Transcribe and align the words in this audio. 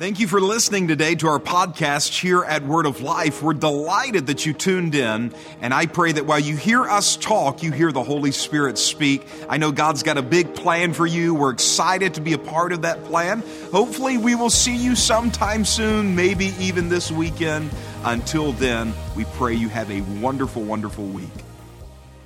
Thank 0.00 0.18
you 0.18 0.28
for 0.28 0.40
listening 0.40 0.88
today 0.88 1.14
to 1.16 1.28
our 1.28 1.38
podcast 1.38 2.18
here 2.18 2.42
at 2.42 2.64
Word 2.64 2.86
of 2.86 3.02
Life. 3.02 3.42
We're 3.42 3.52
delighted 3.52 4.28
that 4.28 4.46
you 4.46 4.54
tuned 4.54 4.94
in, 4.94 5.34
and 5.60 5.74
I 5.74 5.84
pray 5.84 6.12
that 6.12 6.24
while 6.24 6.38
you 6.38 6.56
hear 6.56 6.84
us 6.84 7.16
talk, 7.16 7.62
you 7.62 7.70
hear 7.70 7.92
the 7.92 8.02
Holy 8.02 8.32
Spirit 8.32 8.78
speak. 8.78 9.26
I 9.46 9.58
know 9.58 9.72
God's 9.72 10.02
got 10.02 10.16
a 10.16 10.22
big 10.22 10.54
plan 10.54 10.94
for 10.94 11.06
you. 11.06 11.34
We're 11.34 11.50
excited 11.50 12.14
to 12.14 12.22
be 12.22 12.32
a 12.32 12.38
part 12.38 12.72
of 12.72 12.80
that 12.80 13.04
plan. 13.04 13.42
Hopefully, 13.72 14.16
we 14.16 14.34
will 14.34 14.48
see 14.48 14.74
you 14.74 14.96
sometime 14.96 15.66
soon, 15.66 16.16
maybe 16.16 16.54
even 16.58 16.88
this 16.88 17.12
weekend. 17.12 17.70
Until 18.02 18.52
then, 18.52 18.94
we 19.14 19.26
pray 19.34 19.52
you 19.52 19.68
have 19.68 19.90
a 19.90 20.00
wonderful, 20.18 20.62
wonderful 20.62 21.04
week. 21.04 21.28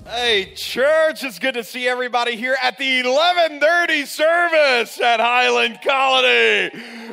Hey, 0.07 0.53
church, 0.55 1.25
it's 1.25 1.41
good 1.41 1.55
to 1.55 1.65
see 1.65 1.89
everybody 1.89 2.37
here 2.37 2.57
at 2.63 2.79
the 2.79 3.03
1130 3.03 4.05
service 4.05 5.01
at 5.01 5.19
Highland 5.19 5.81
Colony. 5.83 6.71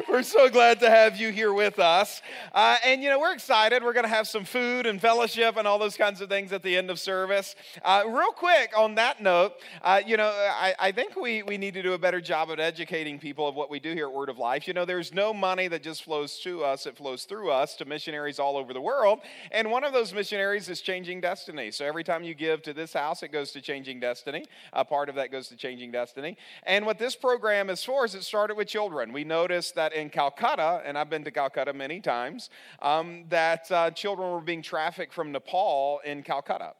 We're 0.07 0.23
so 0.23 0.49
glad 0.49 0.79
to 0.79 0.89
have 0.89 1.17
you 1.17 1.31
here 1.31 1.53
with 1.53 1.77
us. 1.79 2.21
Uh, 2.53 2.77
and, 2.85 3.03
you 3.03 3.09
know, 3.09 3.19
we're 3.19 3.33
excited. 3.33 3.83
We're 3.83 3.93
going 3.93 4.05
to 4.05 4.09
have 4.09 4.27
some 4.27 4.45
food 4.45 4.85
and 4.85 5.01
fellowship 5.01 5.57
and 5.57 5.67
all 5.67 5.77
those 5.79 5.97
kinds 5.97 6.21
of 6.21 6.29
things 6.29 6.53
at 6.53 6.63
the 6.63 6.77
end 6.77 6.89
of 6.89 6.99
service. 6.99 7.55
Uh, 7.83 8.03
real 8.07 8.31
quick, 8.31 8.71
on 8.77 8.95
that 8.95 9.21
note, 9.21 9.53
uh, 9.81 10.01
you 10.05 10.17
know, 10.17 10.27
I, 10.27 10.73
I 10.79 10.91
think 10.91 11.15
we, 11.15 11.43
we 11.43 11.57
need 11.57 11.73
to 11.73 11.83
do 11.83 11.93
a 11.93 11.97
better 11.97 12.21
job 12.21 12.49
of 12.49 12.59
educating 12.59 13.19
people 13.19 13.47
of 13.47 13.55
what 13.55 13.69
we 13.69 13.79
do 13.79 13.93
here 13.93 14.07
at 14.07 14.13
Word 14.13 14.29
of 14.29 14.37
Life. 14.37 14.67
You 14.67 14.73
know, 14.73 14.85
there's 14.85 15.13
no 15.13 15.33
money 15.33 15.67
that 15.67 15.83
just 15.83 16.03
flows 16.03 16.39
to 16.39 16.63
us, 16.63 16.85
it 16.85 16.97
flows 16.97 17.23
through 17.23 17.51
us 17.51 17.75
to 17.75 17.85
missionaries 17.85 18.39
all 18.39 18.57
over 18.57 18.73
the 18.73 18.81
world. 18.81 19.19
And 19.51 19.69
one 19.69 19.83
of 19.83 19.93
those 19.93 20.13
missionaries 20.13 20.69
is 20.69 20.81
Changing 20.81 21.21
Destiny. 21.21 21.71
So 21.71 21.85
every 21.85 22.03
time 22.03 22.23
you 22.23 22.33
give 22.33 22.61
to 22.63 22.73
this 22.73 22.93
house, 22.93 23.23
it 23.23 23.31
goes 23.31 23.51
to 23.51 23.61
Changing 23.61 23.99
Destiny. 23.99 24.45
A 24.73 24.85
part 24.85 25.09
of 25.09 25.15
that 25.15 25.31
goes 25.31 25.47
to 25.49 25.55
Changing 25.55 25.91
Destiny. 25.91 26.37
And 26.63 26.85
what 26.85 26.97
this 26.97 27.15
program 27.15 27.69
is 27.69 27.83
for 27.83 28.05
is 28.05 28.15
it 28.15 28.23
started 28.23 28.55
with 28.55 28.67
children. 28.67 29.13
We 29.13 29.23
noticed 29.23 29.75
that 29.75 29.90
in 29.91 30.09
Calcutta, 30.09 30.81
and 30.85 30.97
I've 30.97 31.09
been 31.09 31.23
to 31.23 31.31
Calcutta 31.31 31.73
many 31.73 31.99
times, 31.99 32.49
um, 32.81 33.25
that 33.29 33.71
uh, 33.71 33.91
children 33.91 34.31
were 34.31 34.41
being 34.41 34.61
trafficked 34.61 35.13
from 35.13 35.31
Nepal 35.31 36.01
in 36.05 36.23
Calcutta. 36.23 36.73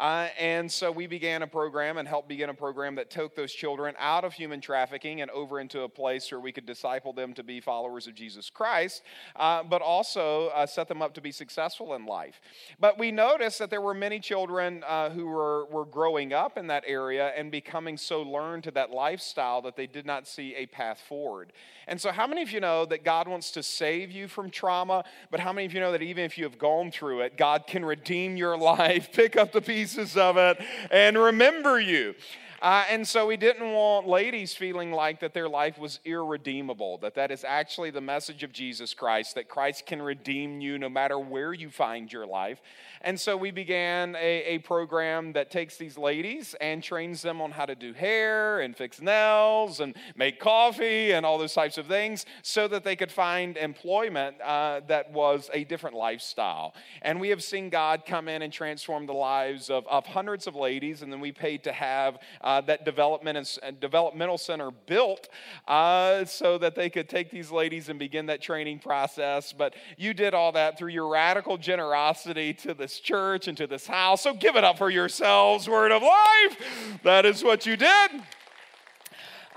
Uh, 0.00 0.28
and 0.38 0.70
so 0.70 0.92
we 0.92 1.08
began 1.08 1.42
a 1.42 1.46
program 1.46 1.98
and 1.98 2.06
helped 2.06 2.28
begin 2.28 2.50
a 2.50 2.54
program 2.54 2.94
that 2.94 3.10
took 3.10 3.34
those 3.34 3.52
children 3.52 3.96
out 3.98 4.24
of 4.24 4.32
human 4.32 4.60
trafficking 4.60 5.22
and 5.22 5.30
over 5.32 5.58
into 5.58 5.80
a 5.80 5.88
place 5.88 6.30
where 6.30 6.40
we 6.40 6.52
could 6.52 6.66
disciple 6.66 7.12
them 7.12 7.34
to 7.34 7.42
be 7.42 7.60
followers 7.60 8.06
of 8.06 8.14
Jesus 8.14 8.48
Christ, 8.48 9.02
uh, 9.34 9.64
but 9.64 9.82
also 9.82 10.48
uh, 10.48 10.66
set 10.66 10.86
them 10.86 11.02
up 11.02 11.14
to 11.14 11.20
be 11.20 11.32
successful 11.32 11.94
in 11.94 12.06
life. 12.06 12.40
But 12.78 12.96
we 12.96 13.10
noticed 13.10 13.58
that 13.58 13.70
there 13.70 13.80
were 13.80 13.94
many 13.94 14.20
children 14.20 14.84
uh, 14.86 15.10
who 15.10 15.26
were, 15.26 15.64
were 15.66 15.84
growing 15.84 16.32
up 16.32 16.56
in 16.56 16.68
that 16.68 16.84
area 16.86 17.32
and 17.36 17.50
becoming 17.50 17.96
so 17.96 18.22
learned 18.22 18.64
to 18.64 18.70
that 18.72 18.90
lifestyle 18.90 19.62
that 19.62 19.74
they 19.74 19.88
did 19.88 20.06
not 20.06 20.28
see 20.28 20.54
a 20.54 20.66
path 20.66 21.00
forward. 21.08 21.52
And 21.88 22.00
so, 22.00 22.12
how 22.12 22.26
many 22.26 22.42
of 22.42 22.52
you 22.52 22.60
know 22.60 22.84
that 22.86 23.02
God 23.02 23.26
wants 23.26 23.50
to 23.52 23.62
save 23.62 24.12
you 24.12 24.28
from 24.28 24.50
trauma? 24.50 25.04
But 25.30 25.40
how 25.40 25.52
many 25.52 25.66
of 25.66 25.72
you 25.72 25.80
know 25.80 25.90
that 25.92 26.02
even 26.02 26.24
if 26.24 26.36
you 26.36 26.44
have 26.44 26.58
gone 26.58 26.90
through 26.92 27.22
it, 27.22 27.36
God 27.36 27.66
can 27.66 27.84
redeem 27.84 28.36
your 28.36 28.56
life, 28.58 29.10
pick 29.12 29.36
up 29.36 29.50
the 29.50 29.62
pieces 29.62 29.87
of 30.16 30.36
it, 30.36 30.58
and 30.90 31.16
remember 31.16 31.80
you? 31.80 32.14
Uh, 32.60 32.84
and 32.90 33.06
so 33.06 33.26
we 33.26 33.36
didn't 33.36 33.72
want 33.72 34.08
ladies 34.08 34.54
feeling 34.54 34.90
like 34.90 35.20
that 35.20 35.32
their 35.32 35.48
life 35.48 35.78
was 35.78 36.00
irredeemable, 36.04 36.98
that 36.98 37.14
that 37.14 37.30
is 37.30 37.44
actually 37.44 37.90
the 37.90 38.00
message 38.00 38.42
of 38.42 38.52
Jesus 38.52 38.94
Christ, 38.94 39.36
that 39.36 39.48
Christ 39.48 39.86
can 39.86 40.02
redeem 40.02 40.60
you 40.60 40.78
no 40.78 40.88
matter 40.88 41.18
where 41.18 41.52
you 41.52 41.70
find 41.70 42.12
your 42.12 42.26
life. 42.26 42.60
And 43.00 43.18
so 43.18 43.36
we 43.36 43.52
began 43.52 44.16
a, 44.16 44.42
a 44.42 44.58
program 44.58 45.32
that 45.34 45.52
takes 45.52 45.76
these 45.76 45.96
ladies 45.96 46.56
and 46.60 46.82
trains 46.82 47.22
them 47.22 47.40
on 47.40 47.52
how 47.52 47.64
to 47.64 47.76
do 47.76 47.92
hair 47.92 48.60
and 48.60 48.76
fix 48.76 49.00
nails 49.00 49.78
and 49.78 49.94
make 50.16 50.40
coffee 50.40 51.12
and 51.12 51.24
all 51.24 51.38
those 51.38 51.54
types 51.54 51.78
of 51.78 51.86
things 51.86 52.26
so 52.42 52.66
that 52.66 52.82
they 52.82 52.96
could 52.96 53.12
find 53.12 53.56
employment 53.56 54.34
uh, 54.40 54.80
that 54.88 55.12
was 55.12 55.48
a 55.52 55.62
different 55.62 55.94
lifestyle. 55.94 56.74
And 57.02 57.20
we 57.20 57.28
have 57.28 57.42
seen 57.42 57.70
God 57.70 58.02
come 58.04 58.26
in 58.28 58.42
and 58.42 58.52
transform 58.52 59.06
the 59.06 59.12
lives 59.12 59.70
of, 59.70 59.86
of 59.86 60.06
hundreds 60.06 60.48
of 60.48 60.56
ladies, 60.56 61.02
and 61.02 61.12
then 61.12 61.20
we 61.20 61.30
paid 61.30 61.62
to 61.64 61.72
have 61.72 62.18
uh, 62.40 62.47
that 62.62 62.84
development 62.84 63.58
and, 63.62 63.80
developmental 63.80 64.38
center 64.38 64.70
built 64.70 65.28
uh, 65.66 66.24
so 66.24 66.58
that 66.58 66.74
they 66.74 66.90
could 66.90 67.08
take 67.08 67.30
these 67.30 67.50
ladies 67.50 67.88
and 67.88 67.98
begin 67.98 68.26
that 68.26 68.40
training 68.40 68.78
process. 68.78 69.52
But 69.52 69.74
you 69.96 70.14
did 70.14 70.34
all 70.34 70.52
that 70.52 70.78
through 70.78 70.90
your 70.90 71.08
radical 71.08 71.58
generosity 71.58 72.54
to 72.54 72.74
this 72.74 72.98
church 73.00 73.48
and 73.48 73.56
to 73.58 73.66
this 73.66 73.86
house. 73.86 74.22
So 74.22 74.34
give 74.34 74.56
it 74.56 74.64
up 74.64 74.78
for 74.78 74.90
yourselves, 74.90 75.68
Word 75.68 75.92
of 75.92 76.02
Life. 76.02 77.00
That 77.02 77.26
is 77.26 77.44
what 77.44 77.66
you 77.66 77.76
did. 77.76 78.10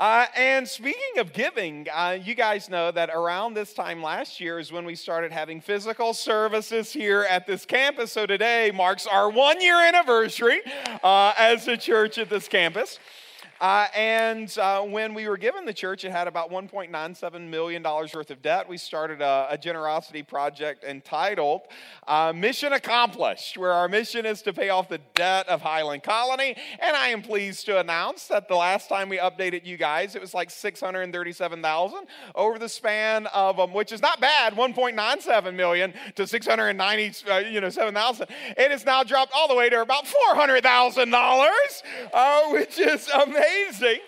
Uh, 0.02 0.26
and 0.36 0.68
speaking 0.68 1.20
of 1.20 1.32
giving, 1.32 1.86
uh, 1.94 2.18
you 2.20 2.34
guys 2.34 2.72
know 2.72 2.90
that 2.90 3.12
around 3.12 3.54
this 3.54 3.72
time 3.72 4.02
last 4.02 4.40
year 4.40 4.58
is 4.58 4.72
when 4.72 4.84
we 4.84 4.96
started 4.96 5.32
having 5.32 5.62
physical 5.62 6.12
services 6.12 6.92
here 6.92 7.22
at 7.30 7.46
this 7.46 7.68
campus. 7.68 8.12
So 8.12 8.26
today 8.26 8.72
marks 8.74 9.06
our 9.06 9.30
one 9.30 9.62
year 9.62 9.76
anniversary 9.76 10.62
uh, 11.04 11.34
as 11.38 11.68
a 11.68 11.78
church 11.78 12.18
at 12.18 12.32
this 12.32 12.48
campus. 12.48 12.98
Uh, 13.62 13.86
and 13.96 14.58
uh, 14.58 14.82
when 14.82 15.14
we 15.14 15.30
were 15.30 15.38
given 15.38 15.66
the 15.66 15.74
church, 15.74 16.04
it 16.04 16.12
had 16.12 16.28
about 16.28 16.50
$1.97 16.50 17.48
million 17.48 17.84
worth 17.84 18.32
of 18.32 18.42
debt. 18.42 18.68
We 18.68 18.78
started 18.78 19.22
a, 19.22 19.50
a 19.52 19.58
generosity 19.58 20.24
project 20.24 20.84
entitled 20.84 21.62
uh, 22.08 22.34
Mission 22.36 22.74
Accomplished, 22.74 23.60
where 23.60 23.72
our 23.72 23.88
mission 23.88 24.26
is 24.26 24.42
to 24.42 24.52
pay 24.52 24.70
off 24.70 24.90
the 24.90 25.00
debt 25.14 25.48
of 25.48 25.62
Highland 25.62 26.02
Colony. 26.02 26.56
And 26.80 26.98
I 26.98 27.10
am 27.10 27.22
pleased 27.22 27.68
to 27.68 27.80
announce 27.80 28.26
that 28.30 28.48
the 28.48 28.56
last 28.56 28.90
time 28.90 29.10
we 29.10 29.20
updated 29.20 29.64
you 29.64 29.78
guys, 29.78 30.16
it 30.16 30.22
was 30.22 30.34
like 30.34 30.50
637000 30.50 32.00
over 32.34 32.58
the 32.58 32.68
span 32.68 33.28
of, 33.28 33.60
um, 33.60 33.74
which 33.74 33.92
is 33.92 34.02
not 34.02 34.20
bad, 34.20 34.54
1.97 34.54 35.54
million 35.54 35.94
to 36.16 36.26
690, 36.26 37.30
uh, 37.30 37.38
you 37.38 37.62
know, 37.62 37.70
7,000. 37.70 38.26
It 38.58 38.72
has 38.72 38.86
now 38.86 39.04
dropped 39.04 39.34
all 39.36 39.48
the 39.48 39.56
way 39.56 39.70
to 39.70 39.84
about 39.84 40.06
$400,000, 40.34 41.52
uh, 42.12 42.50
which 42.50 42.80
is 42.80 43.08
amazing 43.24 43.51
amazing. 43.52 44.00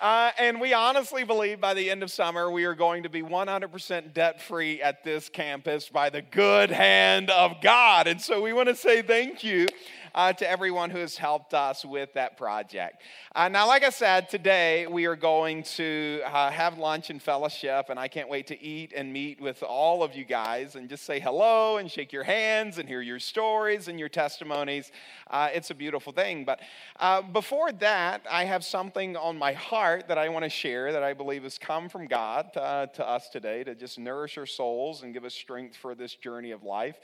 Uh, 0.00 0.30
and 0.38 0.60
we 0.60 0.72
honestly 0.72 1.24
believe 1.24 1.60
by 1.60 1.72
the 1.72 1.90
end 1.90 2.02
of 2.02 2.10
summer, 2.10 2.50
we 2.50 2.64
are 2.64 2.74
going 2.74 3.02
to 3.02 3.08
be 3.08 3.22
100% 3.22 4.12
debt 4.12 4.40
free 4.40 4.82
at 4.82 5.02
this 5.02 5.28
campus 5.28 5.88
by 5.88 6.10
the 6.10 6.20
good 6.20 6.70
hand 6.70 7.30
of 7.30 7.60
God. 7.62 8.06
And 8.06 8.20
so 8.20 8.42
we 8.42 8.52
want 8.52 8.68
to 8.68 8.76
say 8.76 9.02
thank 9.02 9.42
you 9.42 9.66
uh, 10.14 10.32
to 10.32 10.48
everyone 10.48 10.90
who 10.90 10.98
has 10.98 11.16
helped 11.16 11.54
us 11.54 11.84
with 11.84 12.12
that 12.14 12.36
project. 12.36 13.02
Uh, 13.34 13.48
now, 13.48 13.66
like 13.66 13.82
I 13.82 13.90
said, 13.90 14.28
today 14.28 14.86
we 14.86 15.06
are 15.06 15.16
going 15.16 15.64
to 15.74 16.20
uh, 16.24 16.50
have 16.50 16.78
lunch 16.78 17.10
and 17.10 17.20
fellowship, 17.20 17.86
and 17.88 17.98
I 17.98 18.08
can't 18.08 18.28
wait 18.28 18.46
to 18.48 18.62
eat 18.62 18.92
and 18.94 19.12
meet 19.12 19.40
with 19.40 19.62
all 19.62 20.02
of 20.02 20.14
you 20.14 20.24
guys 20.24 20.76
and 20.76 20.88
just 20.88 21.04
say 21.04 21.18
hello 21.18 21.78
and 21.78 21.90
shake 21.90 22.12
your 22.12 22.22
hands 22.22 22.78
and 22.78 22.88
hear 22.88 23.00
your 23.00 23.18
stories 23.18 23.88
and 23.88 23.98
your 23.98 24.08
testimonies. 24.08 24.92
Uh, 25.30 25.48
it's 25.52 25.70
a 25.70 25.74
beautiful 25.74 26.12
thing. 26.12 26.44
But 26.44 26.60
uh, 27.00 27.22
before 27.22 27.72
that, 27.72 28.22
I 28.30 28.44
have 28.44 28.64
something 28.64 29.16
on 29.16 29.36
my 29.36 29.52
heart 29.52 30.08
that 30.08 30.18
I 30.18 30.28
want 30.28 30.44
to 30.44 30.50
share 30.50 30.92
that 30.92 31.02
I 31.02 31.12
believe 31.12 31.42
has 31.42 31.58
come 31.58 31.88
from 31.88 32.06
God 32.06 32.50
uh, 32.56 32.86
to 32.86 33.08
us 33.08 33.28
today 33.30 33.64
to 33.64 33.74
just 33.74 33.98
nourish 33.98 34.38
our 34.38 34.46
souls 34.46 35.02
and 35.02 35.12
give 35.12 35.24
us 35.24 35.34
strength 35.34 35.76
for 35.76 35.94
this 35.94 36.14
journey 36.14 36.52
of 36.52 36.62
life. 36.62 36.98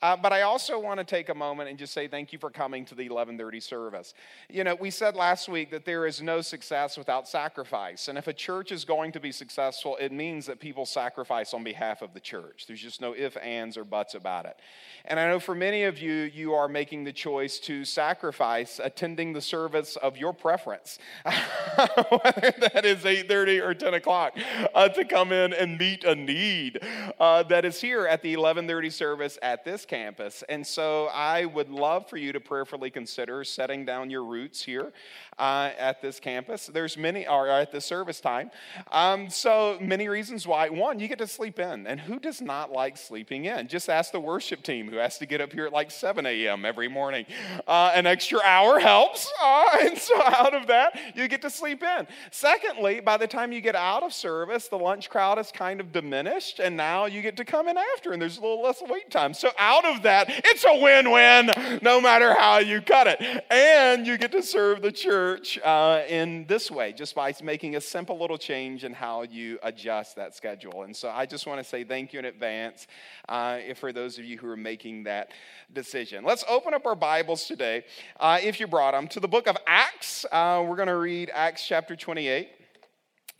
Uh, 0.00 0.16
but 0.16 0.32
I 0.32 0.42
also 0.42 0.78
want 0.78 0.98
to 0.98 1.04
take 1.04 1.28
a 1.28 1.34
moment 1.34 1.68
and 1.68 1.78
just 1.78 1.92
say 1.92 2.06
thank 2.06 2.32
you 2.32 2.38
for 2.38 2.50
coming 2.50 2.84
to 2.86 2.94
the 2.94 3.04
1130 3.04 3.60
service. 3.60 4.14
You 4.48 4.64
know, 4.64 4.74
we 4.74 4.90
said 4.90 5.16
last 5.16 5.48
week 5.48 5.70
that 5.72 5.84
there 5.84 6.06
is 6.06 6.22
no 6.22 6.40
success 6.40 6.96
without 6.96 7.26
sacrifice. 7.26 8.08
And 8.08 8.16
if 8.16 8.28
a 8.28 8.32
church 8.32 8.70
is 8.70 8.84
going 8.84 9.12
to 9.12 9.20
be 9.20 9.32
successful, 9.32 9.96
it 9.96 10.12
means 10.12 10.46
that 10.46 10.60
people 10.60 10.86
sacrifice 10.86 11.52
on 11.52 11.64
behalf 11.64 12.00
of 12.00 12.14
the 12.14 12.20
church. 12.20 12.66
There's 12.66 12.80
just 12.80 13.00
no 13.00 13.14
ifs, 13.14 13.36
ands, 13.36 13.76
or 13.76 13.84
buts 13.84 14.14
about 14.14 14.46
it. 14.46 14.56
And 15.04 15.18
I 15.18 15.26
know 15.28 15.40
for 15.40 15.54
many 15.54 15.84
of 15.84 15.98
you, 15.98 16.12
you 16.12 16.54
are 16.54 16.68
making 16.68 17.04
the 17.04 17.12
choice 17.12 17.58
to 17.60 17.84
sacrifice 17.84 18.80
attending 18.82 19.32
the 19.32 19.40
service 19.40 19.96
of 19.96 20.16
your 20.16 20.32
preference, 20.32 20.98
whether 21.24 22.52
that 22.60 22.84
is 22.84 23.04
8.30 23.04 23.62
or 23.62 23.74
10 23.74 23.94
o'clock, 23.94 24.38
uh, 24.74 24.88
to 24.90 25.04
come 25.04 25.32
in 25.32 25.52
and 25.52 25.78
meet 25.78 26.04
a 26.04 26.14
need 26.14 26.80
uh, 27.18 27.42
that 27.44 27.64
is 27.64 27.80
here 27.80 28.06
at 28.06 28.22
the 28.22 28.36
1130 28.36 28.90
service 28.90 29.38
at 29.42 29.64
this 29.64 29.86
campus. 29.88 30.44
And 30.48 30.66
so 30.66 31.06
I 31.06 31.46
would 31.46 31.70
love 31.70 32.08
for 32.08 32.16
you 32.16 32.32
to 32.32 32.40
prayerfully 32.40 32.90
consider 32.90 33.42
setting 33.44 33.84
down 33.84 34.10
your 34.10 34.24
roots 34.24 34.62
here 34.62 34.92
uh, 35.38 35.70
at 35.78 36.02
this 36.02 36.20
campus. 36.20 36.66
There's 36.66 36.96
many, 36.96 37.26
or 37.26 37.48
at 37.48 37.72
the 37.72 37.80
service 37.80 38.20
time. 38.20 38.50
Um, 38.90 39.30
so 39.30 39.78
many 39.80 40.08
reasons 40.08 40.46
why. 40.46 40.68
One, 40.68 40.98
you 40.98 41.08
get 41.08 41.18
to 41.18 41.26
sleep 41.26 41.58
in. 41.58 41.86
And 41.86 42.00
who 42.00 42.18
does 42.18 42.40
not 42.40 42.72
like 42.72 42.96
sleeping 42.96 43.44
in? 43.44 43.68
Just 43.68 43.88
ask 43.88 44.12
the 44.12 44.20
worship 44.20 44.62
team 44.62 44.90
who 44.90 44.96
has 44.96 45.18
to 45.18 45.26
get 45.26 45.40
up 45.40 45.52
here 45.52 45.66
at 45.66 45.72
like 45.72 45.90
7 45.90 46.26
a.m. 46.26 46.64
every 46.64 46.88
morning. 46.88 47.26
Uh, 47.66 47.92
an 47.94 48.06
extra 48.06 48.40
hour 48.44 48.78
helps. 48.78 49.30
Uh, 49.42 49.64
and 49.82 49.98
so 49.98 50.20
out 50.22 50.54
of 50.54 50.66
that, 50.66 50.98
you 51.14 51.28
get 51.28 51.42
to 51.42 51.50
sleep 51.50 51.82
in. 51.82 52.06
Secondly, 52.30 53.00
by 53.00 53.16
the 53.16 53.26
time 53.26 53.52
you 53.52 53.60
get 53.60 53.76
out 53.76 54.02
of 54.02 54.12
service, 54.12 54.68
the 54.68 54.78
lunch 54.78 55.08
crowd 55.08 55.38
is 55.38 55.52
kind 55.52 55.80
of 55.80 55.92
diminished. 55.92 56.58
And 56.58 56.76
now 56.76 57.06
you 57.06 57.22
get 57.22 57.36
to 57.36 57.44
come 57.44 57.68
in 57.68 57.76
after, 57.94 58.12
and 58.12 58.20
there's 58.20 58.38
a 58.38 58.40
little 58.40 58.62
less 58.62 58.82
wait 58.88 59.10
time. 59.10 59.34
So 59.34 59.50
out 59.58 59.84
of 59.84 60.02
that, 60.02 60.26
it's 60.28 60.64
a 60.64 60.80
win 60.80 61.10
win 61.10 61.50
no 61.82 62.00
matter 62.00 62.34
how 62.34 62.58
you 62.58 62.80
cut 62.80 63.06
it. 63.06 63.44
And 63.50 64.06
you 64.06 64.18
get 64.18 64.32
to 64.32 64.42
serve 64.42 64.82
the 64.82 64.92
church 64.92 65.27
uh, 65.64 66.02
in 66.08 66.46
this 66.46 66.70
way, 66.70 66.92
just 66.92 67.14
by 67.14 67.34
making 67.42 67.76
a 67.76 67.80
simple 67.80 68.18
little 68.18 68.38
change 68.38 68.84
in 68.84 68.92
how 68.92 69.22
you 69.22 69.58
adjust 69.62 70.16
that 70.16 70.34
schedule. 70.34 70.84
And 70.84 70.94
so 70.94 71.08
I 71.08 71.26
just 71.26 71.46
want 71.46 71.60
to 71.62 71.64
say 71.64 71.84
thank 71.84 72.12
you 72.12 72.18
in 72.18 72.24
advance 72.24 72.86
uh, 73.28 73.58
for 73.76 73.92
those 73.92 74.18
of 74.18 74.24
you 74.24 74.38
who 74.38 74.48
are 74.48 74.56
making 74.56 75.04
that 75.04 75.32
decision. 75.72 76.24
Let's 76.24 76.44
open 76.48 76.74
up 76.74 76.86
our 76.86 76.94
Bibles 76.94 77.44
today, 77.44 77.84
uh, 78.20 78.38
if 78.42 78.60
you 78.60 78.66
brought 78.66 78.92
them, 78.92 79.08
to 79.08 79.20
the 79.20 79.28
book 79.28 79.46
of 79.46 79.56
Acts. 79.66 80.24
Uh, 80.30 80.64
we're 80.66 80.76
going 80.76 80.88
to 80.88 80.96
read 80.96 81.30
Acts 81.34 81.66
chapter 81.66 81.96
28. 81.96 82.48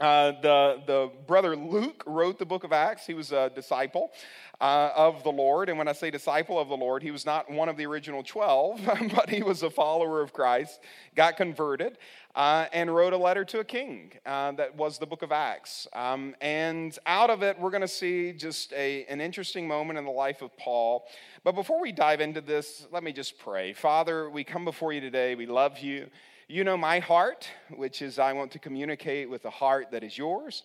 Uh, 0.00 0.32
the, 0.42 0.82
the 0.86 1.10
brother 1.26 1.56
Luke 1.56 2.04
wrote 2.06 2.38
the 2.38 2.46
book 2.46 2.62
of 2.62 2.72
Acts. 2.72 3.04
He 3.04 3.14
was 3.14 3.32
a 3.32 3.50
disciple 3.52 4.12
uh, 4.60 4.90
of 4.94 5.22
the 5.22 5.30
Lord. 5.30 5.68
And 5.68 5.78
when 5.78 5.88
I 5.88 5.92
say 5.92 6.10
disciple 6.10 6.58
of 6.58 6.68
the 6.68 6.76
Lord, 6.76 7.02
he 7.02 7.10
was 7.10 7.24
not 7.24 7.50
one 7.50 7.68
of 7.68 7.76
the 7.76 7.86
original 7.86 8.22
12, 8.22 8.80
but 9.14 9.30
he 9.30 9.42
was 9.42 9.62
a 9.62 9.70
follower 9.70 10.20
of 10.20 10.32
Christ, 10.32 10.80
got 11.14 11.36
converted, 11.36 11.98
uh, 12.34 12.66
and 12.72 12.94
wrote 12.94 13.12
a 13.12 13.16
letter 13.16 13.44
to 13.44 13.60
a 13.60 13.64
king 13.64 14.12
uh, 14.26 14.52
that 14.52 14.74
was 14.76 14.98
the 14.98 15.06
book 15.06 15.22
of 15.22 15.32
Acts. 15.32 15.86
Um, 15.92 16.34
and 16.40 16.96
out 17.06 17.30
of 17.30 17.42
it, 17.42 17.58
we're 17.58 17.70
going 17.70 17.82
to 17.82 17.88
see 17.88 18.32
just 18.32 18.72
a, 18.72 19.04
an 19.06 19.20
interesting 19.20 19.66
moment 19.68 19.98
in 19.98 20.04
the 20.04 20.10
life 20.10 20.42
of 20.42 20.56
Paul. 20.56 21.06
But 21.44 21.54
before 21.54 21.80
we 21.80 21.92
dive 21.92 22.20
into 22.20 22.40
this, 22.40 22.86
let 22.92 23.02
me 23.02 23.12
just 23.12 23.38
pray. 23.38 23.72
Father, 23.72 24.28
we 24.28 24.44
come 24.44 24.64
before 24.64 24.92
you 24.92 25.00
today. 25.00 25.34
We 25.34 25.46
love 25.46 25.78
you. 25.78 26.08
You 26.48 26.64
know 26.64 26.76
my 26.76 26.98
heart, 26.98 27.48
which 27.76 28.00
is 28.00 28.18
I 28.18 28.32
want 28.32 28.52
to 28.52 28.58
communicate 28.58 29.28
with 29.28 29.44
a 29.44 29.50
heart 29.50 29.90
that 29.92 30.02
is 30.02 30.16
yours. 30.16 30.62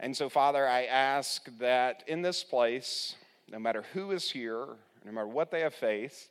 And 0.00 0.16
so, 0.16 0.28
Father, 0.28 0.66
I 0.66 0.84
ask 0.84 1.46
that 1.58 2.02
in 2.06 2.22
this 2.22 2.42
place, 2.42 3.14
no 3.50 3.58
matter 3.58 3.84
who 3.92 4.12
is 4.12 4.30
here, 4.30 4.66
no 5.04 5.12
matter 5.12 5.26
what 5.26 5.50
they 5.50 5.60
have 5.60 5.74
faced, 5.74 6.30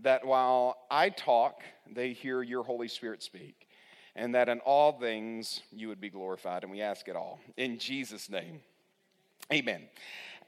that 0.00 0.24
while 0.24 0.76
I 0.90 1.10
talk, 1.10 1.62
they 1.90 2.12
hear 2.12 2.42
your 2.42 2.62
Holy 2.62 2.88
Spirit 2.88 3.22
speak. 3.22 3.68
And 4.16 4.34
that 4.34 4.48
in 4.48 4.58
all 4.60 4.92
things 4.92 5.60
you 5.70 5.88
would 5.88 6.00
be 6.00 6.10
glorified. 6.10 6.64
And 6.64 6.72
we 6.72 6.80
ask 6.80 7.08
it 7.08 7.16
all. 7.16 7.38
In 7.56 7.78
Jesus' 7.78 8.28
name, 8.28 8.60
amen. 9.52 9.82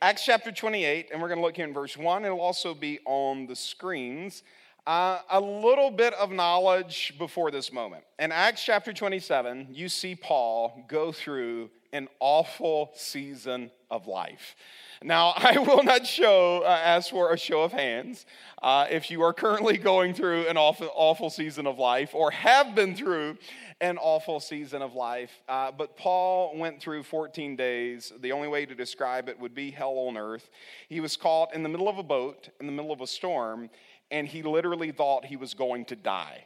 Acts 0.00 0.24
chapter 0.24 0.50
28, 0.50 1.10
and 1.12 1.22
we're 1.22 1.28
going 1.28 1.38
to 1.38 1.44
look 1.44 1.54
here 1.54 1.66
in 1.66 1.72
verse 1.72 1.96
1. 1.96 2.24
It'll 2.24 2.40
also 2.40 2.74
be 2.74 2.98
on 3.04 3.46
the 3.46 3.54
screens. 3.54 4.42
Uh, 4.84 5.20
a 5.30 5.40
little 5.40 5.92
bit 5.92 6.12
of 6.14 6.32
knowledge 6.32 7.14
before 7.18 7.52
this 7.52 7.72
moment. 7.72 8.02
In 8.18 8.32
Acts 8.32 8.64
chapter 8.64 8.92
27, 8.92 9.68
you 9.70 9.88
see 9.88 10.16
Paul 10.16 10.84
go 10.88 11.12
through 11.12 11.70
an 11.92 12.08
awful 12.18 12.90
season 12.94 13.70
of 13.92 14.08
life. 14.08 14.56
Now, 15.04 15.32
I 15.36 15.58
will 15.58 15.82
not 15.82 16.06
show, 16.06 16.62
uh, 16.64 16.68
ask 16.68 17.10
for 17.10 17.32
a 17.32 17.38
show 17.38 17.62
of 17.62 17.72
hands 17.72 18.26
uh, 18.62 18.86
if 18.90 19.10
you 19.10 19.22
are 19.22 19.32
currently 19.32 19.76
going 19.76 20.14
through 20.14 20.46
an 20.48 20.56
awful, 20.56 20.90
awful 20.94 21.30
season 21.30 21.66
of 21.66 21.78
life 21.78 22.14
or 22.14 22.30
have 22.30 22.74
been 22.74 22.94
through 22.94 23.38
an 23.80 23.98
awful 23.98 24.38
season 24.40 24.82
of 24.82 24.94
life. 24.94 25.32
Uh, 25.48 25.72
but 25.72 25.96
Paul 25.96 26.56
went 26.56 26.80
through 26.80 27.02
14 27.02 27.56
days. 27.56 28.12
The 28.20 28.32
only 28.32 28.48
way 28.48 28.66
to 28.66 28.74
describe 28.74 29.28
it 29.28 29.38
would 29.38 29.54
be 29.54 29.70
hell 29.70 29.94
on 30.08 30.16
earth. 30.16 30.48
He 30.88 31.00
was 31.00 31.16
caught 31.16 31.54
in 31.54 31.62
the 31.62 31.68
middle 31.68 31.88
of 31.88 31.98
a 31.98 32.02
boat, 32.02 32.48
in 32.60 32.66
the 32.66 32.72
middle 32.72 32.92
of 32.92 33.00
a 33.00 33.06
storm, 33.06 33.70
and 34.10 34.28
he 34.28 34.42
literally 34.42 34.92
thought 34.92 35.24
he 35.24 35.36
was 35.36 35.54
going 35.54 35.84
to 35.86 35.96
die. 35.96 36.44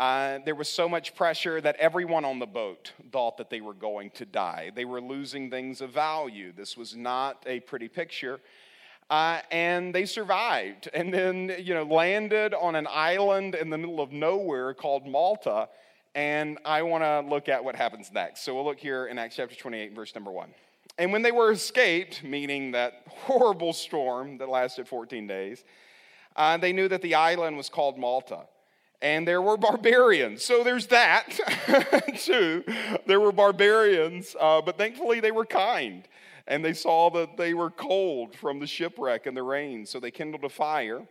Uh, 0.00 0.38
there 0.46 0.54
was 0.54 0.66
so 0.66 0.88
much 0.88 1.14
pressure 1.14 1.60
that 1.60 1.76
everyone 1.76 2.24
on 2.24 2.38
the 2.38 2.46
boat 2.46 2.92
thought 3.12 3.36
that 3.36 3.50
they 3.50 3.60
were 3.60 3.74
going 3.74 4.08
to 4.08 4.24
die. 4.24 4.70
They 4.74 4.86
were 4.86 4.98
losing 4.98 5.50
things 5.50 5.82
of 5.82 5.90
value. 5.90 6.54
This 6.56 6.74
was 6.74 6.96
not 6.96 7.44
a 7.46 7.60
pretty 7.60 7.86
picture. 7.86 8.40
Uh, 9.10 9.40
and 9.50 9.94
they 9.94 10.06
survived 10.06 10.88
and 10.94 11.12
then 11.12 11.54
you 11.58 11.74
know 11.74 11.82
landed 11.82 12.54
on 12.54 12.76
an 12.76 12.86
island 12.88 13.54
in 13.54 13.68
the 13.68 13.76
middle 13.76 14.00
of 14.00 14.12
nowhere 14.12 14.72
called 14.72 15.04
malta 15.04 15.68
and 16.14 16.58
i 16.64 16.80
want 16.80 17.02
to 17.02 17.20
look 17.28 17.48
at 17.48 17.64
what 17.64 17.74
happens 17.74 18.12
next 18.12 18.42
so 18.42 18.54
we'll 18.54 18.64
look 18.64 18.78
here 18.78 19.06
in 19.06 19.18
acts 19.18 19.34
chapter 19.34 19.56
28 19.56 19.96
verse 19.96 20.14
number 20.14 20.30
1 20.30 20.54
and 20.96 21.10
when 21.10 21.22
they 21.22 21.32
were 21.32 21.50
escaped 21.50 22.22
meaning 22.22 22.70
that 22.70 23.02
horrible 23.08 23.72
storm 23.72 24.38
that 24.38 24.48
lasted 24.48 24.86
14 24.86 25.26
days 25.26 25.64
uh, 26.36 26.56
they 26.56 26.72
knew 26.72 26.88
that 26.88 27.02
the 27.02 27.14
island 27.14 27.56
was 27.56 27.68
called 27.68 27.98
Malta. 27.98 28.44
And 29.02 29.26
there 29.26 29.40
were 29.40 29.56
barbarians. 29.56 30.44
So 30.44 30.62
there's 30.62 30.88
that, 30.88 31.38
too. 32.18 32.64
There 33.06 33.18
were 33.18 33.32
barbarians, 33.32 34.36
uh, 34.38 34.60
but 34.60 34.76
thankfully 34.76 35.20
they 35.20 35.30
were 35.30 35.46
kind. 35.46 36.06
And 36.46 36.64
they 36.64 36.74
saw 36.74 37.10
that 37.10 37.36
they 37.36 37.54
were 37.54 37.70
cold 37.70 38.36
from 38.36 38.58
the 38.58 38.66
shipwreck 38.66 39.26
and 39.26 39.36
the 39.36 39.42
rain. 39.42 39.86
So 39.86 40.00
they 40.00 40.10
kindled 40.10 40.44
a 40.44 40.48
fire 40.48 41.06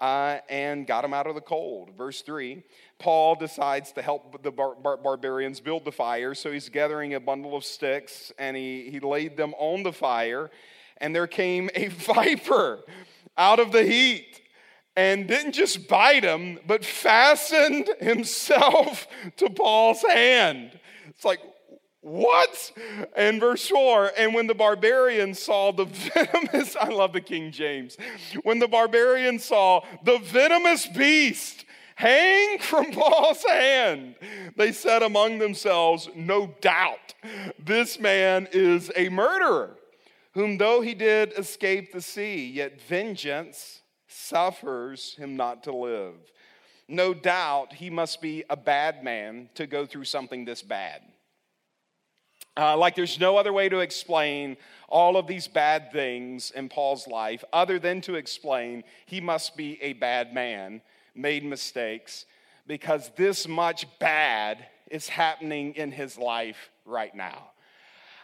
uh, 0.00 0.38
and 0.48 0.86
got 0.86 1.02
them 1.02 1.14
out 1.14 1.26
of 1.26 1.34
the 1.34 1.40
cold. 1.40 1.90
Verse 1.96 2.22
3 2.22 2.62
Paul 2.98 3.34
decides 3.36 3.92
to 3.92 4.02
help 4.02 4.42
the 4.42 4.50
bar- 4.50 4.74
bar- 4.74 4.98
barbarians 4.98 5.60
build 5.60 5.84
the 5.84 5.92
fire. 5.92 6.34
So 6.34 6.52
he's 6.52 6.68
gathering 6.68 7.14
a 7.14 7.20
bundle 7.20 7.56
of 7.56 7.64
sticks 7.64 8.32
and 8.38 8.56
he, 8.56 8.90
he 8.90 9.00
laid 9.00 9.36
them 9.36 9.54
on 9.58 9.82
the 9.82 9.92
fire. 9.92 10.50
And 10.98 11.14
there 11.14 11.26
came 11.26 11.70
a 11.74 11.88
viper 11.88 12.80
out 13.38 13.58
of 13.58 13.72
the 13.72 13.84
heat 13.84 14.42
and 14.96 15.28
didn't 15.28 15.52
just 15.52 15.88
bite 15.88 16.24
him, 16.24 16.58
but 16.66 16.84
fastened 16.84 17.90
himself 18.00 19.06
to 19.36 19.48
Paul's 19.50 20.02
hand. 20.02 20.78
It's 21.08 21.24
like, 21.24 21.40
what? 22.02 22.72
And 23.14 23.40
verse 23.40 23.68
4 23.68 24.12
And 24.16 24.34
when 24.34 24.46
the 24.46 24.54
barbarians 24.54 25.40
saw 25.40 25.70
the 25.70 25.84
venomous, 26.14 26.76
I 26.76 26.88
love 26.88 27.12
the 27.12 27.20
King 27.20 27.52
James, 27.52 27.96
when 28.42 28.58
the 28.58 28.68
barbarians 28.68 29.44
saw 29.44 29.84
the 30.04 30.18
venomous 30.18 30.86
beast 30.86 31.66
hang 32.00 32.58
from 32.58 32.86
Paul's 32.92 33.44
hand, 33.44 34.14
they 34.56 34.72
said 34.72 35.02
among 35.02 35.38
themselves, 35.38 36.08
No 36.14 36.54
doubt, 36.60 37.14
this 37.58 38.00
man 38.00 38.48
is 38.52 38.90
a 38.96 39.10
murderer, 39.10 39.76
whom 40.32 40.56
though 40.56 40.80
he 40.80 40.94
did 40.94 41.34
escape 41.36 41.92
the 41.92 42.00
sea, 42.00 42.46
yet 42.46 42.80
vengeance 42.80 43.79
suffers 44.28 45.14
him 45.16 45.36
not 45.36 45.64
to 45.64 45.72
live. 45.72 46.14
No 46.88 47.14
doubt 47.14 47.72
he 47.72 47.88
must 47.88 48.20
be 48.20 48.44
a 48.50 48.56
bad 48.56 49.04
man 49.04 49.48
to 49.54 49.66
go 49.66 49.86
through 49.86 50.04
something 50.04 50.44
this 50.44 50.62
bad. 50.62 51.02
Uh, 52.56 52.76
like 52.76 52.96
there's 52.96 53.20
no 53.20 53.36
other 53.36 53.52
way 53.52 53.68
to 53.68 53.78
explain 53.78 54.56
all 54.88 55.16
of 55.16 55.26
these 55.26 55.46
bad 55.46 55.92
things 55.92 56.50
in 56.50 56.68
Paul's 56.68 57.06
life 57.06 57.44
other 57.52 57.78
than 57.78 58.00
to 58.02 58.16
explain 58.16 58.82
he 59.06 59.20
must 59.20 59.56
be 59.56 59.80
a 59.80 59.92
bad 59.94 60.34
man, 60.34 60.82
made 61.14 61.44
mistakes, 61.44 62.26
because 62.66 63.10
this 63.16 63.46
much 63.46 63.86
bad 64.00 64.66
is 64.90 65.08
happening 65.08 65.74
in 65.76 65.92
his 65.92 66.18
life 66.18 66.70
right 66.84 67.14
now. 67.14 67.50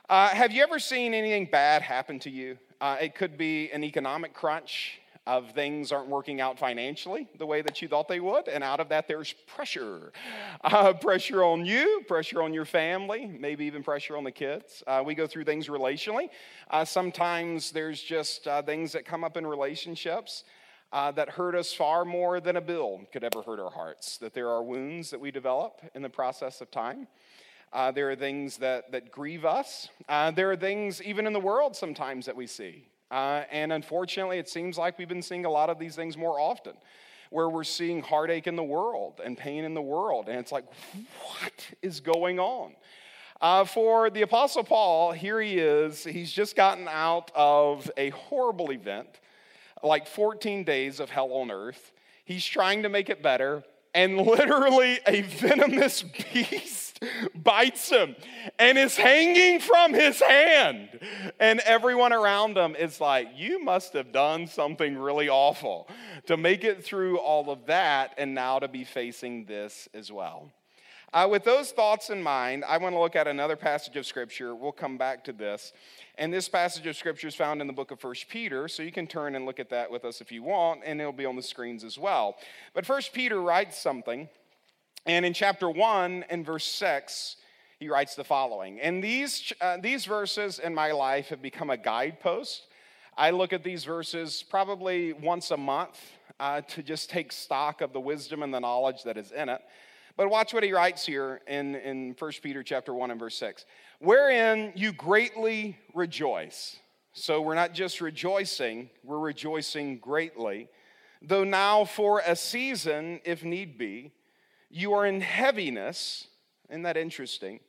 Uh, 0.08 0.28
have 0.28 0.52
you 0.52 0.62
ever 0.62 0.78
seen 0.78 1.14
anything 1.14 1.46
bad 1.46 1.82
happen 1.82 2.18
to 2.18 2.30
you? 2.30 2.58
Uh, 2.80 2.96
it 3.00 3.14
could 3.14 3.38
be 3.38 3.70
an 3.70 3.84
economic 3.84 4.34
crunch 4.34 5.00
of 5.26 5.50
things 5.50 5.90
aren't 5.90 6.08
working 6.08 6.40
out 6.40 6.58
financially 6.58 7.26
the 7.38 7.46
way 7.46 7.60
that 7.60 7.82
you 7.82 7.88
thought 7.88 8.06
they 8.06 8.20
would. 8.20 8.46
And 8.46 8.62
out 8.62 8.78
of 8.78 8.88
that, 8.90 9.08
there's 9.08 9.32
pressure 9.46 10.12
uh, 10.62 10.92
pressure 10.92 11.42
on 11.42 11.66
you, 11.66 12.02
pressure 12.06 12.42
on 12.42 12.54
your 12.54 12.64
family, 12.64 13.26
maybe 13.26 13.64
even 13.64 13.82
pressure 13.82 14.16
on 14.16 14.24
the 14.24 14.30
kids. 14.30 14.84
Uh, 14.86 15.02
we 15.04 15.14
go 15.14 15.26
through 15.26 15.44
things 15.44 15.66
relationally. 15.66 16.28
Uh, 16.70 16.84
sometimes 16.84 17.72
there's 17.72 18.00
just 18.00 18.46
uh, 18.46 18.62
things 18.62 18.92
that 18.92 19.04
come 19.04 19.24
up 19.24 19.36
in 19.36 19.46
relationships. 19.46 20.44
Uh, 20.92 21.10
that 21.10 21.28
hurt 21.28 21.56
us 21.56 21.74
far 21.74 22.04
more 22.04 22.38
than 22.38 22.56
a 22.56 22.60
bill 22.60 23.00
could 23.12 23.24
ever 23.24 23.42
hurt 23.42 23.58
our 23.58 23.72
hearts. 23.72 24.18
That 24.18 24.32
there 24.34 24.48
are 24.48 24.62
wounds 24.62 25.10
that 25.10 25.18
we 25.18 25.32
develop 25.32 25.80
in 25.96 26.00
the 26.00 26.08
process 26.08 26.60
of 26.60 26.70
time. 26.70 27.08
Uh, 27.72 27.90
there 27.90 28.08
are 28.12 28.14
things 28.14 28.56
that, 28.58 28.92
that 28.92 29.10
grieve 29.10 29.44
us. 29.44 29.88
There 30.08 30.52
are 30.52 30.56
things, 30.56 31.02
even 31.02 31.26
in 31.26 31.32
the 31.32 31.40
world, 31.40 31.74
sometimes 31.74 32.24
that 32.26 32.36
we 32.36 32.46
see 32.46 32.86
uh, 33.10 33.44
and 33.50 33.72
unfortunately, 33.72 34.38
it 34.38 34.48
seems 34.48 34.76
like 34.76 34.98
we've 34.98 35.08
been 35.08 35.22
seeing 35.22 35.44
a 35.44 35.50
lot 35.50 35.70
of 35.70 35.78
these 35.78 35.94
things 35.94 36.16
more 36.16 36.40
often, 36.40 36.74
where 37.30 37.48
we're 37.48 37.64
seeing 37.64 38.02
heartache 38.02 38.46
in 38.46 38.56
the 38.56 38.64
world 38.64 39.20
and 39.24 39.36
pain 39.36 39.64
in 39.64 39.74
the 39.74 39.82
world. 39.82 40.28
And 40.28 40.38
it's 40.38 40.52
like, 40.52 40.64
what 41.20 41.68
is 41.82 42.00
going 42.00 42.38
on? 42.38 42.72
Uh, 43.40 43.64
for 43.64 44.08
the 44.08 44.22
Apostle 44.22 44.64
Paul, 44.64 45.12
here 45.12 45.40
he 45.40 45.58
is. 45.58 46.04
He's 46.04 46.32
just 46.32 46.56
gotten 46.56 46.88
out 46.88 47.30
of 47.34 47.90
a 47.96 48.10
horrible 48.10 48.70
event, 48.72 49.20
like 49.82 50.06
14 50.06 50.64
days 50.64 51.00
of 51.00 51.10
hell 51.10 51.32
on 51.32 51.50
earth. 51.50 51.92
He's 52.24 52.44
trying 52.44 52.82
to 52.82 52.88
make 52.88 53.10
it 53.10 53.22
better, 53.22 53.62
and 53.94 54.16
literally 54.26 55.00
a 55.06 55.22
venomous 55.22 56.02
beast 56.32 56.85
bites 57.34 57.90
him 57.90 58.16
and 58.58 58.78
is 58.78 58.96
hanging 58.96 59.60
from 59.60 59.94
his 59.94 60.20
hand. 60.20 60.88
And 61.40 61.60
everyone 61.60 62.12
around 62.12 62.56
him 62.56 62.74
is 62.76 63.00
like, 63.00 63.28
You 63.36 63.62
must 63.62 63.92
have 63.92 64.12
done 64.12 64.46
something 64.46 64.96
really 64.96 65.28
awful 65.28 65.88
to 66.26 66.36
make 66.36 66.64
it 66.64 66.84
through 66.84 67.18
all 67.18 67.50
of 67.50 67.66
that 67.66 68.14
and 68.18 68.34
now 68.34 68.58
to 68.58 68.68
be 68.68 68.84
facing 68.84 69.44
this 69.44 69.88
as 69.94 70.10
well. 70.10 70.50
Uh, 71.12 71.26
with 71.30 71.44
those 71.44 71.70
thoughts 71.70 72.10
in 72.10 72.22
mind, 72.22 72.64
I 72.66 72.78
want 72.78 72.94
to 72.94 72.98
look 72.98 73.16
at 73.16 73.28
another 73.28 73.56
passage 73.56 73.96
of 73.96 74.04
Scripture. 74.04 74.54
We'll 74.54 74.72
come 74.72 74.98
back 74.98 75.24
to 75.24 75.32
this. 75.32 75.72
And 76.18 76.32
this 76.32 76.48
passage 76.48 76.86
of 76.86 76.96
scripture 76.96 77.28
is 77.28 77.34
found 77.34 77.60
in 77.60 77.66
the 77.66 77.72
book 77.74 77.90
of 77.90 78.00
First 78.00 78.28
Peter, 78.28 78.68
so 78.68 78.82
you 78.82 78.90
can 78.90 79.06
turn 79.06 79.34
and 79.34 79.44
look 79.44 79.60
at 79.60 79.68
that 79.68 79.90
with 79.90 80.04
us 80.04 80.22
if 80.22 80.32
you 80.32 80.42
want, 80.42 80.80
and 80.84 80.98
it'll 80.98 81.12
be 81.12 81.26
on 81.26 81.36
the 81.36 81.42
screens 81.42 81.84
as 81.84 81.98
well. 81.98 82.36
But 82.72 82.86
First 82.86 83.12
Peter 83.12 83.40
writes 83.40 83.78
something, 83.78 84.28
and 85.06 85.24
in 85.24 85.32
chapter 85.32 85.70
1 85.70 86.24
and 86.28 86.44
verse 86.44 86.66
6, 86.66 87.36
he 87.78 87.88
writes 87.88 88.16
the 88.16 88.24
following. 88.24 88.80
And 88.80 89.02
these, 89.02 89.52
uh, 89.60 89.76
these 89.80 90.04
verses 90.04 90.58
in 90.58 90.74
my 90.74 90.90
life 90.92 91.28
have 91.28 91.40
become 91.40 91.70
a 91.70 91.76
guidepost. 91.76 92.66
I 93.16 93.30
look 93.30 93.52
at 93.52 93.62
these 93.62 93.84
verses 93.84 94.42
probably 94.42 95.12
once 95.12 95.52
a 95.52 95.56
month 95.56 96.00
uh, 96.40 96.62
to 96.62 96.82
just 96.82 97.08
take 97.08 97.32
stock 97.32 97.80
of 97.80 97.92
the 97.92 98.00
wisdom 98.00 98.42
and 98.42 98.52
the 98.52 98.58
knowledge 98.58 99.04
that 99.04 99.16
is 99.16 99.30
in 99.30 99.48
it. 99.48 99.60
But 100.16 100.28
watch 100.28 100.52
what 100.52 100.62
he 100.62 100.72
writes 100.72 101.06
here 101.06 101.40
in, 101.46 101.76
in 101.76 102.16
1 102.18 102.32
Peter 102.42 102.62
chapter 102.62 102.92
1 102.92 103.10
and 103.10 103.20
verse 103.20 103.36
6. 103.36 103.64
Wherein 104.00 104.72
you 104.74 104.92
greatly 104.92 105.78
rejoice. 105.94 106.76
So 107.12 107.40
we're 107.40 107.54
not 107.54 107.74
just 107.74 108.00
rejoicing, 108.00 108.90
we're 109.04 109.18
rejoicing 109.18 109.98
greatly. 109.98 110.68
Though 111.22 111.44
now 111.44 111.84
for 111.84 112.22
a 112.26 112.34
season, 112.34 113.20
if 113.24 113.44
need 113.44 113.78
be, 113.78 114.12
you 114.70 114.92
are 114.94 115.06
in 115.06 115.20
heaviness. 115.20 116.28
Isn't 116.68 116.82
that 116.82 116.96
interesting? 116.96 117.60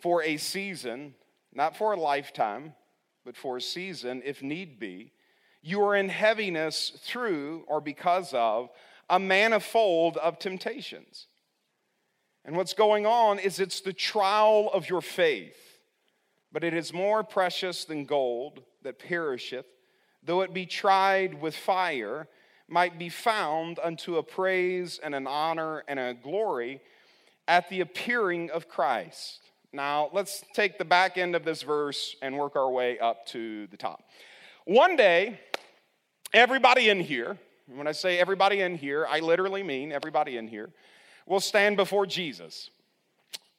For 0.00 0.22
a 0.22 0.36
season, 0.36 1.14
not 1.52 1.76
for 1.76 1.92
a 1.92 2.00
lifetime, 2.00 2.74
but 3.24 3.36
for 3.36 3.58
a 3.58 3.60
season, 3.60 4.22
if 4.24 4.42
need 4.42 4.78
be, 4.78 5.12
you 5.60 5.82
are 5.82 5.94
in 5.94 6.08
heaviness 6.08 6.90
through 7.04 7.64
or 7.68 7.80
because 7.80 8.32
of 8.34 8.70
a 9.08 9.18
manifold 9.18 10.16
of 10.16 10.38
temptations 10.38 11.28
and 12.44 12.56
what's 12.56 12.74
going 12.74 13.06
on 13.06 13.38
is 13.38 13.60
it's 13.60 13.80
the 13.80 13.92
trial 13.92 14.70
of 14.72 14.88
your 14.88 15.00
faith. 15.00 15.78
But 16.50 16.64
it 16.64 16.74
is 16.74 16.92
more 16.92 17.22
precious 17.22 17.84
than 17.84 18.04
gold 18.04 18.62
that 18.82 18.98
perisheth, 18.98 19.66
though 20.22 20.42
it 20.42 20.52
be 20.52 20.66
tried 20.66 21.40
with 21.40 21.56
fire, 21.56 22.28
might 22.68 22.98
be 22.98 23.08
found 23.08 23.78
unto 23.82 24.16
a 24.16 24.22
praise 24.22 25.00
and 25.02 25.14
an 25.14 25.26
honor 25.26 25.84
and 25.88 25.98
a 25.98 26.14
glory 26.14 26.80
at 27.48 27.68
the 27.68 27.80
appearing 27.80 28.50
of 28.50 28.68
Christ. 28.68 29.40
Now, 29.72 30.10
let's 30.12 30.44
take 30.52 30.78
the 30.78 30.84
back 30.84 31.16
end 31.16 31.34
of 31.34 31.44
this 31.44 31.62
verse 31.62 32.14
and 32.22 32.36
work 32.36 32.56
our 32.56 32.70
way 32.70 32.98
up 32.98 33.26
to 33.28 33.66
the 33.68 33.76
top. 33.76 34.04
One 34.64 34.96
day, 34.96 35.40
everybody 36.32 36.88
in 36.88 37.00
here, 37.00 37.38
when 37.66 37.86
I 37.86 37.92
say 37.92 38.18
everybody 38.18 38.60
in 38.60 38.76
here, 38.76 39.06
I 39.08 39.20
literally 39.20 39.62
mean 39.62 39.92
everybody 39.92 40.36
in 40.36 40.46
here, 40.46 40.70
will 41.26 41.40
stand 41.40 41.76
before 41.76 42.06
Jesus. 42.06 42.70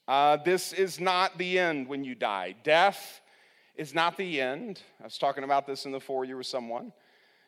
Uh, 0.07 0.37
this 0.37 0.73
is 0.73 0.99
not 0.99 1.37
the 1.37 1.57
end 1.57 1.87
when 1.87 2.03
you 2.03 2.13
die. 2.13 2.55
Death 2.63 3.21
is 3.75 3.93
not 3.93 4.17
the 4.17 4.39
end. 4.39 4.81
I 5.01 5.05
was 5.05 5.17
talking 5.17 5.43
about 5.43 5.65
this 5.65 5.85
in 5.85 5.91
the 5.91 5.99
four 5.99 6.25
year 6.25 6.37
with 6.37 6.47
someone. 6.47 6.91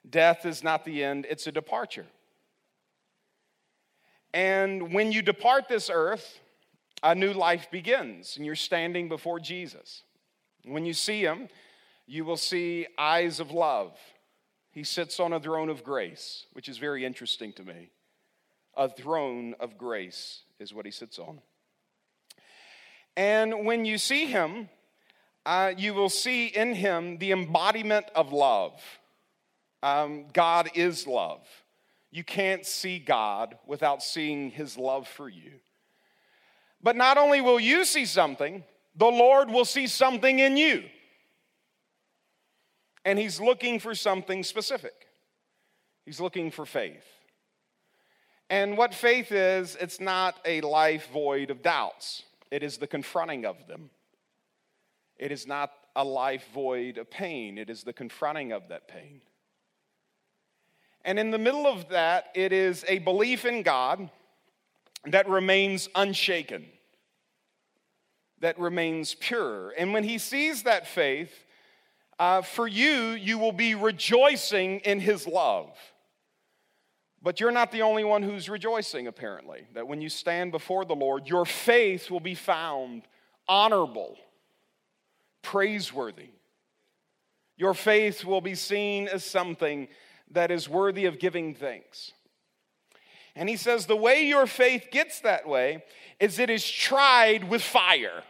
Death 0.08 0.46
is 0.46 0.64
not 0.64 0.86
the 0.86 1.04
end, 1.04 1.26
it's 1.30 1.48
a 1.48 1.52
departure. 1.52 2.06
And 4.34 4.94
when 4.94 5.12
you 5.12 5.22
depart 5.22 5.68
this 5.68 5.90
earth, 5.92 6.40
a 7.02 7.16
new 7.16 7.34
life 7.34 7.70
begins, 7.72 8.36
and 8.36 8.46
you're 8.46 8.56
standing 8.56 9.08
before 9.08 9.40
Jesus. 9.40 10.04
When 10.66 10.86
you 10.86 10.94
see 10.94 11.22
him, 11.22 11.48
you 12.06 12.26
will 12.26 12.38
see 12.38 12.88
eyes 12.98 13.40
of 13.40 13.52
love. 13.52 13.98
He 14.72 14.84
sits 14.84 15.20
on 15.20 15.32
a 15.32 15.40
throne 15.40 15.70
of 15.70 15.84
grace, 15.84 16.46
which 16.54 16.68
is 16.68 16.78
very 16.78 17.06
interesting 17.06 17.54
to 17.54 17.64
me 17.64 17.92
a 18.78 18.90
throne 18.90 19.56
of 19.60 19.78
grace 19.78 20.42
is 20.60 20.74
what 20.74 20.86
he 20.86 20.92
sits 20.92 21.20
on. 21.20 21.40
And 23.16 23.66
when 23.66 23.86
you 23.86 23.98
see 23.98 24.26
him, 24.26 24.70
uh, 25.46 25.74
you 25.78 25.94
will 25.94 26.10
see 26.10 26.48
in 26.48 26.74
him 26.74 27.18
the 27.18 27.32
embodiment 27.32 28.08
of 28.16 28.34
love. 28.34 28.82
Um, 29.86 30.26
God 30.34 30.72
is 30.74 31.06
love. 31.06 31.46
You 32.10 32.24
can't 32.24 32.66
see 32.66 32.98
God 32.98 33.56
without 33.68 34.02
seeing 34.02 34.50
his 34.50 34.80
love 34.80 35.08
for 35.08 35.30
you. 35.30 35.52
But 36.82 36.96
not 36.96 37.20
only 37.20 37.40
will 37.40 37.60
you 37.60 37.86
see 37.86 38.06
something, 38.06 38.64
the 38.96 39.06
Lord 39.06 39.52
will 39.52 39.64
see 39.64 39.86
something 39.86 40.40
in 40.40 40.58
you. 40.58 40.86
And 43.06 43.20
he's 43.20 43.40
looking 43.40 43.80
for 43.80 43.94
something 43.94 44.44
specific. 44.44 45.06
He's 46.04 46.20
looking 46.20 46.50
for 46.50 46.66
faith. 46.66 47.06
And 48.50 48.80
what 48.80 48.92
faith 48.92 49.32
is, 49.32 49.78
it's 49.80 50.00
not 50.00 50.40
a 50.46 50.62
life 50.62 51.10
void 51.14 51.52
of 51.52 51.62
doubts, 51.62 52.24
it 52.50 52.64
is 52.64 52.78
the 52.78 52.88
confronting 52.88 53.46
of 53.46 53.68
them. 53.68 53.92
It 55.20 55.32
is 55.32 55.46
not 55.46 55.72
a 55.96 56.04
life 56.04 56.48
void 56.56 56.98
of 56.98 57.12
pain, 57.12 57.60
it 57.60 57.70
is 57.70 57.84
the 57.84 57.94
confronting 57.94 58.52
of 58.52 58.70
that 58.70 58.88
pain. 58.88 59.22
And 61.06 61.20
in 61.20 61.30
the 61.30 61.38
middle 61.38 61.68
of 61.68 61.90
that, 61.90 62.32
it 62.34 62.52
is 62.52 62.84
a 62.88 62.98
belief 62.98 63.46
in 63.46 63.62
God 63.62 64.10
that 65.06 65.30
remains 65.30 65.88
unshaken, 65.94 66.66
that 68.40 68.58
remains 68.60 69.14
pure. 69.14 69.72
And 69.78 69.94
when 69.94 70.04
he 70.04 70.18
sees 70.18 70.64
that 70.64 70.88
faith, 70.88 71.32
uh, 72.18 72.42
for 72.42 72.68
you, 72.68 73.12
you 73.12 73.38
will 73.38 73.52
be 73.52 73.76
rejoicing 73.76 74.80
in 74.80 75.00
his 75.00 75.28
love. 75.28 75.70
But 77.22 77.40
you're 77.40 77.52
not 77.52 77.72
the 77.72 77.84
only 77.84 78.04
one 78.04 78.24
who's 78.24 78.50
rejoicing, 78.50 79.06
apparently, 79.06 79.68
that 79.74 79.88
when 79.88 80.02
you 80.02 80.10
stand 80.10 80.52
before 80.52 80.86
the 80.86 80.96
Lord, 80.96 81.28
your 81.28 81.46
faith 81.46 82.10
will 82.10 82.20
be 82.20 82.36
found 82.36 83.04
honorable, 83.48 84.18
praiseworthy. 85.44 86.30
Your 87.58 87.76
faith 87.76 88.26
will 88.26 88.42
be 88.42 88.56
seen 88.56 89.08
as 89.08 89.24
something 89.24 89.88
that 90.32 90.52
is 90.52 90.68
worthy 90.68 91.06
of 91.06 91.20
giving 91.20 91.54
thanks. 91.54 92.12
And 93.36 93.50
he 93.50 93.58
says 93.58 93.86
the 93.86 93.96
way 93.96 94.26
your 94.26 94.48
faith 94.48 94.88
gets 94.92 95.20
that 95.22 95.48
way 95.48 95.84
is 96.20 96.40
it 96.40 96.50
is 96.50 96.70
tried 96.70 97.50
with 97.50 97.62
fire. 97.62 98.24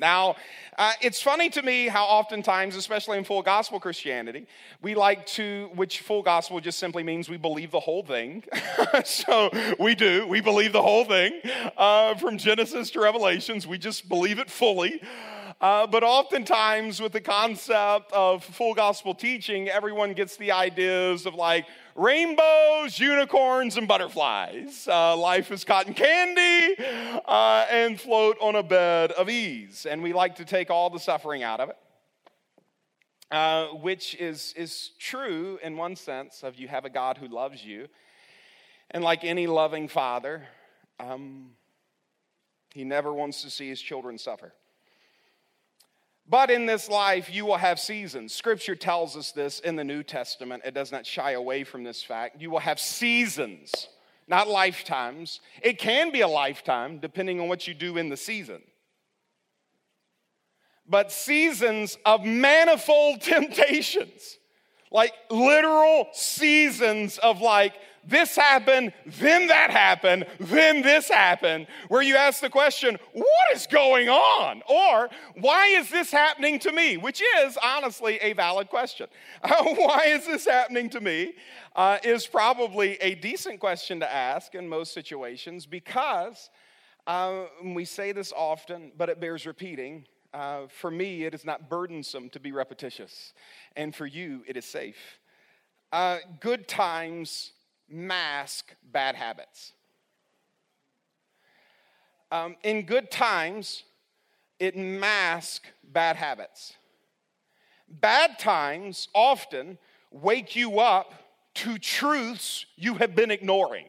Now, 0.00 0.36
uh, 0.76 0.92
it's 1.00 1.20
funny 1.20 1.50
to 1.50 1.62
me 1.62 1.88
how 1.88 2.04
oftentimes, 2.04 2.76
especially 2.76 3.18
in 3.18 3.24
full 3.24 3.42
gospel 3.42 3.80
Christianity, 3.80 4.46
we 4.80 4.94
like 4.94 5.26
to, 5.26 5.70
which 5.74 6.00
full 6.00 6.22
gospel 6.22 6.60
just 6.60 6.78
simply 6.78 7.02
means 7.02 7.28
we 7.28 7.36
believe 7.36 7.72
the 7.72 7.80
whole 7.80 8.04
thing. 8.04 8.44
so 9.04 9.50
we 9.80 9.96
do, 9.96 10.26
we 10.28 10.40
believe 10.40 10.72
the 10.72 10.82
whole 10.82 11.04
thing 11.04 11.40
uh, 11.76 12.14
from 12.14 12.38
Genesis 12.38 12.90
to 12.90 13.00
Revelations, 13.00 13.66
we 13.66 13.76
just 13.76 14.08
believe 14.08 14.38
it 14.38 14.48
fully. 14.48 15.02
Uh, 15.60 15.88
but 15.88 16.04
oftentimes, 16.04 17.00
with 17.00 17.12
the 17.12 17.20
concept 17.20 18.12
of 18.12 18.44
full 18.44 18.74
gospel 18.74 19.12
teaching, 19.12 19.68
everyone 19.68 20.12
gets 20.12 20.36
the 20.36 20.52
ideas 20.52 21.26
of 21.26 21.34
like 21.34 21.66
rainbows, 21.96 23.00
unicorns, 23.00 23.76
and 23.76 23.88
butterflies. 23.88 24.86
Uh, 24.86 25.16
life 25.16 25.50
is 25.50 25.64
cotton 25.64 25.94
candy 25.94 26.76
uh, 27.26 27.66
and 27.70 28.00
float 28.00 28.36
on 28.40 28.54
a 28.54 28.62
bed 28.62 29.10
of 29.12 29.28
ease. 29.28 29.84
And 29.84 30.00
we 30.00 30.12
like 30.12 30.36
to 30.36 30.44
take 30.44 30.70
all 30.70 30.90
the 30.90 31.00
suffering 31.00 31.42
out 31.42 31.58
of 31.58 31.70
it. 31.70 31.76
Uh, 33.30 33.66
which 33.82 34.14
is, 34.14 34.54
is 34.56 34.92
true 34.98 35.58
in 35.62 35.76
one 35.76 35.94
sense 35.94 36.42
of 36.42 36.54
you 36.54 36.66
have 36.66 36.86
a 36.86 36.90
God 36.90 37.18
who 37.18 37.28
loves 37.28 37.62
you. 37.62 37.86
And 38.90 39.04
like 39.04 39.22
any 39.22 39.46
loving 39.46 39.86
father, 39.86 40.46
um, 40.98 41.50
he 42.72 42.84
never 42.84 43.12
wants 43.12 43.42
to 43.42 43.50
see 43.50 43.68
his 43.68 43.82
children 43.82 44.16
suffer. 44.16 44.54
But 46.28 46.50
in 46.50 46.66
this 46.66 46.90
life, 46.90 47.32
you 47.32 47.46
will 47.46 47.56
have 47.56 47.80
seasons. 47.80 48.34
Scripture 48.34 48.76
tells 48.76 49.16
us 49.16 49.32
this 49.32 49.60
in 49.60 49.76
the 49.76 49.84
New 49.84 50.02
Testament. 50.02 50.62
It 50.64 50.74
does 50.74 50.92
not 50.92 51.06
shy 51.06 51.32
away 51.32 51.64
from 51.64 51.84
this 51.84 52.02
fact. 52.02 52.40
You 52.40 52.50
will 52.50 52.58
have 52.58 52.78
seasons, 52.78 53.88
not 54.26 54.46
lifetimes. 54.46 55.40
It 55.62 55.78
can 55.78 56.12
be 56.12 56.20
a 56.20 56.28
lifetime, 56.28 56.98
depending 56.98 57.40
on 57.40 57.48
what 57.48 57.66
you 57.66 57.72
do 57.72 57.96
in 57.96 58.10
the 58.10 58.16
season. 58.16 58.60
But 60.86 61.10
seasons 61.12 61.96
of 62.04 62.24
manifold 62.24 63.20
temptations, 63.22 64.36
like 64.90 65.14
literal 65.30 66.08
seasons 66.12 67.16
of 67.18 67.40
like 67.40 67.74
this 68.08 68.34
happened, 68.36 68.92
then 69.04 69.48
that 69.48 69.70
happened, 69.70 70.26
then 70.40 70.82
this 70.82 71.08
happened, 71.08 71.66
where 71.88 72.02
you 72.02 72.16
ask 72.16 72.40
the 72.40 72.48
question, 72.48 72.98
what 73.12 73.54
is 73.54 73.66
going 73.66 74.08
on? 74.08 74.62
Or, 74.68 75.10
why 75.34 75.66
is 75.66 75.90
this 75.90 76.10
happening 76.10 76.58
to 76.60 76.72
me? 76.72 76.96
Which 76.96 77.22
is 77.38 77.58
honestly 77.62 78.16
a 78.22 78.32
valid 78.32 78.68
question. 78.70 79.08
Why 79.48 80.04
is 80.06 80.26
this 80.26 80.46
happening 80.46 80.90
to 80.90 81.00
me? 81.00 81.34
Uh, 81.76 81.98
is 82.02 82.26
probably 82.26 82.96
a 82.96 83.14
decent 83.14 83.60
question 83.60 84.00
to 84.00 84.12
ask 84.12 84.54
in 84.54 84.68
most 84.68 84.92
situations 84.92 85.66
because 85.66 86.50
uh, 87.06 87.44
we 87.62 87.84
say 87.84 88.12
this 88.12 88.32
often, 88.34 88.92
but 88.96 89.08
it 89.08 89.20
bears 89.20 89.46
repeating. 89.46 90.04
Uh, 90.32 90.62
for 90.68 90.90
me, 90.90 91.24
it 91.24 91.34
is 91.34 91.44
not 91.44 91.68
burdensome 91.68 92.28
to 92.30 92.40
be 92.40 92.52
repetitious, 92.52 93.32
and 93.76 93.94
for 93.94 94.06
you, 94.06 94.42
it 94.46 94.56
is 94.56 94.64
safe. 94.64 95.18
Uh, 95.90 96.18
good 96.40 96.68
times 96.68 97.52
mask 97.88 98.74
bad 98.82 99.14
habits. 99.14 99.72
Um, 102.30 102.56
in 102.62 102.82
good 102.82 103.10
times, 103.10 103.84
it 104.58 104.76
masks 104.76 105.68
bad 105.82 106.16
habits. 106.16 106.74
Bad 107.88 108.38
times 108.38 109.08
often 109.14 109.78
wake 110.10 110.54
you 110.54 110.80
up 110.80 111.14
to 111.54 111.78
truths 111.78 112.66
you 112.76 112.94
have 112.94 113.14
been 113.14 113.30
ignoring. 113.30 113.86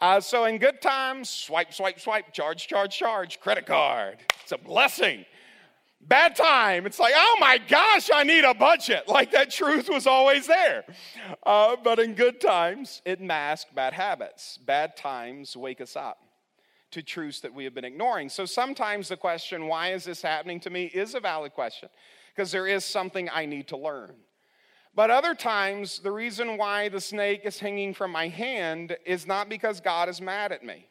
Uh, 0.00 0.20
so 0.20 0.44
in 0.44 0.58
good 0.58 0.80
times, 0.82 1.28
swipe, 1.28 1.72
swipe, 1.72 1.98
swipe, 2.00 2.32
charge, 2.32 2.66
charge, 2.66 2.96
charge, 2.96 3.40
credit 3.40 3.66
card. 3.66 4.18
It's 4.42 4.52
a 4.52 4.58
blessing. 4.58 5.24
Bad 6.00 6.36
time, 6.36 6.86
it's 6.86 7.00
like, 7.00 7.14
oh 7.16 7.36
my 7.40 7.58
gosh, 7.58 8.10
I 8.14 8.22
need 8.22 8.44
a 8.44 8.54
budget. 8.54 9.04
Like 9.08 9.32
that 9.32 9.50
truth 9.50 9.88
was 9.88 10.06
always 10.06 10.46
there. 10.46 10.84
Uh, 11.44 11.76
but 11.82 11.98
in 11.98 12.14
good 12.14 12.40
times, 12.40 13.00
it 13.04 13.20
masks 13.20 13.70
bad 13.74 13.92
habits. 13.92 14.58
Bad 14.58 14.96
times 14.96 15.56
wake 15.56 15.80
us 15.80 15.96
up 15.96 16.18
to 16.90 17.02
truths 17.02 17.40
that 17.40 17.52
we 17.52 17.64
have 17.64 17.74
been 17.74 17.84
ignoring. 17.84 18.28
So 18.28 18.44
sometimes 18.44 19.08
the 19.08 19.16
question, 19.16 19.66
why 19.66 19.92
is 19.92 20.04
this 20.04 20.22
happening 20.22 20.60
to 20.60 20.70
me, 20.70 20.84
is 20.84 21.14
a 21.14 21.20
valid 21.20 21.52
question 21.52 21.88
because 22.34 22.52
there 22.52 22.66
is 22.66 22.84
something 22.84 23.28
I 23.32 23.46
need 23.46 23.68
to 23.68 23.76
learn. 23.76 24.14
But 24.94 25.10
other 25.10 25.34
times, 25.34 25.98
the 25.98 26.12
reason 26.12 26.56
why 26.56 26.88
the 26.88 27.00
snake 27.00 27.42
is 27.44 27.58
hanging 27.58 27.94
from 27.94 28.10
my 28.12 28.28
hand 28.28 28.96
is 29.04 29.26
not 29.26 29.48
because 29.48 29.80
God 29.80 30.08
is 30.08 30.20
mad 30.20 30.52
at 30.52 30.64
me. 30.64 30.86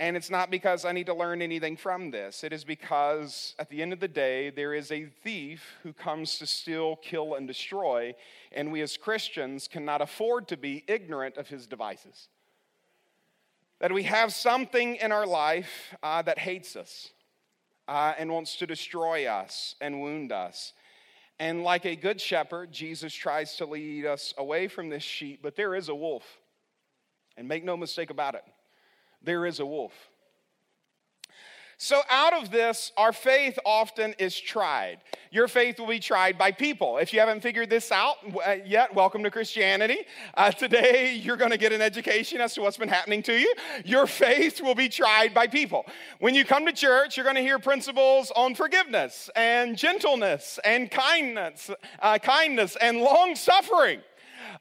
And 0.00 0.16
it's 0.16 0.30
not 0.30 0.50
because 0.50 0.84
I 0.84 0.92
need 0.92 1.06
to 1.06 1.14
learn 1.14 1.42
anything 1.42 1.76
from 1.76 2.12
this. 2.12 2.44
It 2.44 2.52
is 2.52 2.62
because 2.62 3.56
at 3.58 3.68
the 3.68 3.82
end 3.82 3.92
of 3.92 3.98
the 3.98 4.06
day, 4.06 4.50
there 4.50 4.72
is 4.72 4.92
a 4.92 5.06
thief 5.06 5.76
who 5.82 5.92
comes 5.92 6.38
to 6.38 6.46
steal, 6.46 6.96
kill, 6.96 7.34
and 7.34 7.48
destroy. 7.48 8.14
And 8.52 8.70
we 8.70 8.80
as 8.80 8.96
Christians 8.96 9.66
cannot 9.66 10.00
afford 10.00 10.46
to 10.48 10.56
be 10.56 10.84
ignorant 10.86 11.36
of 11.36 11.48
his 11.48 11.66
devices. 11.66 12.28
That 13.80 13.92
we 13.92 14.04
have 14.04 14.32
something 14.32 14.96
in 14.96 15.10
our 15.10 15.26
life 15.26 15.94
uh, 16.02 16.22
that 16.22 16.38
hates 16.38 16.76
us 16.76 17.10
uh, 17.88 18.14
and 18.18 18.30
wants 18.30 18.56
to 18.56 18.66
destroy 18.66 19.26
us 19.26 19.74
and 19.80 20.00
wound 20.00 20.30
us. 20.30 20.74
And 21.40 21.62
like 21.62 21.86
a 21.86 21.96
good 21.96 22.20
shepherd, 22.20 22.72
Jesus 22.72 23.14
tries 23.14 23.56
to 23.56 23.66
lead 23.66 24.04
us 24.04 24.34
away 24.38 24.68
from 24.68 24.88
this 24.88 25.02
sheep, 25.02 25.40
but 25.42 25.56
there 25.56 25.74
is 25.74 25.88
a 25.88 25.94
wolf. 25.94 26.24
And 27.36 27.46
make 27.46 27.64
no 27.64 27.76
mistake 27.76 28.10
about 28.10 28.34
it, 28.34 28.42
there 29.22 29.46
is 29.46 29.60
a 29.60 29.66
wolf. 29.66 29.92
So, 31.80 32.00
out 32.10 32.32
of 32.32 32.50
this, 32.50 32.90
our 32.96 33.12
faith 33.12 33.56
often 33.64 34.12
is 34.18 34.36
tried. 34.36 34.98
Your 35.30 35.46
faith 35.46 35.78
will 35.78 35.86
be 35.86 36.00
tried 36.00 36.36
by 36.36 36.50
people. 36.50 36.98
If 36.98 37.12
you 37.12 37.20
haven't 37.20 37.40
figured 37.40 37.70
this 37.70 37.92
out 37.92 38.16
uh, 38.44 38.56
yet, 38.66 38.92
welcome 38.96 39.22
to 39.22 39.30
Christianity. 39.30 39.98
Uh, 40.34 40.50
today, 40.50 41.14
you're 41.14 41.36
going 41.36 41.52
to 41.52 41.56
get 41.56 41.72
an 41.72 41.80
education 41.80 42.40
as 42.40 42.52
to 42.54 42.62
what's 42.62 42.76
been 42.76 42.88
happening 42.88 43.22
to 43.22 43.38
you. 43.38 43.54
Your 43.84 44.08
faith 44.08 44.60
will 44.60 44.74
be 44.74 44.88
tried 44.88 45.32
by 45.32 45.46
people. 45.46 45.86
When 46.18 46.34
you 46.34 46.44
come 46.44 46.66
to 46.66 46.72
church, 46.72 47.16
you're 47.16 47.22
going 47.22 47.36
to 47.36 47.42
hear 47.42 47.60
principles 47.60 48.32
on 48.34 48.56
forgiveness 48.56 49.30
and 49.36 49.78
gentleness 49.78 50.58
and 50.64 50.90
kindness, 50.90 51.70
uh, 52.00 52.18
kindness 52.18 52.76
and 52.80 52.98
long 53.02 53.36
suffering. 53.36 54.00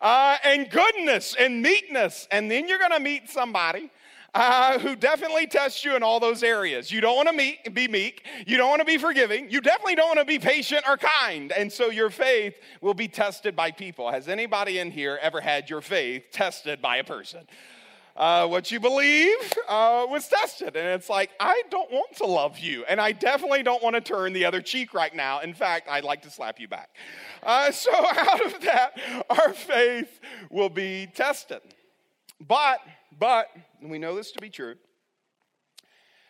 Uh, 0.02 0.38
and 0.44 0.70
goodness 0.70 1.36
and 1.40 1.64
meekness. 1.64 2.28
And 2.30 2.52
then 2.52 2.68
you're 2.68 2.78
going 2.78 2.92
to 2.92 3.00
meet 3.00 3.28
somebody 3.32 3.90
uh, 4.38 4.78
who 4.78 4.96
definitely 4.96 5.48
tests 5.48 5.84
you 5.84 5.96
in 5.96 6.04
all 6.04 6.20
those 6.20 6.44
areas. 6.44 6.92
You 6.92 7.02
don't 7.02 7.16
want 7.16 7.28
to 7.28 7.72
be 7.72 7.88
meek. 7.88 8.24
You 8.46 8.58
don't 8.58 8.70
want 8.70 8.82
to 8.82 8.86
be 8.86 9.00
forgiving. 9.00 9.50
You 9.50 9.62
definitely 9.62 9.96
don't 9.96 10.16
want 10.16 10.20
to 10.20 10.26
be 10.26 10.38
patient 10.38 10.84
or 10.88 10.96
kind. 10.96 11.52
And 11.52 11.74
so 11.74 11.90
your 11.90 12.12
faith 12.12 12.56
will 12.80 12.94
be 12.94 13.08
tested 13.08 13.56
by 13.56 13.72
people. 13.72 14.12
Has 14.12 14.28
anybody 14.28 14.78
in 14.78 14.92
here 14.92 15.18
ever 15.24 15.42
had 15.42 15.72
your 15.72 15.82
faith 15.82 16.26
tested 16.32 16.84
by 16.84 16.98
a 16.98 17.04
person? 17.04 17.48
Uh, 18.16 18.48
what 18.48 18.70
you 18.70 18.80
believe 18.80 19.38
uh, 19.68 20.06
was 20.08 20.28
tested. 20.28 20.76
And 20.76 20.88
it's 20.88 21.10
like, 21.10 21.32
I 21.40 21.64
don't 21.72 21.92
want 21.92 22.16
to 22.18 22.28
love 22.28 22.60
you. 22.60 22.86
And 22.86 23.02
I 23.02 23.14
definitely 23.14 23.64
don't 23.64 23.82
want 23.82 23.96
to 23.96 24.02
turn 24.02 24.34
the 24.34 24.46
other 24.46 24.62
cheek 24.62 24.94
right 24.94 25.16
now. 25.16 25.40
In 25.40 25.56
fact, 25.56 25.90
I'd 25.90 26.04
like 26.04 26.22
to 26.24 26.30
slap 26.30 26.60
you 26.60 26.68
back. 26.68 26.90
Uh, 27.42 27.72
so, 27.72 27.92
out 27.96 28.46
of 28.46 28.62
that, 28.62 29.00
our 29.32 29.52
faith 29.54 30.20
will 30.52 30.70
be 30.70 31.08
tested. 31.16 31.62
But, 32.40 32.80
but, 33.20 33.48
and 33.82 33.90
we 33.90 34.00
know 34.00 34.16
this 34.16 34.32
to 34.32 34.42
be 34.42 34.50
true, 34.50 34.76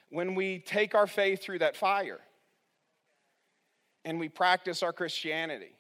when 0.10 0.36
we 0.36 0.60
take 0.60 0.96
our 0.96 1.08
faith 1.08 1.42
through 1.42 1.60
that 1.60 1.76
fire 1.76 2.20
and 4.06 4.20
we 4.20 4.30
practice 4.30 4.84
our 4.84 4.94
Christianity, 4.94 5.76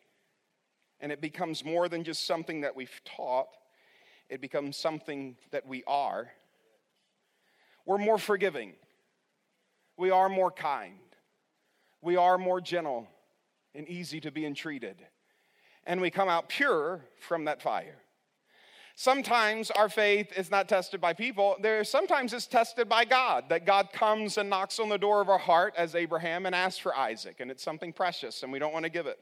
and 0.99 1.11
it 1.11 1.21
becomes 1.21 1.63
more 1.63 1.87
than 1.87 2.03
just 2.03 2.25
something 2.25 2.61
that 2.61 2.75
we've 2.75 3.01
taught, 3.05 3.47
it 4.29 4.41
becomes 4.41 4.75
something 4.75 5.37
that 5.51 5.65
we 5.65 5.83
are, 5.87 6.29
we're 7.85 7.98
more 7.98 8.17
forgiving. 8.17 8.74
We 9.96 10.11
are 10.11 10.27
more 10.27 10.51
kind. 10.51 11.00
We 12.01 12.17
are 12.17 12.37
more 12.37 12.59
gentle 12.59 13.07
and 13.74 13.87
easy 13.87 14.20
to 14.22 14.31
be 14.31 14.46
entreated. 14.46 14.98
And 15.85 16.01
we 16.01 16.11
come 16.11 16.27
out 16.27 16.50
pure 16.50 17.05
from 17.20 17.46
that 17.46 17.61
fire. 17.61 17.96
Sometimes 19.00 19.70
our 19.70 19.90
faith 19.90 20.36
is 20.36 20.50
not 20.50 20.68
tested 20.68 21.00
by 21.00 21.14
people. 21.14 21.55
There, 21.62 21.83
sometimes 21.83 22.33
it's 22.33 22.48
tested 22.48 22.90
by 22.90 23.05
God, 23.05 23.44
that 23.50 23.64
God 23.64 23.94
comes 23.94 24.40
and 24.40 24.50
knocks 24.50 24.79
on 24.79 24.90
the 24.90 24.98
door 24.98 25.22
of 25.22 25.29
our 25.29 25.38
heart 25.38 25.75
as 25.77 25.94
Abraham 25.94 26.48
and 26.48 26.55
asks 26.55 26.79
for 26.79 26.98
Isaac, 26.98 27.36
and 27.40 27.51
it's 27.51 27.62
something 27.62 27.94
precious 27.94 28.42
and 28.42 28.51
we 28.51 28.57
don't 28.57 28.74
want 28.74 28.86
to 28.86 28.90
give 28.90 29.05
it. 29.05 29.20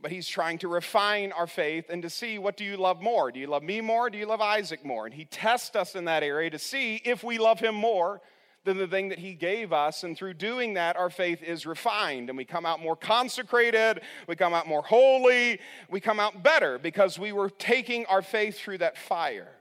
But 0.00 0.10
he's 0.10 0.26
trying 0.26 0.56
to 0.60 0.68
refine 0.68 1.32
our 1.32 1.46
faith 1.46 1.90
and 1.90 2.00
to 2.00 2.08
see 2.08 2.38
what 2.38 2.56
do 2.56 2.64
you 2.64 2.78
love 2.78 3.02
more? 3.02 3.30
Do 3.30 3.38
you 3.38 3.46
love 3.46 3.62
me 3.62 3.82
more? 3.82 4.08
Do 4.08 4.16
you 4.16 4.24
love 4.24 4.40
Isaac 4.40 4.86
more? 4.86 5.04
And 5.04 5.14
he 5.14 5.26
tests 5.26 5.76
us 5.76 5.94
in 5.94 6.06
that 6.06 6.22
area 6.22 6.48
to 6.48 6.58
see 6.58 7.02
if 7.04 7.22
we 7.22 7.36
love 7.36 7.60
him 7.60 7.74
more 7.74 8.22
than 8.64 8.78
the 8.78 8.86
thing 8.86 9.08
that 9.08 9.18
He 9.18 9.34
gave 9.34 9.72
us. 9.72 10.04
And 10.04 10.16
through 10.16 10.34
doing 10.34 10.74
that, 10.74 10.96
our 10.96 11.10
faith 11.10 11.42
is 11.42 11.66
refined 11.66 12.28
and 12.28 12.36
we 12.36 12.44
come 12.44 12.66
out 12.66 12.80
more 12.80 12.96
consecrated, 12.96 14.02
we 14.26 14.36
come 14.36 14.54
out 14.54 14.66
more 14.66 14.82
holy, 14.82 15.60
we 15.88 16.00
come 16.00 16.20
out 16.20 16.42
better 16.42 16.78
because 16.78 17.18
we 17.18 17.32
were 17.32 17.50
taking 17.50 18.06
our 18.06 18.22
faith 18.22 18.58
through 18.58 18.78
that 18.78 18.98
fire. 18.98 19.52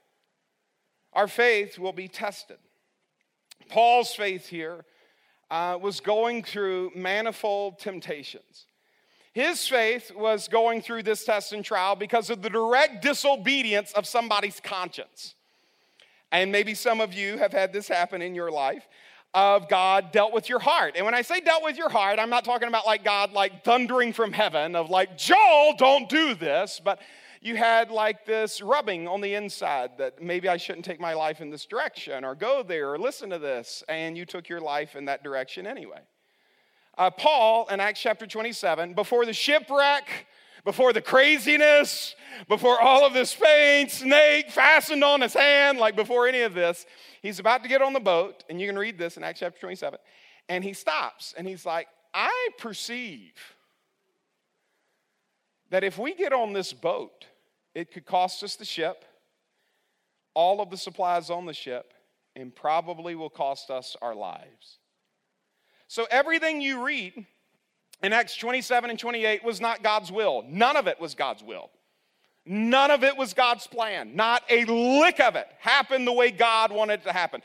Our 1.13 1.27
faith 1.27 1.79
will 1.79 1.93
be 1.93 2.07
tested. 2.07 2.57
Paul's 3.69 4.13
faith 4.13 4.47
here 4.47 4.85
uh, 5.49 5.77
was 5.81 5.99
going 5.99 6.43
through 6.43 6.91
manifold 6.95 7.79
temptations. 7.79 8.65
His 9.33 9.67
faith 9.67 10.12
was 10.15 10.47
going 10.47 10.81
through 10.81 11.03
this 11.03 11.23
test 11.23 11.53
and 11.53 11.63
trial 11.63 11.95
because 11.95 12.29
of 12.29 12.41
the 12.41 12.49
direct 12.49 13.01
disobedience 13.01 13.91
of 13.93 14.05
somebody's 14.05 14.59
conscience. 14.59 15.35
And 16.32 16.52
maybe 16.52 16.74
some 16.74 17.02
of 17.02 17.13
you 17.13 17.38
have 17.38 17.52
had 17.52 17.74
this 17.74 17.88
happen 17.88 18.22
in 18.22 18.36
your 18.36 18.52
life 18.52 18.88
of 19.34 19.70
God 19.70 20.12
dealt 20.12 20.34
with 20.34 20.50
your 20.50 20.60
heart. 20.60 20.94
And 20.96 21.06
when 21.06 21.13
I 21.13 21.22
say 21.22 21.39
dealt 21.39 21.63
with 21.63 21.78
your 21.78 21.89
heart, 21.89 22.18
I'm 22.20 22.30
not 22.30 22.44
talking 22.44 22.68
about 22.68 22.86
like 22.86 23.04
God 23.04 23.32
like 23.32 23.63
thundering 23.63 24.13
from 24.13 24.34
heaven 24.34 24.76
of 24.76 24.89
like, 24.89 25.18
Joel, 25.18 25.76
don't 25.78 26.10
do 26.10 26.34
this, 26.34 26.82
but 26.84 27.00
you 27.42 27.56
had 27.56 27.89
like 27.89 28.26
this 28.26 28.62
rubbing 28.62 29.08
on 29.08 29.22
the 29.22 29.36
inside 29.36 29.92
that 29.98 30.22
maybe 30.22 30.50
I 30.50 30.58
shouldn't 30.58 30.86
take 30.86 31.00
my 31.00 31.13
life 31.13 31.42
in 31.42 31.50
this 31.50 31.65
direction 31.65 32.26
or 32.26 32.36
go 32.36 32.63
there 32.63 32.92
or 32.92 33.00
listen 33.00 33.30
to 33.30 33.39
this, 33.39 33.84
and 33.88 34.18
you 34.18 34.26
took 34.26 34.50
your 34.50 34.60
life 34.60 34.96
in 34.96 35.06
that 35.06 35.24
direction 35.24 35.65
anyway. 35.65 36.02
Uh, 36.98 37.10
Paul 37.10 37.68
in 37.70 37.80
Acts 37.80 38.02
chapter 38.02 38.28
27, 38.28 38.94
before 38.94 39.26
the 39.26 39.32
shipwreck, 39.32 40.28
before 40.63 40.93
the 40.93 41.02
craziness, 41.02 42.15
before 42.48 42.80
all 42.80 43.06
of 43.06 43.13
this 43.13 43.34
pain, 43.36 43.89
snake 43.89 44.50
fastened 44.50 45.04
on 45.04 45.22
his 45.22 45.34
hand, 45.34 45.78
like 45.78 45.95
before 45.95 46.28
any 46.28 46.41
of 46.41 46.54
this, 46.54 46.86
he's 47.22 47.39
about 47.39 47.63
to 47.63 47.69
get 47.69 47.82
on 47.82 47.93
the 47.93 48.00
boat, 48.00 48.43
and 48.50 48.60
you 48.60 48.67
can 48.67 48.78
read 48.78 48.98
this 48.98 49.17
in 49.17 49.24
Acts 49.24 49.39
chapter 49.39 49.60
27, 49.60 50.00
and 50.48 50.63
he 50.63 50.74
stops 50.74 51.34
and 51.38 51.48
he's 51.48 51.65
like, 51.65 51.88
I 52.13 52.50
perceive 52.58 53.34
that 55.69 55.84
if 55.84 55.98
we 55.98 56.13
get 56.15 56.34
on 56.34 56.54
this 56.54 56.74
boat, 56.74 57.26
it 57.76 57.91
could 57.91 58.06
cost 58.06 58.43
us 58.43 58.56
the 58.56 58.65
ship, 58.65 59.06
all 60.34 60.62
of 60.62 60.69
the 60.69 60.78
supplies 60.78 61.30
on 61.30 61.45
the 61.45 61.54
ship, 61.54 61.93
and 62.36 62.56
probably 62.56 63.15
will 63.15 63.30
cost 63.30 63.69
us 63.69 63.95
our 64.02 64.15
lives. 64.15 64.80
So 65.88 66.08
everything 66.10 66.62
you 66.62 66.84
read 66.84 67.26
in 68.01 68.13
Acts 68.13 68.35
27 68.35 68.89
and 68.89 68.99
28 68.99 69.43
was 69.43 69.59
not 69.59 69.83
God's 69.83 70.12
will. 70.12 70.43
None 70.47 70.77
of 70.77 70.88
it 70.88 70.99
was 70.99 71.15
God's 71.15 71.43
will. 71.43 71.69
None 72.45 72.91
of 72.91 73.03
it 73.03 73.17
was 73.17 73.33
God's 73.33 73.67
plan. 73.67 74.15
Not 74.15 74.43
a 74.49 74.65
lick 74.65 75.19
of 75.19 75.35
it 75.35 75.47
happened 75.59 76.07
the 76.07 76.13
way 76.13 76.31
God 76.31 76.71
wanted 76.71 77.01
it 77.01 77.03
to 77.03 77.12
happen. 77.12 77.41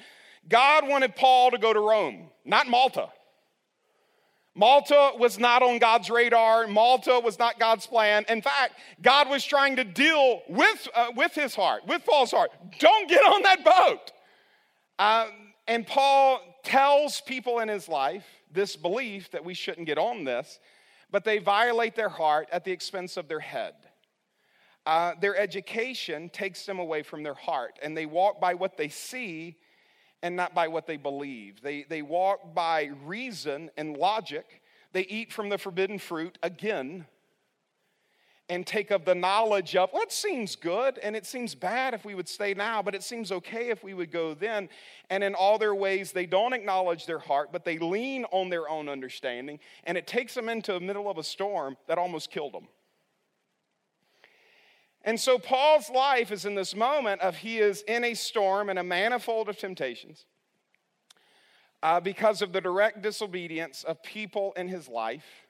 God 0.48 0.88
wanted 0.88 1.16
Paul 1.16 1.50
to 1.50 1.58
go 1.58 1.72
to 1.72 1.80
Rome, 1.80 2.28
not 2.44 2.68
Malta. 2.68 3.08
Malta 4.54 5.12
was 5.18 5.38
not 5.38 5.62
on 5.62 5.78
God's 5.78 6.08
radar. 6.10 6.68
Malta 6.68 7.20
was 7.22 7.38
not 7.40 7.58
God's 7.58 7.86
plan. 7.86 8.24
In 8.28 8.40
fact, 8.40 8.74
God 9.02 9.28
was 9.28 9.44
trying 9.44 9.76
to 9.76 9.84
deal 9.84 10.42
with, 10.48 10.88
uh, 10.94 11.08
with 11.16 11.34
his 11.34 11.56
heart, 11.56 11.86
with 11.88 12.04
Paul's 12.04 12.30
heart. 12.30 12.52
Don't 12.78 13.08
get 13.08 13.24
on 13.24 13.42
that 13.42 13.64
boat. 13.64 14.12
Um, 14.98 15.32
and 15.66 15.84
Paul 15.84 16.40
tells 16.62 17.20
people 17.20 17.58
in 17.58 17.68
his 17.68 17.88
life 17.88 18.24
this 18.54 18.76
belief 18.76 19.30
that 19.32 19.44
we 19.44 19.54
shouldn't 19.54 19.86
get 19.86 19.98
on 19.98 20.24
this, 20.24 20.58
but 21.10 21.24
they 21.24 21.38
violate 21.38 21.94
their 21.94 22.08
heart 22.08 22.48
at 22.50 22.64
the 22.64 22.72
expense 22.72 23.16
of 23.16 23.28
their 23.28 23.40
head. 23.40 23.74
Uh, 24.86 25.12
their 25.20 25.36
education 25.36 26.28
takes 26.28 26.66
them 26.66 26.78
away 26.78 27.02
from 27.02 27.22
their 27.22 27.34
heart, 27.34 27.78
and 27.82 27.96
they 27.96 28.06
walk 28.06 28.40
by 28.40 28.54
what 28.54 28.76
they 28.76 28.88
see 28.88 29.56
and 30.22 30.36
not 30.36 30.54
by 30.54 30.68
what 30.68 30.86
they 30.86 30.96
believe. 30.96 31.60
They, 31.60 31.84
they 31.88 32.02
walk 32.02 32.54
by 32.54 32.90
reason 33.04 33.70
and 33.76 33.96
logic. 33.96 34.62
They 34.92 35.02
eat 35.02 35.32
from 35.32 35.48
the 35.48 35.58
forbidden 35.58 35.98
fruit 35.98 36.38
again 36.42 37.06
and 38.48 38.66
take 38.66 38.90
of 38.90 39.04
the 39.04 39.14
knowledge 39.14 39.74
of, 39.74 39.90
well, 39.92 40.04
seems 40.08 40.54
good 40.54 40.98
and 40.98 41.16
it 41.16 41.24
seems 41.24 41.54
bad 41.54 41.94
if 41.94 42.04
we 42.04 42.14
would 42.14 42.28
stay 42.28 42.52
now, 42.52 42.82
but 42.82 42.94
it 42.94 43.02
seems 43.02 43.32
okay 43.32 43.70
if 43.70 43.82
we 43.82 43.94
would 43.94 44.10
go 44.10 44.34
then. 44.34 44.68
And 45.08 45.24
in 45.24 45.34
all 45.34 45.58
their 45.58 45.74
ways, 45.74 46.12
they 46.12 46.26
don't 46.26 46.52
acknowledge 46.52 47.06
their 47.06 47.18
heart, 47.18 47.50
but 47.52 47.64
they 47.64 47.78
lean 47.78 48.24
on 48.32 48.50
their 48.50 48.68
own 48.68 48.88
understanding. 48.88 49.60
And 49.84 49.96
it 49.96 50.06
takes 50.06 50.34
them 50.34 50.48
into 50.48 50.72
the 50.72 50.80
middle 50.80 51.10
of 51.10 51.16
a 51.16 51.24
storm 51.24 51.76
that 51.88 51.96
almost 51.96 52.30
killed 52.30 52.52
them. 52.52 52.68
And 55.04 55.20
so 55.20 55.38
Paul's 55.38 55.90
life 55.90 56.32
is 56.32 56.46
in 56.46 56.54
this 56.54 56.74
moment 56.74 57.20
of 57.20 57.36
he 57.36 57.58
is 57.58 57.82
in 57.82 58.04
a 58.04 58.14
storm 58.14 58.70
and 58.70 58.78
a 58.78 58.84
manifold 58.84 59.48
of 59.48 59.58
temptations 59.58 60.24
uh, 61.82 62.00
because 62.00 62.40
of 62.40 62.52
the 62.52 62.60
direct 62.60 63.02
disobedience 63.02 63.84
of 63.84 64.02
people 64.02 64.54
in 64.56 64.68
his 64.68 64.88
life 64.88 65.43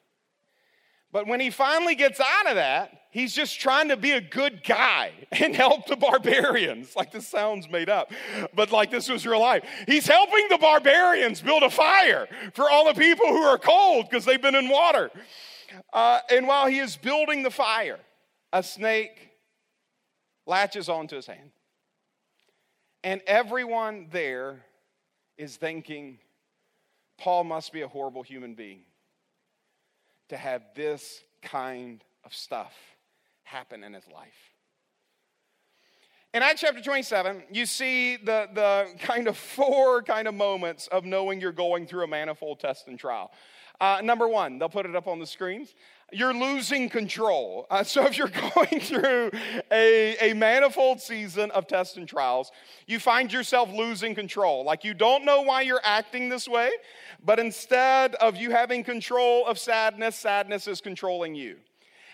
but 1.15 1.29
when 1.29 1.39
he 1.39 1.49
finally 1.49 1.95
gets 1.95 2.19
out 2.19 2.49
of 2.49 2.57
that, 2.57 3.03
he's 3.13 3.33
just 3.33 3.61
trying 3.61 3.87
to 3.87 3.97
be 3.97 4.11
a 4.11 4.21
good 4.21 4.65
guy 4.65 5.13
and 5.33 5.55
help 5.55 5.87
the 5.87 5.95
barbarians. 5.95 6.97
Like 6.97 7.13
this 7.13 7.29
sounds 7.29 7.71
made 7.71 7.89
up, 7.89 8.11
but 8.53 8.73
like 8.73 8.91
this 8.91 9.09
was 9.09 9.25
real 9.25 9.41
life. 9.41 9.65
He's 9.87 10.09
helping 10.09 10.49
the 10.51 10.59
barbarians 10.59 11.41
build 11.41 11.63
a 11.63 11.71
fire 11.71 12.27
for 12.53 12.69
all 12.69 12.93
the 12.93 13.01
people 13.01 13.29
who 13.29 13.43
are 13.43 13.59
cold 13.59 14.11
because 14.11 14.25
they've 14.25 14.43
been 14.43 14.57
in 14.57 14.69
water. 14.69 15.13
Uh, 15.93 16.19
and 16.33 16.49
while 16.49 16.67
he 16.67 16.81
is 16.81 16.97
building 16.97 17.45
the 17.45 17.51
fire, 17.51 18.01
a 18.53 18.65
snake 18.65 19.31
latches 20.49 20.89
onto 20.89 21.15
his 21.15 21.29
hand. 21.29 21.53
And 23.05 23.21
everyone 23.29 24.09
there 24.11 24.65
is 25.39 25.57
thinking, 25.57 26.19
Paul 27.19 27.45
must 27.45 27.73
be 27.73 27.83
a 27.83 27.89
horrible 27.89 28.25
human 28.25 28.55
being 28.55 28.81
to 30.29 30.37
have 30.37 30.63
this 30.75 31.23
kind 31.43 32.03
of 32.25 32.35
stuff 32.35 32.75
happen 33.43 33.85
in 33.85 33.93
his 33.93 34.05
life. 34.13 34.55
In 36.33 36.43
Acts 36.43 36.63
chapter 36.63 36.83
27, 36.83 37.45
you 37.53 37.65
see 37.65 38.17
the, 38.17 38.49
the 38.53 38.89
kind 38.99 39.29
of 39.29 39.37
four 39.37 40.03
kind 40.03 40.27
of 40.27 40.35
moments 40.35 40.89
of 40.89 41.05
knowing 41.05 41.41
you're 41.41 41.53
going 41.53 41.87
through 41.87 42.03
a 42.03 42.09
manifold 42.09 42.59
test 42.59 42.89
and 42.89 42.99
trial. 42.99 43.31
Uh, 43.81 44.01
number 44.03 44.27
one, 44.27 44.59
they'll 44.59 44.69
put 44.69 44.87
it 44.87 44.97
up 44.97 45.07
on 45.07 45.21
the 45.21 45.27
screens. 45.27 45.75
You're 46.13 46.35
losing 46.35 46.89
control. 46.89 47.67
Uh, 47.71 47.83
so, 47.83 48.07
if 48.07 48.17
you're 48.17 48.29
going 48.55 48.81
through 48.81 49.31
a, 49.73 50.31
a 50.31 50.35
manifold 50.35 51.01
season 51.01 51.51
of 51.51 51.67
tests 51.67 51.97
and 51.97 52.09
trials, 52.09 52.53
you 52.87 52.99
find 52.99 53.33
yourself 53.33 53.71
losing 53.73 54.15
control. 54.15 54.65
Like 54.65 54.85
you 54.85 54.95
don't 54.95 55.25
know 55.25 55.43
why 55.43 55.63
you're 55.63 55.81
acting 55.83 56.29
this 56.29 56.47
way, 56.47 56.71
but 57.25 57.39
instead 57.39 58.15
of 58.17 58.37
you 58.37 58.51
having 58.51 58.85
control 58.85 59.47
of 59.47 59.59
sadness, 59.59 60.17
sadness 60.17 60.69
is 60.69 60.81
controlling 60.81 61.35
you. 61.35 61.57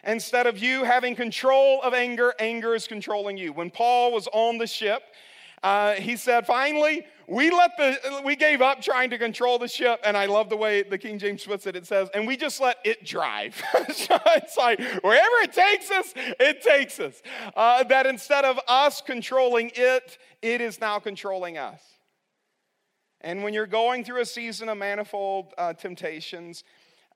Instead 0.04 0.46
of 0.46 0.58
you 0.58 0.84
having 0.84 1.14
control 1.14 1.82
of 1.82 1.92
anger, 1.92 2.32
anger 2.38 2.74
is 2.74 2.86
controlling 2.86 3.36
you. 3.36 3.52
When 3.52 3.70
Paul 3.70 4.12
was 4.12 4.28
on 4.32 4.56
the 4.56 4.66
ship, 4.66 5.02
uh, 5.62 5.94
he 5.94 6.16
said, 6.16 6.46
finally, 6.46 7.04
we 7.30 7.48
let 7.50 7.76
the 7.76 8.22
we 8.24 8.34
gave 8.34 8.60
up 8.60 8.82
trying 8.82 9.08
to 9.10 9.18
control 9.18 9.56
the 9.56 9.68
ship, 9.68 10.00
and 10.04 10.16
I 10.16 10.26
love 10.26 10.48
the 10.48 10.56
way 10.56 10.82
the 10.82 10.98
King 10.98 11.16
James 11.16 11.44
puts 11.44 11.64
it. 11.64 11.76
It 11.76 11.86
says, 11.86 12.08
and 12.12 12.26
we 12.26 12.36
just 12.36 12.60
let 12.60 12.78
it 12.84 13.04
drive. 13.04 13.54
so 13.94 14.18
it's 14.26 14.56
like 14.56 14.80
wherever 15.02 15.36
it 15.42 15.52
takes 15.52 15.92
us, 15.92 16.12
it 16.16 16.60
takes 16.60 16.98
us. 16.98 17.22
Uh, 17.54 17.84
that 17.84 18.06
instead 18.06 18.44
of 18.44 18.58
us 18.66 19.00
controlling 19.00 19.70
it, 19.76 20.18
it 20.42 20.60
is 20.60 20.80
now 20.80 20.98
controlling 20.98 21.56
us. 21.56 21.80
And 23.20 23.44
when 23.44 23.54
you're 23.54 23.66
going 23.66 24.02
through 24.02 24.22
a 24.22 24.26
season 24.26 24.68
of 24.68 24.78
manifold 24.78 25.52
uh, 25.56 25.74
temptations, 25.74 26.64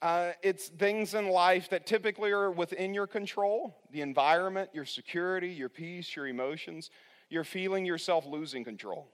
uh, 0.01 0.33
it's 0.43 0.69
things 0.69 1.15
in 1.15 1.29
life 1.29 1.71
that 1.71 1.87
typically 1.87 2.31
are 2.31 2.53
within 2.53 2.95
your 2.95 3.09
control 3.09 3.75
the 3.91 4.01
environment, 4.01 4.71
your 4.73 4.85
security, 4.85 5.49
your 5.49 5.69
peace, 5.69 6.15
your 6.15 6.29
emotions. 6.29 6.91
You're 7.31 7.43
feeling 7.43 7.85
yourself 7.85 8.27
losing 8.27 8.63
control. 8.63 9.09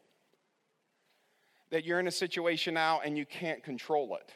That 1.70 1.84
you're 1.84 2.00
in 2.00 2.08
a 2.08 2.12
situation 2.12 2.74
now 2.74 3.00
and 3.04 3.16
you 3.16 3.24
can't 3.24 3.62
control 3.62 4.16
it. 4.16 4.32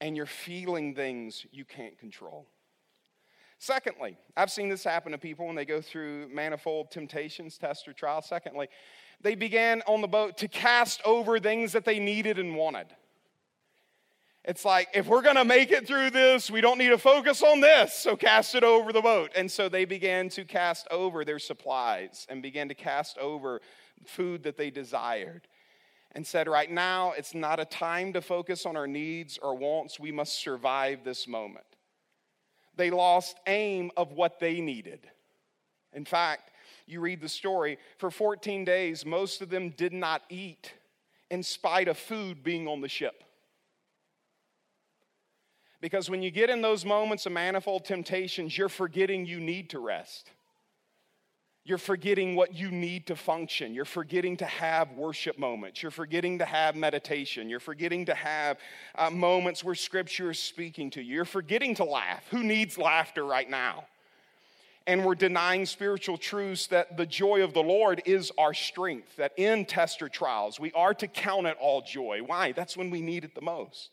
And 0.00 0.16
you're 0.16 0.26
feeling 0.26 0.94
things 0.94 1.46
you 1.52 1.64
can't 1.64 1.98
control. 1.98 2.46
Secondly, 3.58 4.18
I've 4.36 4.50
seen 4.50 4.68
this 4.68 4.82
happen 4.82 5.12
to 5.12 5.18
people 5.18 5.46
when 5.46 5.54
they 5.54 5.64
go 5.64 5.80
through 5.80 6.28
manifold 6.28 6.90
temptations, 6.90 7.58
tests, 7.58 7.86
or 7.86 7.92
trials. 7.92 8.26
Secondly, 8.26 8.68
they 9.20 9.36
began 9.36 9.82
on 9.86 10.00
the 10.00 10.08
boat 10.08 10.36
to 10.38 10.48
cast 10.48 11.00
over 11.04 11.38
things 11.38 11.70
that 11.72 11.84
they 11.84 12.00
needed 12.00 12.40
and 12.40 12.56
wanted. 12.56 12.88
It's 14.44 14.64
like, 14.64 14.88
if 14.94 15.06
we're 15.06 15.22
to 15.22 15.44
make 15.44 15.70
it 15.70 15.86
through 15.86 16.10
this, 16.10 16.50
we 16.50 16.60
don't 16.60 16.76
need 16.76 16.88
to 16.88 16.98
focus 16.98 17.44
on 17.44 17.60
this, 17.60 17.94
so 17.94 18.16
cast 18.16 18.56
it 18.56 18.64
over 18.64 18.92
the 18.92 19.00
boat. 19.00 19.30
And 19.36 19.48
so 19.48 19.68
they 19.68 19.84
began 19.84 20.28
to 20.30 20.44
cast 20.44 20.88
over 20.90 21.24
their 21.24 21.38
supplies 21.38 22.26
and 22.28 22.42
began 22.42 22.68
to 22.68 22.74
cast 22.74 23.16
over 23.18 23.60
food 24.06 24.42
that 24.44 24.56
they 24.56 24.70
desired 24.70 25.46
and 26.12 26.26
said, 26.26 26.48
Right 26.48 26.70
now, 26.70 27.12
it's 27.12 27.34
not 27.34 27.60
a 27.60 27.64
time 27.64 28.12
to 28.12 28.20
focus 28.20 28.66
on 28.66 28.76
our 28.76 28.86
needs 28.86 29.38
or 29.42 29.56
wants. 29.56 29.98
We 29.98 30.12
must 30.12 30.38
survive 30.38 31.04
this 31.04 31.26
moment. 31.26 31.66
They 32.76 32.90
lost 32.90 33.36
aim 33.46 33.90
of 33.96 34.12
what 34.12 34.40
they 34.40 34.60
needed. 34.60 35.00
In 35.92 36.04
fact, 36.04 36.50
you 36.86 37.00
read 37.00 37.20
the 37.20 37.28
story, 37.28 37.78
for 37.98 38.10
14 38.10 38.64
days, 38.64 39.04
most 39.04 39.42
of 39.42 39.50
them 39.50 39.70
did 39.70 39.92
not 39.92 40.22
eat 40.28 40.72
in 41.30 41.42
spite 41.42 41.88
of 41.88 41.98
food 41.98 42.42
being 42.42 42.66
on 42.66 42.80
the 42.80 42.88
ship. 42.88 43.24
Because 45.80 46.08
when 46.08 46.22
you 46.22 46.30
get 46.30 46.48
in 46.48 46.62
those 46.62 46.84
moments 46.84 47.26
of 47.26 47.32
manifold 47.32 47.84
temptations, 47.84 48.56
you're 48.56 48.68
forgetting 48.68 49.26
you 49.26 49.40
need 49.40 49.70
to 49.70 49.80
rest. 49.80 50.30
You're 51.64 51.78
forgetting 51.78 52.34
what 52.34 52.54
you 52.54 52.72
need 52.72 53.06
to 53.06 53.16
function. 53.16 53.72
You're 53.72 53.84
forgetting 53.84 54.36
to 54.38 54.46
have 54.46 54.92
worship 54.92 55.38
moments. 55.38 55.80
You're 55.80 55.92
forgetting 55.92 56.38
to 56.40 56.44
have 56.44 56.74
meditation. 56.74 57.48
You're 57.48 57.60
forgetting 57.60 58.06
to 58.06 58.14
have 58.14 58.58
uh, 58.96 59.10
moments 59.10 59.62
where 59.62 59.76
Scripture 59.76 60.30
is 60.30 60.40
speaking 60.40 60.90
to 60.90 61.02
you. 61.02 61.14
You're 61.14 61.24
forgetting 61.24 61.76
to 61.76 61.84
laugh. 61.84 62.26
Who 62.30 62.42
needs 62.42 62.78
laughter 62.78 63.24
right 63.24 63.48
now? 63.48 63.84
and 64.86 65.04
we're 65.04 65.14
denying 65.14 65.66
spiritual 65.66 66.18
truths 66.18 66.66
that 66.68 66.96
the 66.96 67.06
joy 67.06 67.44
of 67.44 67.54
the 67.54 67.62
Lord 67.62 68.02
is 68.04 68.32
our 68.38 68.54
strength, 68.54 69.16
that 69.16 69.32
in 69.36 69.64
tester 69.64 70.08
trials, 70.08 70.58
we 70.58 70.72
are 70.72 70.94
to 70.94 71.06
count 71.06 71.46
it 71.46 71.56
all 71.60 71.82
joy. 71.82 72.20
Why? 72.24 72.52
That's 72.52 72.76
when 72.76 72.90
we 72.90 73.00
need 73.00 73.24
it 73.24 73.34
the 73.34 73.42
most. 73.42 73.90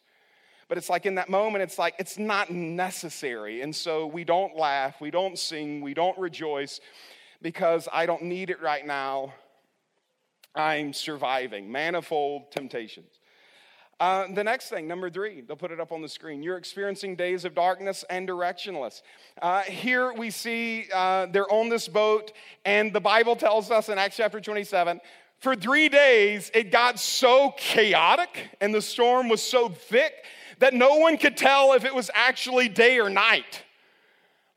But 0.67 0.77
it's 0.77 0.89
like 0.89 1.05
in 1.05 1.15
that 1.15 1.29
moment, 1.29 1.63
it's 1.63 1.79
like 1.79 1.95
it's 1.97 2.17
not 2.17 2.51
necessary. 2.51 3.61
And 3.61 3.75
so 3.75 4.05
we 4.05 4.23
don't 4.23 4.55
laugh, 4.55 5.01
we 5.01 5.09
don't 5.09 5.37
sing, 5.37 5.81
we 5.81 5.93
don't 5.93 6.17
rejoice 6.17 6.79
because 7.41 7.87
I 7.91 8.05
don't 8.05 8.23
need 8.23 8.49
it 8.49 8.61
right 8.61 8.85
now. 8.85 9.33
I'm 10.55 10.93
surviving. 10.93 11.71
Manifold 11.71 12.51
temptations. 12.51 13.19
Uh, 13.99 14.27
the 14.33 14.43
next 14.43 14.69
thing, 14.69 14.87
number 14.87 15.09
three, 15.09 15.41
they'll 15.41 15.57
put 15.57 15.71
it 15.71 15.79
up 15.79 15.91
on 15.91 16.01
the 16.01 16.07
screen. 16.07 16.41
You're 16.41 16.57
experiencing 16.57 17.17
days 17.17 17.43
of 17.43 17.53
darkness 17.53 18.05
and 18.09 18.27
directionless. 18.27 19.01
Uh, 19.41 19.61
here 19.63 20.13
we 20.13 20.31
see 20.31 20.85
uh, 20.93 21.25
they're 21.25 21.51
on 21.51 21.67
this 21.67 21.89
boat, 21.89 22.31
and 22.63 22.93
the 22.93 23.01
Bible 23.01 23.35
tells 23.35 23.71
us 23.71 23.89
in 23.89 23.97
Acts 23.97 24.15
chapter 24.15 24.39
27 24.39 25.01
for 25.39 25.55
three 25.55 25.89
days 25.89 26.51
it 26.53 26.71
got 26.71 26.99
so 26.99 27.53
chaotic 27.57 28.49
and 28.61 28.73
the 28.73 28.81
storm 28.81 29.29
was 29.29 29.41
so 29.41 29.69
thick 29.69 30.13
that 30.59 30.73
no 30.73 30.95
one 30.95 31.17
could 31.17 31.37
tell 31.37 31.73
if 31.73 31.85
it 31.85 31.95
was 31.95 32.11
actually 32.13 32.67
day 32.67 32.99
or 32.99 33.09
night. 33.09 33.63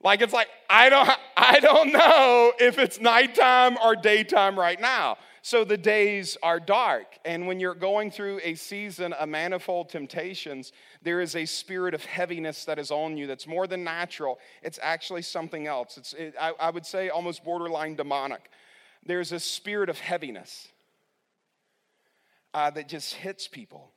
Like 0.02 0.20
it's 0.20 0.32
like, 0.32 0.48
I 0.68 0.88
don't, 0.88 1.10
I 1.36 1.60
don't 1.60 1.92
know 1.92 2.52
if 2.58 2.78
it's 2.78 3.00
nighttime 3.00 3.76
or 3.82 3.96
daytime 3.96 4.58
right 4.58 4.80
now. 4.80 5.18
So 5.44 5.64
the 5.64 5.76
days 5.76 6.36
are 6.40 6.60
dark. 6.60 7.18
And 7.24 7.48
when 7.48 7.58
you're 7.58 7.74
going 7.74 8.12
through 8.12 8.40
a 8.44 8.54
season 8.54 9.12
of 9.12 9.28
manifold 9.28 9.88
temptations, 9.88 10.72
there 11.02 11.20
is 11.20 11.34
a 11.34 11.44
spirit 11.46 11.94
of 11.94 12.04
heaviness 12.04 12.64
that 12.66 12.78
is 12.78 12.92
on 12.92 13.16
you 13.16 13.26
that's 13.26 13.48
more 13.48 13.66
than 13.66 13.82
natural. 13.82 14.38
It's 14.62 14.78
actually 14.80 15.22
something 15.22 15.66
else. 15.66 15.98
It's, 15.98 16.12
it, 16.12 16.34
I, 16.40 16.52
I 16.60 16.70
would 16.70 16.86
say, 16.86 17.08
almost 17.08 17.44
borderline 17.44 17.96
demonic. 17.96 18.50
There's 19.04 19.32
a 19.32 19.40
spirit 19.40 19.88
of 19.88 19.98
heaviness 19.98 20.68
uh, 22.54 22.70
that 22.70 22.88
just 22.88 23.14
hits 23.14 23.48
people. 23.48 23.90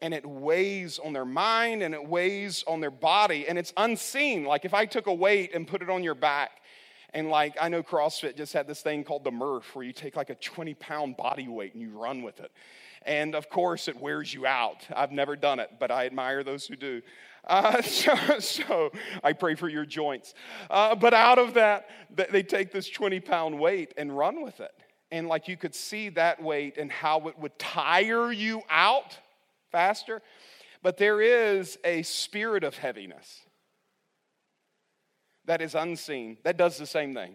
And 0.00 0.12
it 0.12 0.26
weighs 0.26 0.98
on 0.98 1.12
their 1.12 1.24
mind 1.24 1.82
and 1.82 1.94
it 1.94 2.06
weighs 2.06 2.64
on 2.66 2.80
their 2.80 2.90
body, 2.90 3.46
and 3.48 3.58
it's 3.58 3.72
unseen. 3.76 4.44
Like 4.44 4.64
if 4.64 4.74
I 4.74 4.86
took 4.86 5.06
a 5.06 5.14
weight 5.14 5.54
and 5.54 5.66
put 5.66 5.82
it 5.82 5.90
on 5.90 6.02
your 6.02 6.14
back, 6.14 6.60
and 7.14 7.30
like, 7.30 7.54
I 7.60 7.68
know 7.68 7.82
CrossFit 7.82 8.36
just 8.36 8.52
had 8.52 8.66
this 8.66 8.82
thing 8.82 9.04
called 9.04 9.22
the 9.22 9.30
Murph, 9.30 9.74
where 9.74 9.84
you 9.84 9.92
take 9.92 10.16
like 10.16 10.30
a 10.30 10.34
20 10.34 10.74
pound 10.74 11.16
body 11.16 11.46
weight 11.46 11.72
and 11.72 11.80
you 11.80 11.96
run 11.96 12.22
with 12.22 12.40
it. 12.40 12.50
And 13.06 13.34
of 13.34 13.48
course, 13.48 13.86
it 13.86 14.00
wears 14.00 14.34
you 14.34 14.46
out. 14.46 14.86
I've 14.94 15.12
never 15.12 15.36
done 15.36 15.60
it, 15.60 15.70
but 15.78 15.90
I 15.90 16.06
admire 16.06 16.42
those 16.42 16.66
who 16.66 16.74
do. 16.74 17.02
Uh, 17.46 17.82
so, 17.82 18.14
so, 18.40 18.90
I 19.22 19.32
pray 19.32 19.54
for 19.54 19.68
your 19.68 19.86
joints. 19.86 20.34
Uh, 20.68 20.94
but 20.94 21.14
out 21.14 21.38
of 21.38 21.54
that, 21.54 21.88
they 22.10 22.42
take 22.42 22.72
this 22.72 22.88
20 22.88 23.20
pound 23.20 23.58
weight 23.58 23.94
and 23.96 24.16
run 24.16 24.42
with 24.42 24.60
it. 24.60 24.72
And 25.12 25.28
like 25.28 25.46
you 25.46 25.56
could 25.56 25.74
see 25.74 26.08
that 26.10 26.42
weight 26.42 26.78
and 26.78 26.90
how 26.90 27.28
it 27.28 27.38
would 27.38 27.56
tire 27.58 28.32
you 28.32 28.62
out 28.68 29.16
faster. 29.74 30.22
But 30.82 30.98
there 30.98 31.20
is 31.20 31.76
a 31.82 32.02
spirit 32.02 32.62
of 32.62 32.76
heaviness 32.76 33.40
that 35.46 35.60
is 35.60 35.74
unseen 35.74 36.38
that 36.44 36.56
does 36.56 36.78
the 36.78 36.86
same 36.86 37.12
thing. 37.12 37.34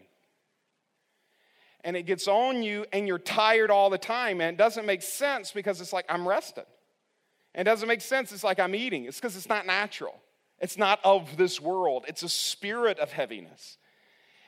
And 1.84 1.98
it 1.98 2.04
gets 2.04 2.28
on 2.28 2.64
you, 2.64 2.86
and 2.94 3.08
you're 3.08 3.20
tired 3.20 3.72
all 3.72 3.90
the 3.90 3.98
time. 3.98 4.40
And 4.40 4.54
it 4.54 4.58
doesn't 4.58 4.86
make 4.86 5.02
sense 5.02 5.52
because 5.52 5.82
it's 5.82 5.92
like, 5.92 6.06
I'm 6.08 6.28
rested. 6.28 6.66
And 7.54 7.68
it 7.68 7.72
doesn't 7.72 7.88
make 7.88 8.02
sense, 8.02 8.32
it's 8.32 8.44
like 8.44 8.60
I'm 8.60 8.76
eating. 8.76 9.06
It's 9.06 9.18
because 9.18 9.36
it's 9.36 9.50
not 9.50 9.66
natural, 9.66 10.16
it's 10.60 10.78
not 10.78 11.00
of 11.04 11.36
this 11.36 11.60
world, 11.60 12.06
it's 12.08 12.24
a 12.24 12.30
spirit 12.30 13.00
of 13.00 13.12
heaviness. 13.12 13.78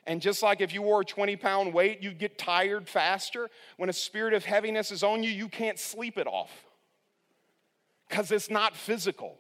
And 0.07 0.21
just 0.21 0.41
like 0.41 0.61
if 0.61 0.73
you 0.73 0.81
wore 0.81 1.01
a 1.01 1.05
20 1.05 1.35
pound 1.35 1.73
weight, 1.73 2.01
you'd 2.01 2.19
get 2.19 2.37
tired 2.37 2.87
faster. 2.87 3.49
When 3.77 3.89
a 3.89 3.93
spirit 3.93 4.33
of 4.33 4.45
heaviness 4.45 4.91
is 4.91 5.03
on 5.03 5.23
you, 5.23 5.29
you 5.29 5.49
can't 5.49 5.77
sleep 5.77 6.17
it 6.17 6.27
off 6.27 6.51
because 8.11 8.31
it's 8.31 8.51
not 8.51 8.75
physical. 8.75 9.37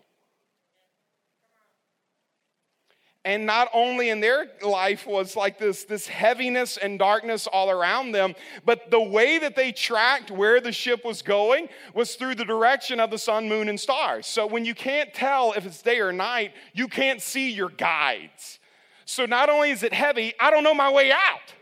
and 3.23 3.45
not 3.45 3.69
only 3.73 4.09
in 4.09 4.19
their 4.19 4.47
life 4.63 5.05
was 5.05 5.35
like 5.35 5.59
this, 5.59 5.83
this 5.83 6.07
heaviness 6.07 6.77
and 6.77 6.97
darkness 6.97 7.45
all 7.45 7.69
around 7.69 8.13
them, 8.13 8.33
but 8.65 8.89
the 8.89 9.01
way 9.01 9.37
that 9.37 9.55
they 9.55 9.71
tracked 9.71 10.31
where 10.31 10.59
the 10.59 10.71
ship 10.71 11.05
was 11.05 11.21
going 11.21 11.69
was 11.93 12.15
through 12.15 12.33
the 12.33 12.45
direction 12.45 12.99
of 12.99 13.11
the 13.11 13.17
sun, 13.17 13.47
moon, 13.47 13.69
and 13.69 13.79
stars. 13.79 14.25
So 14.25 14.47
when 14.47 14.65
you 14.65 14.73
can't 14.73 15.13
tell 15.13 15.53
if 15.53 15.65
it's 15.65 15.81
day 15.81 15.99
or 15.99 16.11
night, 16.11 16.53
you 16.73 16.87
can't 16.87 17.21
see 17.21 17.51
your 17.51 17.69
guides. 17.69 18.59
So 19.05 19.25
not 19.25 19.49
only 19.49 19.69
is 19.69 19.83
it 19.83 19.93
heavy, 19.93 20.33
I 20.39 20.49
don't 20.49 20.63
know 20.63 20.73
my 20.73 20.91
way 20.91 21.11
out. 21.11 21.53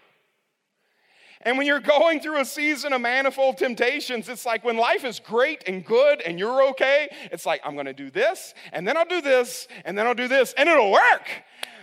And 1.42 1.58
when 1.58 1.66
you're 1.66 1.80
going 1.80 2.20
through 2.20 2.42
a 2.42 2.46
season 2.46 2.92
of 2.92 3.00
manifold 3.00 3.58
temptations, 3.58 4.28
it's 4.28 4.46
like 4.46 4.66
when 4.66 4.76
life 4.76 5.06
is 5.06 5.20
great 5.20 5.64
and 5.68 5.86
good 5.86 6.22
and 6.22 6.38
you're 6.38 6.68
okay, 6.70 7.08
it's 7.32 7.46
like, 7.46 7.62
I'm 7.64 7.78
gonna 7.78 7.94
do 7.94 8.12
this, 8.12 8.54
and 8.74 8.86
then 8.86 8.98
I'll 8.98 9.06
do 9.06 9.22
this, 9.22 9.68
and 9.86 9.98
then 9.98 10.06
I'll 10.06 10.16
do 10.16 10.28
this, 10.28 10.54
and 10.58 10.68
it'll 10.68 10.92
work. 10.92 11.30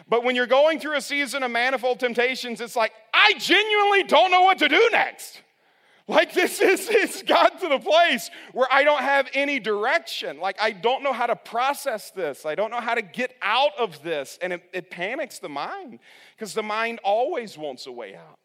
But 0.08 0.24
when 0.24 0.36
you're 0.36 0.46
going 0.46 0.78
through 0.78 0.96
a 0.96 1.00
season 1.00 1.42
of 1.42 1.50
manifold 1.50 2.00
temptations, 2.00 2.60
it's 2.60 2.76
like, 2.76 2.92
I 3.14 3.32
genuinely 3.38 4.04
don't 4.04 4.30
know 4.30 4.42
what 4.42 4.58
to 4.58 4.68
do 4.68 4.88
next. 4.92 5.40
Like 6.08 6.32
this 6.32 6.60
is 6.60 6.88
it's 6.90 7.22
got 7.22 7.60
to 7.60 7.68
the 7.68 7.78
place 7.78 8.30
where 8.52 8.68
I 8.70 8.84
don't 8.84 9.02
have 9.02 9.28
any 9.34 9.58
direction. 9.58 10.38
Like 10.38 10.56
I 10.60 10.70
don't 10.70 11.02
know 11.02 11.12
how 11.12 11.26
to 11.26 11.36
process 11.36 12.10
this. 12.10 12.46
I 12.46 12.54
don't 12.54 12.70
know 12.70 12.80
how 12.80 12.94
to 12.94 13.02
get 13.02 13.34
out 13.42 13.72
of 13.78 14.02
this. 14.02 14.38
And 14.40 14.52
it, 14.52 14.62
it 14.72 14.90
panics 14.90 15.38
the 15.38 15.48
mind 15.48 15.98
because 16.36 16.54
the 16.54 16.62
mind 16.62 17.00
always 17.02 17.58
wants 17.58 17.86
a 17.86 17.92
way 17.92 18.14
out. 18.14 18.38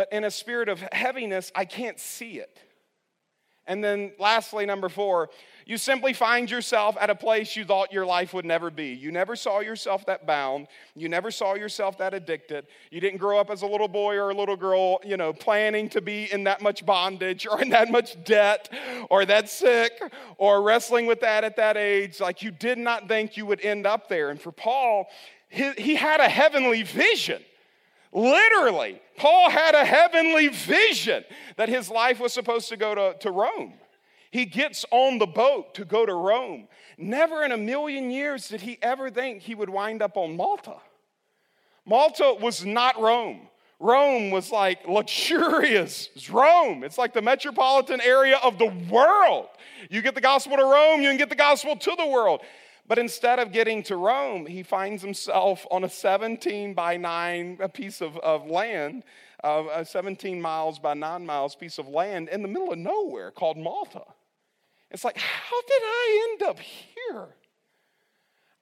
But 0.00 0.14
in 0.14 0.24
a 0.24 0.30
spirit 0.30 0.70
of 0.70 0.82
heaviness, 0.92 1.52
I 1.54 1.66
can't 1.66 2.00
see 2.00 2.38
it. 2.38 2.58
And 3.66 3.84
then 3.84 4.12
lastly, 4.18 4.64
number 4.64 4.88
four, 4.88 5.28
you 5.66 5.76
simply 5.76 6.14
find 6.14 6.50
yourself 6.50 6.96
at 6.98 7.10
a 7.10 7.14
place 7.14 7.54
you 7.54 7.66
thought 7.66 7.92
your 7.92 8.06
life 8.06 8.32
would 8.32 8.46
never 8.46 8.70
be. 8.70 8.94
You 8.94 9.12
never 9.12 9.36
saw 9.36 9.60
yourself 9.60 10.06
that 10.06 10.26
bound. 10.26 10.68
You 10.96 11.10
never 11.10 11.30
saw 11.30 11.54
yourself 11.54 11.98
that 11.98 12.14
addicted. 12.14 12.66
You 12.90 13.02
didn't 13.02 13.18
grow 13.18 13.38
up 13.38 13.50
as 13.50 13.60
a 13.60 13.66
little 13.66 13.88
boy 13.88 14.16
or 14.16 14.30
a 14.30 14.34
little 14.34 14.56
girl, 14.56 15.00
you 15.04 15.18
know, 15.18 15.34
planning 15.34 15.90
to 15.90 16.00
be 16.00 16.32
in 16.32 16.44
that 16.44 16.62
much 16.62 16.86
bondage 16.86 17.46
or 17.46 17.60
in 17.62 17.68
that 17.68 17.90
much 17.90 18.24
debt 18.24 18.72
or 19.10 19.26
that 19.26 19.50
sick 19.50 20.00
or 20.38 20.62
wrestling 20.62 21.04
with 21.04 21.20
that 21.20 21.44
at 21.44 21.56
that 21.56 21.76
age. 21.76 22.20
Like 22.20 22.40
you 22.40 22.50
did 22.52 22.78
not 22.78 23.06
think 23.06 23.36
you 23.36 23.44
would 23.44 23.60
end 23.60 23.86
up 23.86 24.08
there. 24.08 24.30
And 24.30 24.40
for 24.40 24.50
Paul, 24.50 25.08
he, 25.50 25.72
he 25.72 25.94
had 25.94 26.20
a 26.20 26.28
heavenly 26.30 26.84
vision. 26.84 27.42
Literally, 28.12 29.00
Paul 29.16 29.50
had 29.50 29.74
a 29.74 29.84
heavenly 29.84 30.48
vision 30.48 31.24
that 31.56 31.68
his 31.68 31.88
life 31.90 32.18
was 32.18 32.32
supposed 32.32 32.68
to 32.70 32.76
go 32.76 32.94
to, 32.94 33.16
to 33.20 33.30
Rome. 33.30 33.74
He 34.30 34.44
gets 34.44 34.84
on 34.90 35.18
the 35.18 35.26
boat 35.26 35.74
to 35.74 35.84
go 35.84 36.06
to 36.06 36.14
Rome. 36.14 36.68
Never 36.98 37.44
in 37.44 37.52
a 37.52 37.56
million 37.56 38.10
years 38.10 38.48
did 38.48 38.60
he 38.60 38.78
ever 38.82 39.10
think 39.10 39.42
he 39.42 39.54
would 39.54 39.70
wind 39.70 40.02
up 40.02 40.16
on 40.16 40.36
Malta. 40.36 40.76
Malta 41.84 42.36
was 42.40 42.64
not 42.64 43.00
Rome. 43.00 43.48
Rome 43.80 44.30
was 44.30 44.52
like 44.52 44.86
luxurious. 44.86 46.10
It's 46.14 46.28
Rome. 46.28 46.84
It's 46.84 46.98
like 46.98 47.14
the 47.14 47.22
metropolitan 47.22 48.00
area 48.00 48.38
of 48.42 48.58
the 48.58 48.72
world. 48.90 49.48
You 49.88 50.02
get 50.02 50.14
the 50.14 50.20
gospel 50.20 50.56
to 50.56 50.64
Rome, 50.64 51.00
you 51.00 51.08
can 51.08 51.16
get 51.16 51.30
the 51.30 51.34
gospel 51.34 51.74
to 51.74 51.94
the 51.96 52.06
world. 52.06 52.42
But 52.86 52.98
instead 52.98 53.38
of 53.38 53.52
getting 53.52 53.82
to 53.84 53.96
Rome, 53.96 54.46
he 54.46 54.62
finds 54.62 55.02
himself 55.02 55.66
on 55.70 55.84
a 55.84 55.88
17 55.88 56.74
by 56.74 56.96
9 56.96 57.58
a 57.60 57.68
piece 57.68 58.00
of, 58.00 58.16
of 58.18 58.46
land, 58.46 59.04
uh, 59.44 59.64
a 59.72 59.84
17 59.84 60.40
miles 60.40 60.78
by 60.78 60.94
9 60.94 61.24
miles 61.24 61.54
piece 61.54 61.78
of 61.78 61.88
land 61.88 62.28
in 62.28 62.42
the 62.42 62.48
middle 62.48 62.72
of 62.72 62.78
nowhere 62.78 63.30
called 63.30 63.56
Malta. 63.56 64.02
It's 64.90 65.04
like, 65.04 65.18
how 65.18 65.60
did 65.62 65.82
I 65.82 66.28
end 66.30 66.42
up 66.50 66.58
here? 66.58 67.28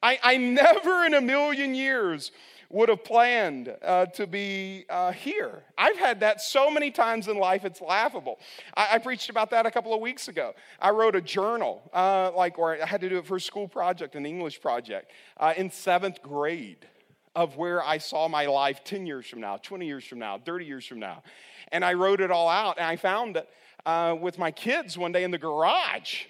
I, 0.03 0.19
I 0.23 0.37
never 0.37 1.05
in 1.05 1.15
a 1.15 1.21
million 1.21 1.75
years 1.75 2.31
would 2.71 2.91
have 2.91 3.03
planned 3.03 3.75
uh, 3.83 4.07
to 4.07 4.27
be 4.27 4.85
uh, 4.91 5.11
here. 5.13 5.63
I've 5.79 5.97
had 5.97 6.21
that 6.21 6.41
so 6.41 6.71
many 6.71 6.91
times 6.91 7.29
in 7.29 7.39
life, 7.39 7.65
it's 7.65 7.81
laughable. 7.81 8.39
I, 8.75 8.89
I 8.93 8.99
preached 8.99 9.31
about 9.31 9.51
that 9.51 9.65
a 9.65 9.71
couple 9.71 9.95
of 9.95 10.01
weeks 10.01 10.29
ago. 10.29 10.55
I 10.81 10.91
wrote 10.91 11.17
a 11.17 11.23
journal, 11.23 11.89
uh, 11.95 12.31
like, 12.37 12.59
or 12.59 12.81
I 12.81 12.85
had 12.85 13.01
to 13.01 13.09
do 13.09 13.19
it 13.19 13.27
for 13.27 13.37
a 13.37 13.41
school 13.41 13.69
project, 13.69 14.17
an 14.17 14.27
English 14.27 14.61
project, 14.61 15.13
uh, 15.39 15.55
in 15.57 15.71
seventh 15.71 16.23
grade 16.23 16.87
of 17.35 17.57
where 17.57 17.83
I 17.83 17.99
saw 17.99 18.29
my 18.29 18.47
life 18.47 18.85
10 18.85 19.07
years 19.07 19.27
from 19.27 19.41
now, 19.41 19.57
20 19.57 19.87
years 19.87 20.05
from 20.05 20.19
now, 20.19 20.39
30 20.39 20.65
years 20.65 20.85
from 20.85 20.99
now. 20.99 21.23
And 21.73 21.85
I 21.85 21.95
wrote 21.95 22.21
it 22.21 22.31
all 22.31 22.49
out, 22.49 22.77
and 22.79 22.87
I 22.87 22.97
found 22.97 23.37
it 23.37 23.49
uh, 23.87 24.17
with 24.21 24.39
my 24.39 24.51
kids 24.51 24.99
one 24.99 25.13
day 25.13 25.25
in 25.25 25.31
the 25.31 25.39
garage. 25.39 26.25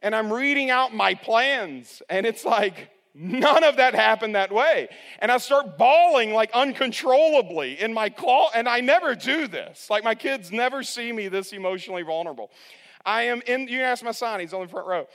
And 0.00 0.14
I'm 0.14 0.32
reading 0.32 0.70
out 0.70 0.94
my 0.94 1.14
plans, 1.14 2.02
and 2.10 2.26
it's 2.26 2.44
like, 2.44 2.90
none 3.14 3.64
of 3.64 3.76
that 3.76 3.94
happened 3.94 4.34
that 4.34 4.52
way. 4.52 4.88
And 5.18 5.30
I 5.30 5.38
start 5.38 5.78
bawling 5.78 6.32
like 6.32 6.50
uncontrollably 6.52 7.80
in 7.80 7.92
my 7.92 8.08
claw, 8.08 8.50
and 8.54 8.68
I 8.68 8.80
never 8.80 9.14
do 9.14 9.46
this. 9.46 9.90
Like 9.90 10.04
my 10.04 10.14
kids 10.14 10.50
never 10.50 10.82
see 10.82 11.12
me 11.12 11.28
this 11.28 11.52
emotionally 11.52 12.02
vulnerable. 12.02 12.50
I 13.04 13.22
am 13.22 13.42
in, 13.46 13.68
you 13.68 13.80
ask 13.80 14.04
my 14.04 14.12
son, 14.12 14.40
he's 14.40 14.52
on 14.52 14.62
the 14.62 14.68
front 14.68 14.86
row. 14.86 15.06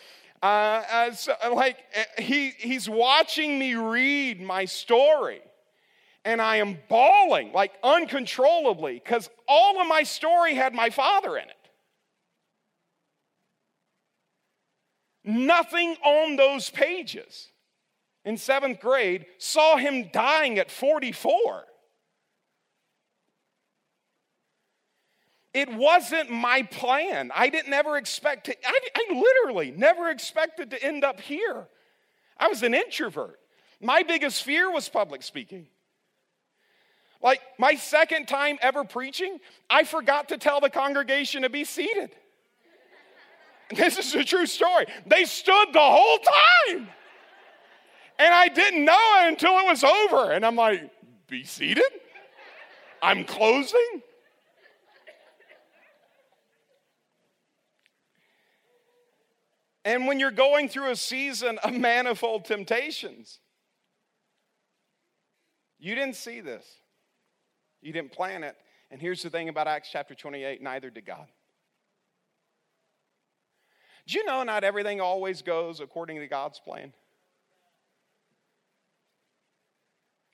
Uh, 0.42 0.46
uh, 0.46 1.12
so, 1.14 1.34
like 1.54 1.78
uh, 1.98 2.22
he, 2.22 2.52
he's 2.52 2.88
watching 2.88 3.58
me 3.58 3.74
read 3.76 4.40
my 4.40 4.66
story 4.66 5.42
and 6.24 6.42
I 6.42 6.58
am 6.58 6.78
bawling 6.90 7.54
like 7.54 7.72
uncontrollably 7.82 9.02
because 9.04 9.30
all 9.48 9.82
of 9.82 9.88
my 9.88 10.04
story 10.04 10.54
had 10.54 10.74
my 10.76 10.90
father 10.90 11.38
in 11.38 11.46
it. 11.46 11.56
Nothing 15.24 15.96
on 16.04 16.36
those 16.36 16.70
pages 16.70 17.50
in 18.28 18.36
seventh 18.36 18.82
grade 18.82 19.26
saw 19.38 19.78
him 19.78 20.10
dying 20.12 20.60
at 20.60 20.70
44. 20.70 21.64
It 25.54 25.74
wasn't 25.74 26.30
my 26.30 26.64
plan. 26.64 27.32
I 27.34 27.48
didn't 27.48 27.72
ever 27.72 27.96
expect 27.96 28.48
to, 28.48 28.56
I, 28.68 28.80
I 28.96 29.14
literally 29.14 29.72
never 29.72 30.10
expected 30.10 30.72
to 30.72 30.84
end 30.84 31.06
up 31.06 31.22
here. 31.22 31.68
I 32.38 32.50
was 32.50 32.64
an 32.64 32.74
introvert. 32.74 33.40
My 33.80 34.04
biggest 34.04 34.44
fear 34.44 34.70
was 34.70 34.90
public 34.90 35.24
speaking. 35.24 35.68
Like 37.24 37.40
my 37.58 37.76
second 37.76 38.28
time 38.28 38.58
ever 38.62 38.84
preaching, 38.84 39.40
I 39.70 39.86
forgot 39.86 40.30
to 40.30 40.38
tell 40.38 40.60
the 40.60 40.70
congregation 40.70 41.44
to 41.44 41.50
be 41.50 41.64
seated. 41.64 42.12
This 43.70 43.98
is 43.98 44.16
a 44.16 44.24
true 44.24 44.46
story. 44.46 44.86
They 45.06 45.26
stood 45.26 45.74
the 45.74 45.80
whole 45.82 46.20
time. 46.20 46.88
And 48.20 48.34
I 48.34 48.48
didn't 48.48 48.84
know 48.84 49.14
it 49.22 49.28
until 49.30 49.58
it 49.60 49.66
was 49.66 49.84
over. 49.84 50.32
And 50.32 50.46
I'm 50.46 50.56
like, 50.56 50.90
be 51.28 51.44
seated? 51.44 51.84
I'm 53.02 53.24
closing? 53.26 54.02
And 59.86 60.06
when 60.06 60.20
you're 60.20 60.32
going 60.32 60.68
through 60.68 60.92
a 60.92 60.96
season 60.96 61.60
of 61.60 61.74
manifold 61.74 62.44
temptations, 62.44 63.40
you 65.80 65.96
didn't 65.96 66.16
see 66.16 66.42
this. 66.42 66.66
You 67.82 67.94
didn't 67.94 68.12
plan 68.12 68.44
it. 68.44 68.58
And 68.92 69.00
here's 69.00 69.22
the 69.24 69.30
thing 69.30 69.48
about 69.48 69.68
Acts 69.68 69.90
chapter 69.92 70.16
28 70.16 70.62
neither 70.62 70.90
did 70.90 71.06
God. 71.06 71.28
Do 74.08 74.18
you 74.18 74.26
know 74.26 74.44
not 74.44 74.64
everything 74.64 75.02
always 75.02 75.42
goes 75.42 75.80
according 75.80 76.20
to 76.20 76.28
God's 76.28 76.60
plan? 76.60 76.94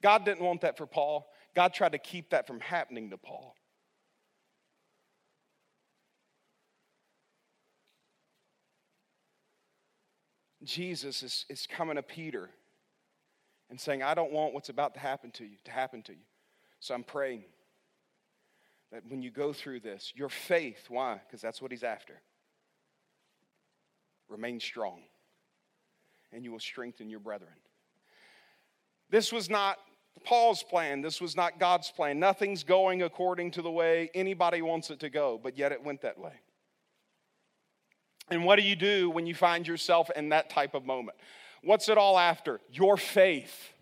God 0.03 0.25
didn't 0.25 0.43
want 0.43 0.61
that 0.61 0.77
for 0.77 0.85
Paul. 0.85 1.27
God 1.55 1.73
tried 1.73 1.93
to 1.93 1.97
keep 1.97 2.31
that 2.31 2.45
from 2.45 2.59
happening 2.59 3.09
to 3.11 3.17
Paul. 3.17 3.55
Jesus 10.63 11.23
is, 11.23 11.45
is 11.49 11.67
coming 11.67 11.95
to 11.95 12.03
Peter 12.03 12.49
and 13.69 13.79
saying, 13.79 14.03
I 14.03 14.13
don't 14.13 14.31
want 14.31 14.53
what's 14.53 14.69
about 14.69 14.93
to 14.93 14.99
happen 14.99 15.31
to 15.31 15.45
you 15.45 15.57
to 15.65 15.71
happen 15.71 16.01
to 16.03 16.11
you. 16.11 16.25
So 16.79 16.93
I'm 16.93 17.03
praying 17.03 17.43
that 18.91 19.03
when 19.07 19.21
you 19.21 19.31
go 19.31 19.53
through 19.53 19.79
this, 19.81 20.11
your 20.15 20.29
faith, 20.29 20.85
why? 20.89 21.21
Because 21.25 21.41
that's 21.41 21.61
what 21.61 21.71
he's 21.71 21.83
after, 21.83 22.21
remain 24.29 24.59
strong 24.59 25.01
and 26.31 26.43
you 26.43 26.51
will 26.51 26.59
strengthen 26.59 27.09
your 27.09 27.19
brethren. 27.19 27.53
This 29.09 29.31
was 29.31 29.49
not 29.49 29.77
Paul's 30.23 30.63
plan. 30.63 31.01
This 31.01 31.19
was 31.19 31.35
not 31.35 31.59
God's 31.59 31.91
plan. 31.91 32.19
Nothing's 32.19 32.63
going 32.63 33.01
according 33.03 33.51
to 33.51 33.61
the 33.61 33.71
way 33.71 34.09
anybody 34.13 34.61
wants 34.61 34.89
it 34.89 34.99
to 35.01 35.09
go, 35.09 35.39
but 35.41 35.57
yet 35.57 35.71
it 35.71 35.83
went 35.83 36.01
that 36.01 36.17
way. 36.17 36.33
And 38.29 38.45
what 38.45 38.57
do 38.57 38.63
you 38.63 38.75
do 38.75 39.09
when 39.09 39.25
you 39.25 39.35
find 39.35 39.67
yourself 39.67 40.09
in 40.15 40.29
that 40.29 40.49
type 40.49 40.73
of 40.73 40.85
moment? 40.85 41.17
What's 41.63 41.89
it 41.89 41.97
all 41.97 42.17
after? 42.17 42.59
Your 42.71 42.97
faith, 42.97 43.73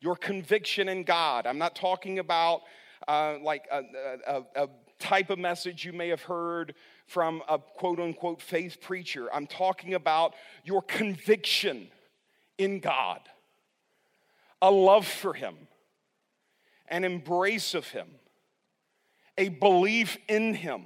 your 0.00 0.16
conviction 0.16 0.88
in 0.88 1.04
God. 1.04 1.46
I'm 1.46 1.58
not 1.58 1.74
talking 1.74 2.18
about 2.18 2.62
uh, 3.06 3.36
like 3.42 3.66
a, 3.70 3.82
a, 4.26 4.64
a 4.64 4.68
type 4.98 5.30
of 5.30 5.38
message 5.38 5.84
you 5.84 5.92
may 5.92 6.08
have 6.08 6.22
heard 6.22 6.74
from 7.06 7.42
a 7.48 7.58
quote 7.58 8.00
unquote 8.00 8.40
faith 8.40 8.80
preacher. 8.80 9.28
I'm 9.32 9.46
talking 9.46 9.94
about 9.94 10.34
your 10.64 10.82
conviction 10.82 11.88
in 12.58 12.80
God, 12.80 13.20
a 14.60 14.70
love 14.70 15.06
for 15.06 15.34
Him, 15.34 15.54
an 16.88 17.04
embrace 17.04 17.74
of 17.74 17.88
Him, 17.88 18.06
a 19.38 19.48
belief 19.48 20.16
in 20.28 20.54
Him 20.54 20.84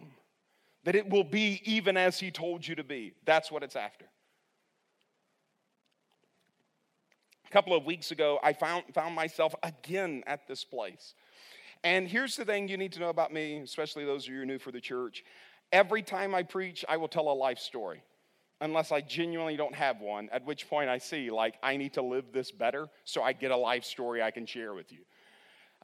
that 0.85 0.94
it 0.94 1.09
will 1.09 1.24
be 1.24 1.61
even 1.64 1.96
as 1.96 2.18
He 2.18 2.30
told 2.30 2.66
you 2.66 2.74
to 2.74 2.85
be. 2.85 3.12
That's 3.24 3.50
what 3.50 3.62
it's 3.62 3.76
after. 3.76 4.06
A 7.46 7.50
couple 7.50 7.76
of 7.76 7.85
weeks 7.85 8.12
ago, 8.12 8.38
I 8.42 8.52
found, 8.52 8.85
found 8.94 9.14
myself 9.14 9.54
again 9.62 10.22
at 10.26 10.46
this 10.46 10.64
place. 10.64 11.14
And 11.83 12.06
here's 12.06 12.37
the 12.37 12.44
thing 12.44 12.68
you 12.68 12.76
need 12.76 12.92
to 12.92 13.00
know 13.00 13.09
about 13.09 13.33
me, 13.33 13.59
especially 13.59 14.04
those 14.04 14.24
of 14.24 14.30
you 14.30 14.37
who 14.37 14.42
are 14.42 14.46
new 14.46 14.59
for 14.59 14.70
the 14.70 14.80
church. 14.80 15.24
Every 15.72 16.02
time 16.02 16.35
I 16.35 16.42
preach, 16.42 16.85
I 16.88 16.96
will 16.96 17.09
tell 17.09 17.30
a 17.30 17.35
life 17.35 17.59
story, 17.59 18.02
unless 18.60 18.92
I 18.92 19.00
genuinely 19.00 19.56
don't 19.56 19.74
have 19.74 20.00
one, 20.00 20.28
at 20.32 20.44
which 20.44 20.68
point 20.68 20.90
I 20.90 20.98
see, 20.98 21.30
like, 21.30 21.56
I 21.62 21.76
need 21.76 21.94
to 21.94 22.02
live 22.02 22.26
this 22.32 22.50
better 22.50 22.88
so 23.04 23.22
I 23.22 23.32
get 23.32 23.50
a 23.50 23.56
life 23.56 23.84
story 23.84 24.22
I 24.22 24.30
can 24.30 24.46
share 24.46 24.74
with 24.74 24.92
you. 24.92 25.00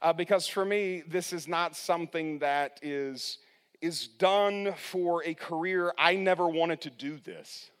Uh, 0.01 0.13
because 0.13 0.47
for 0.47 0.63
me, 0.63 1.03
this 1.07 1.33
is 1.33 1.47
not 1.47 1.75
something 1.75 2.39
that 2.39 2.79
is, 2.83 3.39
is 3.81 4.07
done 4.07 4.75
for 4.77 5.23
a 5.25 5.33
career. 5.33 5.91
I 5.97 6.15
never 6.15 6.47
wanted 6.47 6.81
to 6.81 6.91
do 6.91 7.17
this. 7.17 7.71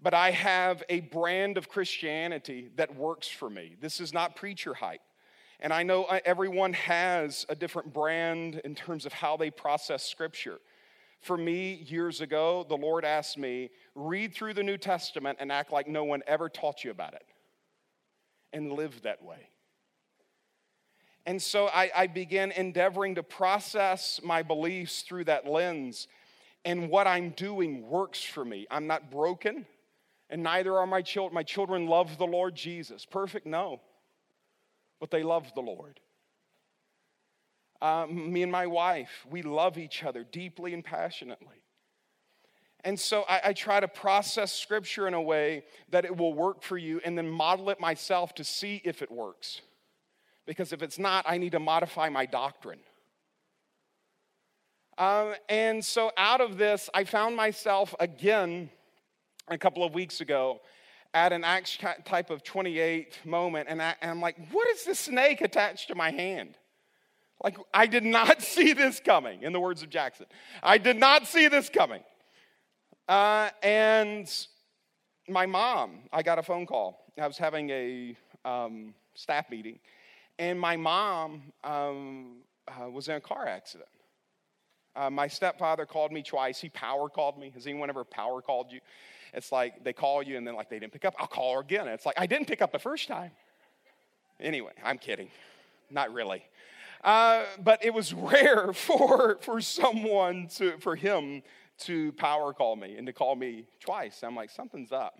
But 0.00 0.14
I 0.14 0.30
have 0.30 0.82
a 0.88 1.00
brand 1.00 1.58
of 1.58 1.68
Christianity 1.68 2.70
that 2.76 2.96
works 2.96 3.28
for 3.28 3.48
me. 3.48 3.76
This 3.80 4.00
is 4.00 4.12
not 4.12 4.34
preacher 4.34 4.74
hype. 4.74 5.02
And 5.60 5.72
I 5.72 5.84
know 5.84 6.04
uh, 6.04 6.18
everyone 6.24 6.72
has 6.72 7.46
a 7.48 7.54
different 7.54 7.92
brand 7.92 8.60
in 8.64 8.74
terms 8.74 9.06
of 9.06 9.12
how 9.12 9.36
they 9.36 9.50
process 9.50 10.02
scripture. 10.02 10.58
For 11.22 11.36
me, 11.36 11.84
years 11.86 12.20
ago, 12.20 12.66
the 12.68 12.76
Lord 12.76 13.04
asked 13.04 13.38
me, 13.38 13.70
read 13.94 14.34
through 14.34 14.54
the 14.54 14.62
New 14.62 14.76
Testament 14.76 15.38
and 15.40 15.50
act 15.50 15.72
like 15.72 15.88
no 15.88 16.04
one 16.04 16.22
ever 16.26 16.48
taught 16.48 16.84
you 16.84 16.90
about 16.90 17.14
it 17.14 17.24
and 18.52 18.72
live 18.72 19.02
that 19.02 19.22
way. 19.22 19.48
And 21.24 21.40
so 21.40 21.68
I, 21.68 21.90
I 21.94 22.06
began 22.08 22.52
endeavoring 22.52 23.14
to 23.14 23.22
process 23.22 24.20
my 24.22 24.42
beliefs 24.42 25.02
through 25.02 25.24
that 25.24 25.46
lens. 25.46 26.08
And 26.64 26.90
what 26.90 27.06
I'm 27.06 27.30
doing 27.30 27.88
works 27.88 28.22
for 28.22 28.44
me. 28.44 28.66
I'm 28.70 28.86
not 28.86 29.10
broken, 29.10 29.64
and 30.28 30.42
neither 30.42 30.76
are 30.76 30.86
my 30.86 31.02
children. 31.02 31.34
My 31.34 31.42
children 31.42 31.86
love 31.86 32.18
the 32.18 32.26
Lord 32.26 32.54
Jesus. 32.54 33.04
Perfect? 33.04 33.46
No 33.46 33.80
but 35.02 35.10
they 35.10 35.24
love 35.24 35.52
the 35.56 35.60
Lord. 35.60 35.98
Um, 37.82 38.32
me 38.32 38.44
and 38.44 38.52
my 38.52 38.68
wife, 38.68 39.26
we 39.28 39.42
love 39.42 39.76
each 39.76 40.04
other 40.04 40.22
deeply 40.22 40.72
and 40.72 40.84
passionately. 40.84 41.64
And 42.84 42.98
so 42.98 43.24
I, 43.28 43.40
I, 43.46 43.52
try 43.54 43.80
to 43.80 43.88
process 43.88 44.52
scripture 44.52 45.08
in 45.08 45.14
a 45.14 45.20
way 45.20 45.64
that 45.90 46.04
it 46.04 46.16
will 46.16 46.32
work 46.32 46.62
for 46.62 46.78
you 46.78 47.00
and 47.04 47.18
then 47.18 47.28
model 47.28 47.70
it 47.70 47.80
myself 47.80 48.36
to 48.36 48.44
see 48.44 48.80
if 48.84 49.02
it 49.02 49.10
works. 49.10 49.62
Because 50.46 50.72
if 50.72 50.80
it's 50.80 50.98
not, 50.98 51.24
I 51.28 51.38
need 51.38 51.52
to 51.52 51.60
modify 51.60 52.08
my 52.08 52.24
doctrine. 52.24 52.78
Um, 54.96 55.34
and 55.48 55.84
so 55.84 56.12
out 56.16 56.40
of 56.40 56.58
this, 56.58 56.88
I 56.94 57.02
found 57.02 57.34
myself 57.34 57.96
again 57.98 58.70
a 59.48 59.58
couple 59.58 59.82
of 59.82 59.92
weeks 59.92 60.20
ago 60.20 60.60
at 61.14 61.32
an 61.32 61.42
Acts 61.42 61.78
type 62.04 62.30
of 62.30 62.44
28 62.44 63.18
moment, 63.24 63.68
and, 63.68 63.82
I, 63.82 63.96
am 64.02 64.20
like, 64.20 64.36
what 64.52 64.68
is 64.68 64.84
this 64.84 65.00
snake 65.00 65.40
attached 65.40 65.88
to 65.88 65.96
my 65.96 66.10
hand? 66.10 66.56
Like, 67.42 67.56
I 67.74 67.86
did 67.86 68.04
not 68.04 68.42
see 68.54 68.72
this 68.72 69.00
coming, 69.00 69.42
in 69.42 69.52
the 69.52 69.60
words 69.60 69.82
of 69.82 69.90
Jackson. 69.90 70.26
I 70.62 70.78
did 70.78 70.96
not 70.96 71.26
see 71.26 71.48
this 71.48 71.68
coming. 71.68 72.02
Uh, 73.08 73.50
and 73.62 74.30
my 75.28 75.46
mom, 75.46 76.00
I 76.12 76.22
got 76.22 76.38
a 76.38 76.42
phone 76.42 76.66
call. 76.66 77.12
I 77.20 77.26
was 77.26 77.38
having 77.38 77.70
a 77.70 78.16
um, 78.44 78.94
staff 79.14 79.50
meeting, 79.50 79.78
and 80.38 80.58
my 80.58 80.76
mom 80.76 81.42
um, 81.64 82.36
uh, 82.68 82.88
was 82.88 83.08
in 83.08 83.16
a 83.16 83.20
car 83.20 83.46
accident. 83.46 83.88
Uh, 84.94 85.10
my 85.10 85.26
stepfather 85.26 85.86
called 85.86 86.12
me 86.12 86.22
twice. 86.22 86.60
He 86.60 86.68
power 86.68 87.08
called 87.08 87.38
me. 87.38 87.50
Has 87.54 87.66
anyone 87.66 87.88
ever 87.88 88.04
power 88.04 88.42
called 88.42 88.70
you? 88.70 88.80
It's 89.32 89.50
like 89.50 89.82
they 89.82 89.92
call 89.92 90.22
you 90.22 90.36
and 90.36 90.46
then 90.46 90.54
like 90.54 90.68
they 90.68 90.78
didn't 90.78 90.92
pick 90.92 91.04
up. 91.04 91.14
I'll 91.18 91.26
call 91.26 91.54
her 91.54 91.60
again. 91.60 91.88
It's 91.88 92.04
like 92.04 92.18
I 92.18 92.26
didn't 92.26 92.46
pick 92.46 92.60
up 92.60 92.72
the 92.72 92.78
first 92.78 93.08
time. 93.08 93.30
Anyway, 94.38 94.72
I'm 94.84 94.98
kidding. 94.98 95.28
Not 95.90 96.12
really. 96.12 96.42
Uh, 97.02 97.44
but 97.62 97.84
it 97.84 97.92
was 97.92 98.14
rare 98.14 98.72
for 98.72 99.38
for 99.40 99.60
someone 99.60 100.48
to 100.56 100.78
for 100.78 100.96
him 100.96 101.42
to 101.78 102.12
power 102.12 102.52
call 102.52 102.76
me 102.76 102.96
and 102.96 103.06
to 103.06 103.12
call 103.12 103.34
me 103.34 103.66
twice. 103.80 104.22
I'm 104.22 104.36
like 104.36 104.50
something's 104.50 104.92
up. 104.92 105.18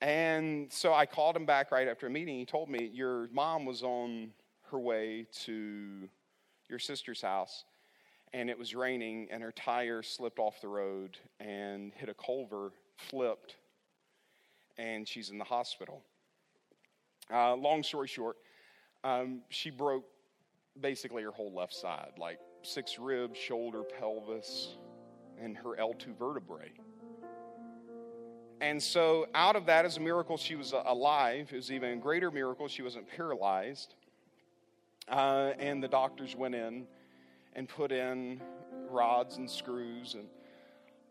And 0.00 0.72
so 0.72 0.94
I 0.94 1.06
called 1.06 1.34
him 1.34 1.44
back 1.44 1.72
right 1.72 1.88
after 1.88 2.06
a 2.06 2.10
meeting. 2.10 2.38
He 2.38 2.44
told 2.44 2.68
me 2.68 2.88
your 2.92 3.28
mom 3.32 3.64
was 3.64 3.82
on 3.82 4.30
her 4.70 4.78
way 4.78 5.26
to 5.44 6.08
your 6.68 6.78
sister's 6.78 7.20
house 7.20 7.64
and 8.32 8.50
it 8.50 8.58
was 8.58 8.74
raining, 8.74 9.28
and 9.30 9.42
her 9.42 9.52
tire 9.52 10.02
slipped 10.02 10.38
off 10.38 10.60
the 10.60 10.68
road 10.68 11.16
and 11.40 11.92
hit 11.94 12.08
a 12.08 12.14
culvert, 12.14 12.72
flipped, 12.96 13.56
and 14.76 15.08
she's 15.08 15.30
in 15.30 15.38
the 15.38 15.44
hospital. 15.44 16.02
Uh, 17.32 17.54
long 17.54 17.82
story 17.82 18.08
short, 18.08 18.36
um, 19.04 19.40
she 19.48 19.70
broke 19.70 20.04
basically 20.80 21.22
her 21.22 21.30
whole 21.30 21.52
left 21.52 21.74
side, 21.74 22.12
like 22.18 22.38
six 22.62 22.98
ribs, 22.98 23.38
shoulder, 23.38 23.82
pelvis, 23.82 24.76
and 25.40 25.56
her 25.56 25.76
L2 25.76 26.18
vertebrae. 26.18 26.72
And 28.60 28.82
so, 28.82 29.26
out 29.34 29.54
of 29.54 29.66
that, 29.66 29.84
as 29.84 29.98
a 29.98 30.00
miracle, 30.00 30.36
she 30.36 30.56
was 30.56 30.72
alive. 30.72 31.48
It 31.52 31.56
was 31.56 31.70
even 31.70 31.90
a 31.90 31.96
greater 31.96 32.30
miracle, 32.30 32.66
she 32.66 32.82
wasn't 32.82 33.08
paralyzed. 33.08 33.94
Uh, 35.08 35.52
and 35.58 35.82
the 35.82 35.88
doctors 35.88 36.34
went 36.34 36.54
in 36.54 36.86
and 37.54 37.68
put 37.68 37.92
in 37.92 38.42
rods 38.90 39.36
and 39.36 39.48
screws 39.48 40.14
and 40.14 40.26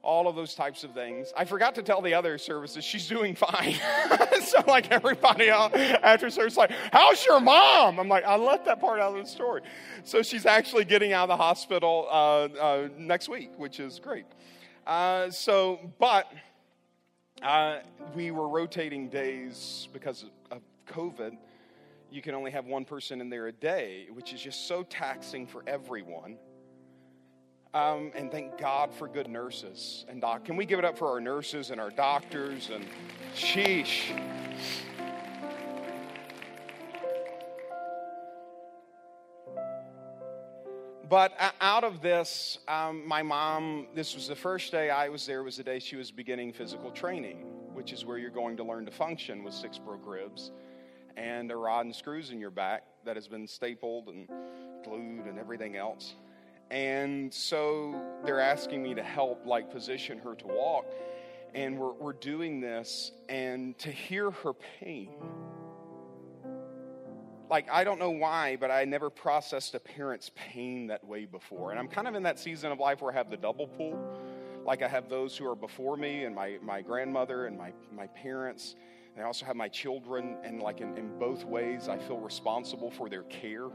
all 0.07 0.29
of 0.29 0.37
those 0.37 0.55
types 0.55 0.85
of 0.85 0.91
things. 0.91 1.33
I 1.35 1.43
forgot 1.43 1.75
to 1.75 1.83
tell 1.83 2.01
the 2.01 2.13
other 2.13 2.37
services 2.37 2.85
she's 2.85 3.07
doing 3.07 3.35
fine. 3.35 3.75
so 4.41 4.63
like 4.65 4.89
everybody 4.89 5.49
else 5.49 5.73
after 5.75 6.29
service, 6.29 6.55
like, 6.55 6.71
how's 6.93 7.25
your 7.25 7.41
mom? 7.41 7.99
I'm 7.99 8.07
like, 8.07 8.23
I 8.23 8.37
left 8.37 8.65
that 8.65 8.79
part 8.79 9.01
out 9.01 9.17
of 9.17 9.23
the 9.23 9.29
story. 9.29 9.61
So 10.05 10.23
she's 10.23 10.45
actually 10.45 10.85
getting 10.85 11.11
out 11.11 11.29
of 11.29 11.37
the 11.37 11.43
hospital 11.43 12.07
uh, 12.09 12.13
uh, 12.13 12.89
next 12.97 13.27
week, 13.27 13.51
which 13.57 13.81
is 13.81 13.99
great. 13.99 14.25
Uh, 14.87 15.29
so, 15.29 15.91
but 15.99 16.31
uh, 17.41 17.79
we 18.15 18.31
were 18.31 18.47
rotating 18.47 19.09
days 19.09 19.89
because 19.91 20.23
of 20.49 20.61
COVID 20.87 21.37
you 22.09 22.21
can 22.21 22.33
only 22.33 22.51
have 22.51 22.65
one 22.65 22.85
person 22.85 23.19
in 23.19 23.29
there 23.29 23.47
a 23.47 23.51
day, 23.51 24.07
which 24.13 24.33
is 24.33 24.41
just 24.41 24.65
so 24.67 24.83
taxing 24.83 25.45
for 25.45 25.61
everyone. 25.67 26.37
Um, 27.73 28.11
and 28.15 28.31
thank 28.31 28.57
God 28.57 28.93
for 28.93 29.07
good 29.07 29.27
nurses 29.27 30.05
and 30.07 30.21
doc. 30.21 30.45
Can 30.45 30.55
we 30.55 30.65
give 30.65 30.79
it 30.79 30.85
up 30.85 30.97
for 30.97 31.09
our 31.09 31.19
nurses 31.19 31.69
and 31.69 31.79
our 31.79 31.91
doctors 31.91 32.69
and 32.73 32.85
sheesh. 33.37 34.11
But 41.09 41.33
out 41.61 41.85
of 41.85 42.01
this, 42.01 42.59
um, 42.67 43.07
my 43.07 43.23
mom, 43.23 43.87
this 43.95 44.13
was 44.13 44.27
the 44.27 44.35
first 44.35 44.71
day 44.71 44.89
I 44.89 45.07
was 45.07 45.25
there, 45.25 45.41
was 45.41 45.55
the 45.55 45.63
day 45.63 45.79
she 45.79 45.95
was 45.95 46.11
beginning 46.11 46.51
physical 46.51 46.91
training, 46.91 47.37
which 47.73 47.93
is 47.93 48.03
where 48.03 48.17
you're 48.17 48.29
going 48.29 48.57
to 48.57 48.63
learn 48.63 48.85
to 48.85 48.91
function 48.91 49.43
with 49.43 49.53
six 49.53 49.77
broke 49.77 50.05
ribs 50.05 50.51
and 51.15 51.49
a 51.49 51.55
rod 51.55 51.85
and 51.85 51.95
screws 51.95 52.31
in 52.31 52.39
your 52.41 52.51
back 52.51 52.83
that 53.05 53.15
has 53.15 53.27
been 53.27 53.47
stapled 53.47 54.09
and 54.09 54.27
glued 54.83 55.27
and 55.27 55.39
everything 55.39 55.77
else. 55.77 56.15
And 56.69 57.33
so 57.33 57.99
they're 58.25 58.39
asking 58.39 58.83
me 58.83 58.93
to 58.95 59.03
help, 59.03 59.45
like, 59.45 59.71
position 59.71 60.19
her 60.19 60.35
to 60.35 60.47
walk. 60.47 60.85
And 61.55 61.77
we're, 61.79 61.93
we're 61.93 62.13
doing 62.13 62.59
this, 62.59 63.11
and 63.29 63.77
to 63.79 63.91
hear 63.91 64.31
her 64.31 64.53
pain. 64.53 65.15
Like, 67.49 67.69
I 67.71 67.85
don't 67.85 67.99
know 67.99 68.09
why, 68.09 68.57
but 68.57 68.69
I 68.69 68.83
never 68.83 69.09
processed 69.09 69.73
a 69.75 69.79
parent's 69.79 70.29
pain 70.35 70.87
that 70.87 71.05
way 71.05 71.25
before. 71.25 71.71
And 71.71 71.79
I'm 71.79 71.87
kind 71.87 72.07
of 72.07 72.15
in 72.15 72.23
that 72.23 72.37
season 72.37 72.71
of 72.71 72.79
life 72.79 73.01
where 73.01 73.11
I 73.11 73.15
have 73.15 73.29
the 73.29 73.37
double 73.37 73.67
pull. 73.67 73.97
Like, 74.65 74.81
I 74.81 74.89
have 74.89 75.07
those 75.07 75.37
who 75.37 75.47
are 75.49 75.55
before 75.55 75.95
me, 75.95 76.25
and 76.25 76.35
my, 76.35 76.57
my 76.61 76.81
grandmother 76.81 77.45
and 77.45 77.57
my, 77.57 77.71
my 77.95 78.07
parents 78.07 78.75
I 79.19 79.23
also 79.23 79.45
have 79.45 79.55
my 79.55 79.67
children, 79.67 80.37
and 80.43 80.61
like 80.61 80.79
in, 80.79 80.95
in 80.95 81.17
both 81.17 81.43
ways, 81.43 81.89
I 81.89 81.97
feel 81.97 82.19
responsible 82.19 82.91
for 82.91 83.09
their 83.09 83.23
care. 83.23 83.67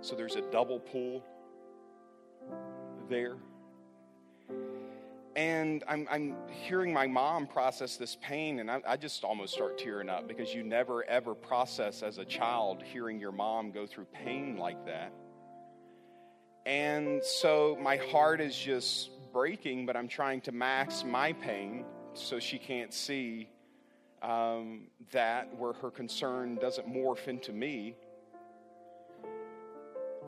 So 0.00 0.16
there's 0.16 0.34
a 0.34 0.42
double 0.50 0.80
pull 0.80 1.22
there. 3.08 3.36
And 5.36 5.84
I'm, 5.86 6.08
I'm 6.10 6.34
hearing 6.50 6.92
my 6.92 7.06
mom 7.06 7.46
process 7.46 7.96
this 7.96 8.16
pain, 8.20 8.58
and 8.58 8.70
I, 8.70 8.80
I 8.86 8.96
just 8.96 9.22
almost 9.22 9.54
start 9.54 9.78
tearing 9.78 10.08
up 10.08 10.26
because 10.26 10.52
you 10.52 10.64
never 10.64 11.04
ever 11.04 11.34
process 11.34 12.02
as 12.02 12.18
a 12.18 12.24
child 12.24 12.82
hearing 12.82 13.20
your 13.20 13.30
mom 13.30 13.70
go 13.70 13.86
through 13.86 14.06
pain 14.06 14.56
like 14.56 14.84
that. 14.86 15.12
And 16.66 17.24
so 17.24 17.78
my 17.80 17.96
heart 17.96 18.40
is 18.40 18.56
just 18.56 19.10
breaking, 19.32 19.86
but 19.86 19.96
I'm 19.96 20.08
trying 20.08 20.40
to 20.42 20.52
max 20.52 21.04
my 21.04 21.32
pain 21.32 21.84
so 22.14 22.40
she 22.40 22.58
can't 22.58 22.92
see 22.92 23.48
um, 24.22 24.88
that 25.12 25.56
where 25.56 25.72
her 25.74 25.90
concern 25.90 26.56
doesn't 26.56 26.88
morph 26.88 27.28
into 27.28 27.52
me. 27.52 27.94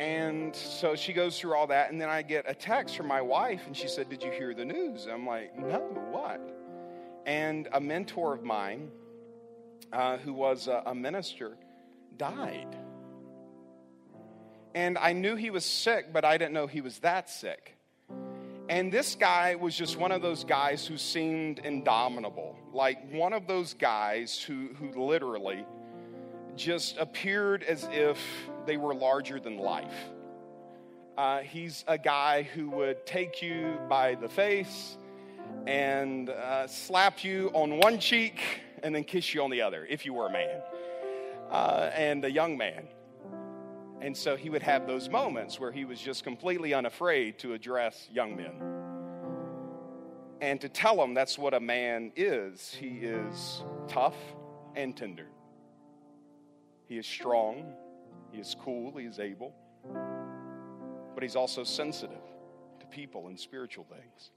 And 0.00 0.56
so 0.56 0.96
she 0.96 1.12
goes 1.12 1.38
through 1.38 1.54
all 1.54 1.66
that, 1.66 1.92
and 1.92 2.00
then 2.00 2.08
I 2.08 2.22
get 2.22 2.46
a 2.48 2.54
text 2.54 2.96
from 2.96 3.06
my 3.06 3.20
wife, 3.20 3.60
and 3.66 3.76
she 3.76 3.86
said, 3.86 4.08
Did 4.08 4.22
you 4.22 4.30
hear 4.30 4.54
the 4.54 4.64
news? 4.64 5.06
I'm 5.06 5.26
like, 5.26 5.58
No, 5.58 5.78
what? 6.10 6.40
And 7.26 7.68
a 7.72 7.80
mentor 7.82 8.32
of 8.32 8.42
mine, 8.42 8.90
uh, 9.92 10.16
who 10.16 10.32
was 10.32 10.68
a, 10.68 10.82
a 10.86 10.94
minister, 10.94 11.58
died. 12.16 12.74
And 14.74 14.96
I 14.96 15.12
knew 15.12 15.36
he 15.36 15.50
was 15.50 15.66
sick, 15.66 16.14
but 16.14 16.24
I 16.24 16.38
didn't 16.38 16.54
know 16.54 16.66
he 16.66 16.80
was 16.80 17.00
that 17.00 17.28
sick. 17.28 17.76
And 18.70 18.90
this 18.90 19.16
guy 19.16 19.56
was 19.56 19.76
just 19.76 19.98
one 19.98 20.12
of 20.12 20.22
those 20.22 20.44
guys 20.44 20.86
who 20.86 20.96
seemed 20.96 21.58
indomitable. 21.58 22.56
Like 22.72 23.12
one 23.12 23.34
of 23.34 23.46
those 23.46 23.74
guys 23.74 24.40
who, 24.40 24.68
who 24.78 24.92
literally 24.92 25.66
just 26.60 26.98
appeared 26.98 27.62
as 27.62 27.88
if 27.90 28.18
they 28.66 28.76
were 28.76 28.94
larger 28.94 29.40
than 29.40 29.56
life. 29.56 29.94
Uh, 31.16 31.40
he's 31.40 31.84
a 31.88 31.96
guy 31.96 32.42
who 32.42 32.68
would 32.70 33.04
take 33.06 33.42
you 33.42 33.78
by 33.88 34.14
the 34.14 34.28
face 34.28 34.98
and 35.66 36.28
uh, 36.28 36.66
slap 36.66 37.24
you 37.24 37.50
on 37.54 37.78
one 37.78 37.98
cheek 37.98 38.40
and 38.82 38.94
then 38.94 39.04
kiss 39.04 39.34
you 39.34 39.42
on 39.42 39.50
the 39.50 39.62
other 39.62 39.86
if 39.88 40.04
you 40.04 40.12
were 40.12 40.26
a 40.26 40.32
man 40.32 40.60
uh, 41.50 41.90
and 41.94 42.24
a 42.24 42.30
young 42.30 42.56
man. 42.56 42.86
And 44.02 44.16
so 44.16 44.36
he 44.36 44.50
would 44.50 44.62
have 44.62 44.86
those 44.86 45.08
moments 45.08 45.58
where 45.58 45.72
he 45.72 45.84
was 45.84 45.98
just 45.98 46.24
completely 46.24 46.74
unafraid 46.74 47.38
to 47.40 47.54
address 47.54 48.08
young 48.12 48.36
men. 48.36 48.52
And 50.42 50.60
to 50.60 50.68
tell 50.68 50.96
them 50.96 51.14
that's 51.14 51.38
what 51.38 51.52
a 51.52 51.60
man 51.60 52.12
is. 52.16 52.74
He 52.78 52.98
is 53.02 53.62
tough 53.88 54.16
and 54.74 54.96
tender. 54.96 55.26
He 56.90 56.98
is 56.98 57.06
strong. 57.06 57.72
He 58.32 58.40
is 58.40 58.56
cool. 58.64 58.92
He 58.98 59.04
is 59.04 59.20
able. 59.20 59.54
But 61.14 61.22
he's 61.22 61.36
also 61.36 61.62
sensitive 61.62 62.18
to 62.80 62.86
people 62.86 63.28
and 63.28 63.38
spiritual 63.38 63.84
things. 63.84 64.32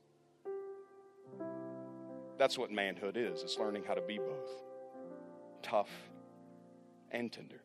That's 2.38 2.56
what 2.56 2.72
manhood 2.72 3.18
is. 3.18 3.42
It's 3.42 3.58
learning 3.58 3.86
how 3.88 3.96
to 3.96 4.02
be 4.02 4.20
both 4.20 4.52
tough 5.64 5.90
and 7.12 7.32
tender. 7.32 7.60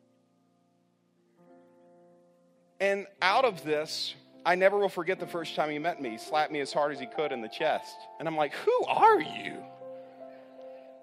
And 2.79 3.05
out 3.21 3.45
of 3.45 3.63
this, 3.63 4.15
I 4.43 4.55
never 4.55 4.79
will 4.79 4.89
forget 4.89 5.19
the 5.19 5.27
first 5.27 5.53
time 5.55 5.69
he 5.69 5.77
met 5.77 6.01
me. 6.01 6.11
He 6.11 6.17
slapped 6.17 6.51
me 6.51 6.61
as 6.61 6.73
hard 6.73 6.93
as 6.93 6.99
he 6.99 7.05
could 7.05 7.31
in 7.31 7.41
the 7.41 7.47
chest. 7.47 7.95
And 8.17 8.27
I'm 8.27 8.35
like, 8.35 8.55
Who 8.55 8.85
are 8.87 9.21
you? 9.21 9.53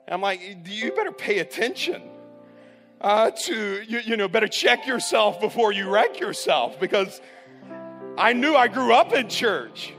And 0.06 0.10
I'm 0.10 0.22
like, 0.22 0.40
You 0.64 0.90
better 0.90 1.12
pay 1.12 1.38
attention. 1.38 2.02
Uh, 3.00 3.30
to, 3.30 3.82
you, 3.86 3.98
you 4.00 4.16
know, 4.16 4.26
better 4.26 4.48
check 4.48 4.86
yourself 4.86 5.40
before 5.40 5.70
you 5.70 5.88
wreck 5.88 6.18
yourself 6.18 6.80
because 6.80 7.20
I 8.16 8.32
knew 8.32 8.54
I 8.54 8.68
grew 8.68 8.94
up 8.94 9.12
in 9.12 9.28
church. 9.28 9.92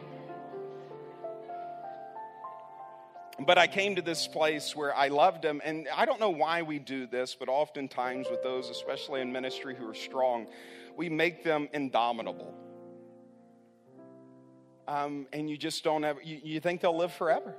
But 3.39 3.60
I 3.60 3.68
came 3.68 3.95
to 3.98 4.02
this 4.02 4.28
place 4.28 4.76
where 4.76 4.95
I 4.95 5.10
loved 5.10 5.45
him. 5.45 5.62
And 5.64 5.88
I 5.95 6.06
don't 6.06 6.20
know 6.20 6.32
why 6.32 6.64
we 6.64 6.80
do 6.80 7.06
this, 7.06 7.36
but 7.39 7.50
oftentimes 7.50 8.28
with 8.32 8.41
those, 8.41 8.72
especially 8.72 9.22
in 9.22 9.32
ministry, 9.32 9.76
who 9.76 9.88
are 9.88 9.93
strong, 9.93 10.48
we 10.95 11.08
make 11.08 11.43
them 11.43 11.70
indomitable. 11.74 12.56
Um, 14.88 15.28
and 15.32 15.48
you 15.48 15.58
just 15.58 15.84
don't 15.84 16.04
ever, 16.04 16.20
you, 16.24 16.39
you 16.43 16.60
think 16.60 16.82
they'll 16.82 16.98
live 16.98 17.14
forever. 17.14 17.54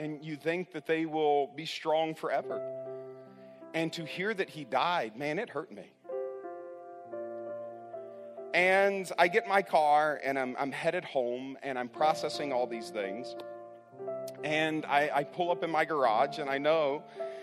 And 0.00 0.24
you 0.24 0.34
think 0.36 0.72
that 0.72 0.86
they 0.86 1.06
will 1.06 1.46
be 1.54 1.64
strong 1.64 2.16
forever. 2.16 2.60
And 3.74 3.92
to 3.94 4.04
hear 4.04 4.32
that 4.32 4.50
he 4.50 4.64
died, 4.64 5.16
man, 5.16 5.38
it 5.38 5.50
hurt 5.50 5.70
me. 5.70 5.92
And 8.54 9.10
I 9.18 9.28
get 9.28 9.46
my 9.46 9.60
car 9.60 10.18
and 10.24 10.38
I'm, 10.38 10.56
I'm 10.58 10.72
headed 10.72 11.04
home 11.04 11.58
and 11.62 11.78
I'm 11.78 11.88
processing 11.88 12.52
all 12.52 12.66
these 12.66 12.88
things. 12.88 13.36
And 14.44 14.86
I, 14.86 15.10
I 15.14 15.24
pull 15.24 15.50
up 15.50 15.62
in 15.62 15.70
my 15.70 15.84
garage 15.84 16.38
and 16.38 16.48
I 16.48 16.58
know 16.58 17.02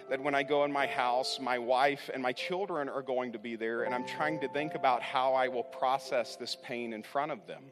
that 0.09 0.21
when 0.21 0.35
I 0.35 0.43
go 0.43 0.63
in 0.63 0.71
my 0.71 0.87
house, 0.87 1.39
my 1.39 1.57
wife 1.57 2.09
and 2.13 2.21
my 2.21 2.33
children 2.33 2.89
are 2.89 3.01
going 3.01 3.31
to 3.31 3.39
be 3.39 3.55
there, 3.55 3.83
and 3.83 3.95
I'm 3.95 4.05
trying 4.05 4.39
to 4.41 4.47
think 4.49 4.75
about 4.75 5.01
how 5.01 5.33
I 5.33 5.47
will 5.47 5.63
process 5.63 6.35
this 6.35 6.57
pain 6.61 6.93
in 6.93 7.03
front 7.03 7.31
of 7.31 7.47
them. 7.47 7.63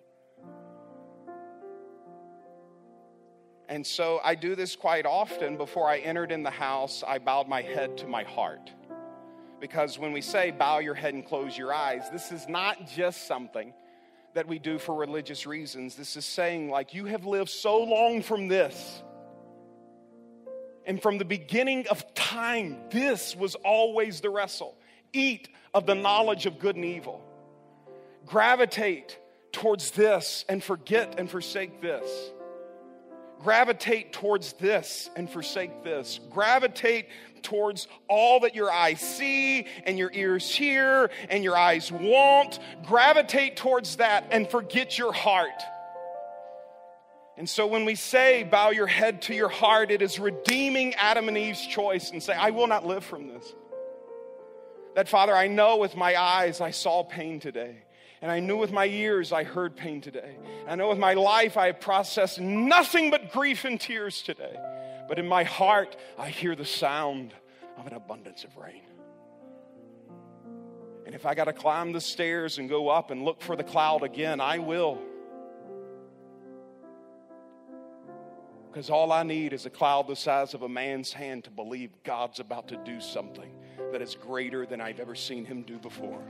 And 3.72 3.88
so 3.88 4.20
I 4.22 4.36
do 4.36 4.54
this 4.54 4.76
quite 4.76 5.06
often. 5.06 5.56
Before 5.56 5.88
I 5.88 6.00
entered 6.00 6.34
in 6.34 6.44
the 6.44 6.52
house, 6.52 7.06
I 7.08 7.20
bowed 7.20 7.48
my 7.48 7.62
head 7.62 7.98
to 8.00 8.06
my 8.08 8.24
heart. 8.24 8.70
Because 9.62 9.98
when 9.98 10.12
we 10.12 10.20
say 10.20 10.52
bow 10.52 10.80
your 10.80 10.94
head 10.94 11.14
and 11.14 11.26
close 11.26 11.58
your 11.58 11.74
eyes, 11.74 12.10
this 12.12 12.34
is 12.34 12.50
not 12.50 12.86
just 12.86 13.28
something 13.28 13.74
that 14.34 14.46
we 14.46 14.60
do 14.60 14.78
for 14.78 14.94
religious 14.94 15.48
reasons. 15.48 15.96
This 15.96 16.18
is 16.18 16.26
saying, 16.26 16.70
like, 16.70 16.94
you 16.94 17.06
have 17.06 17.26
lived 17.26 17.50
so 17.50 17.82
long 17.82 18.22
from 18.22 18.50
this 18.50 19.04
and 20.86 21.02
from 21.02 21.18
the 21.18 21.26
beginning 21.26 21.88
of 21.90 22.14
time, 22.14 22.78
this 22.90 23.38
was 23.38 23.56
always 23.56 24.20
the 24.20 24.30
wrestle. 24.30 24.76
Eat 25.14 25.48
of 25.74 25.86
the 25.86 25.96
knowledge 25.96 26.46
of 26.46 26.60
good 26.60 26.76
and 26.76 26.84
evil. 26.84 27.24
Gravitate 28.26 29.18
towards 29.54 29.92
this 29.92 30.44
and 30.50 30.62
forget 30.62 31.16
and 31.18 31.30
forsake 31.30 31.82
this. 31.82 32.32
Gravitate 33.44 34.14
towards 34.14 34.54
this 34.54 35.10
and 35.16 35.30
forsake 35.30 35.84
this. 35.84 36.20
Gravitate 36.30 37.08
towards 37.42 37.88
all 38.08 38.42
that 38.42 38.54
your 38.56 38.72
eyes 38.72 39.00
see 39.00 39.66
and 39.86 39.98
your 39.98 40.12
ears 40.14 40.50
hear 40.50 41.10
and 41.30 41.44
your 41.44 41.58
eyes 41.58 41.92
want. 41.92 42.60
Gravitate 42.86 43.56
towards 43.56 43.98
that 43.98 44.28
and 44.32 44.48
forget 44.50 44.98
your 44.98 45.12
heart. 45.12 45.64
And 47.38 47.50
so 47.50 47.66
when 47.66 47.86
we 47.86 47.96
say, 47.96 48.44
bow 48.44 48.70
your 48.70 48.86
head 48.86 49.24
to 49.24 49.34
your 49.34 49.50
heart, 49.50 49.90
it 49.90 50.04
is 50.04 50.20
redeeming 50.20 50.94
Adam 50.96 51.28
and 51.28 51.38
Eve's 51.38 51.66
choice 51.66 52.12
and 52.12 52.22
say, 52.22 52.34
I 52.34 52.52
will 52.52 52.68
not 52.68 52.86
live 52.86 53.04
from 53.04 53.28
this. 53.28 53.54
That, 54.94 55.10
Father, 55.10 55.36
I 55.36 55.48
know 55.48 55.78
with 55.78 55.96
my 55.96 56.16
eyes 56.16 56.62
I 56.62 56.72
saw 56.72 57.04
pain 57.04 57.40
today. 57.40 57.78
And 58.22 58.32
I 58.32 58.40
knew 58.40 58.58
with 58.58 58.72
my 58.72 58.86
ears 58.86 59.32
I 59.32 59.44
heard 59.44 59.76
pain 59.76 60.00
today. 60.00 60.38
I 60.68 60.76
know 60.76 60.90
with 60.90 61.00
my 61.00 61.16
life 61.16 61.58
I 61.58 61.72
processed 61.72 62.40
nothing 62.40 63.10
but 63.10 63.32
grief 63.32 63.66
and 63.66 63.82
tears 63.82 64.22
today. 64.22 64.56
But 65.08 65.18
in 65.18 65.28
my 65.28 65.44
heart, 65.44 65.98
I 66.18 66.30
hear 66.30 66.56
the 66.56 66.66
sound 66.66 67.34
of 67.78 67.88
an 67.88 67.94
abundance 67.94 68.44
of 68.44 68.56
rain. 68.58 68.84
And 71.06 71.16
if 71.16 71.26
I 71.26 71.34
got 71.34 71.46
to 71.46 71.54
climb 71.54 71.92
the 71.94 72.00
stairs 72.00 72.60
and 72.60 72.70
go 72.70 72.90
up 72.90 73.10
and 73.10 73.24
look 73.24 73.42
for 73.42 73.56
the 73.56 73.64
cloud 73.64 74.04
again, 74.04 74.40
I 74.40 74.60
will. 74.60 75.00
Because 78.72 78.90
all 78.90 79.12
I 79.12 79.24
need 79.24 79.52
is 79.52 79.66
a 79.66 79.70
cloud 79.70 80.08
the 80.08 80.16
size 80.16 80.54
of 80.54 80.62
a 80.62 80.70
man's 80.70 81.12
hand 81.12 81.44
to 81.46 81.50
believe 81.50 81.92
God's 82.04 82.40
about 82.40 82.70
to 82.70 82.78
do 82.78 83.02
something 83.02 83.52
that 83.92 84.02
is 84.02 84.16
greater 84.16 84.66
than 84.66 84.80
I've 84.80 85.00
ever 85.00 85.16
seen 85.16 85.44
him 85.44 85.64
do 85.64 85.78
before. 85.78 86.24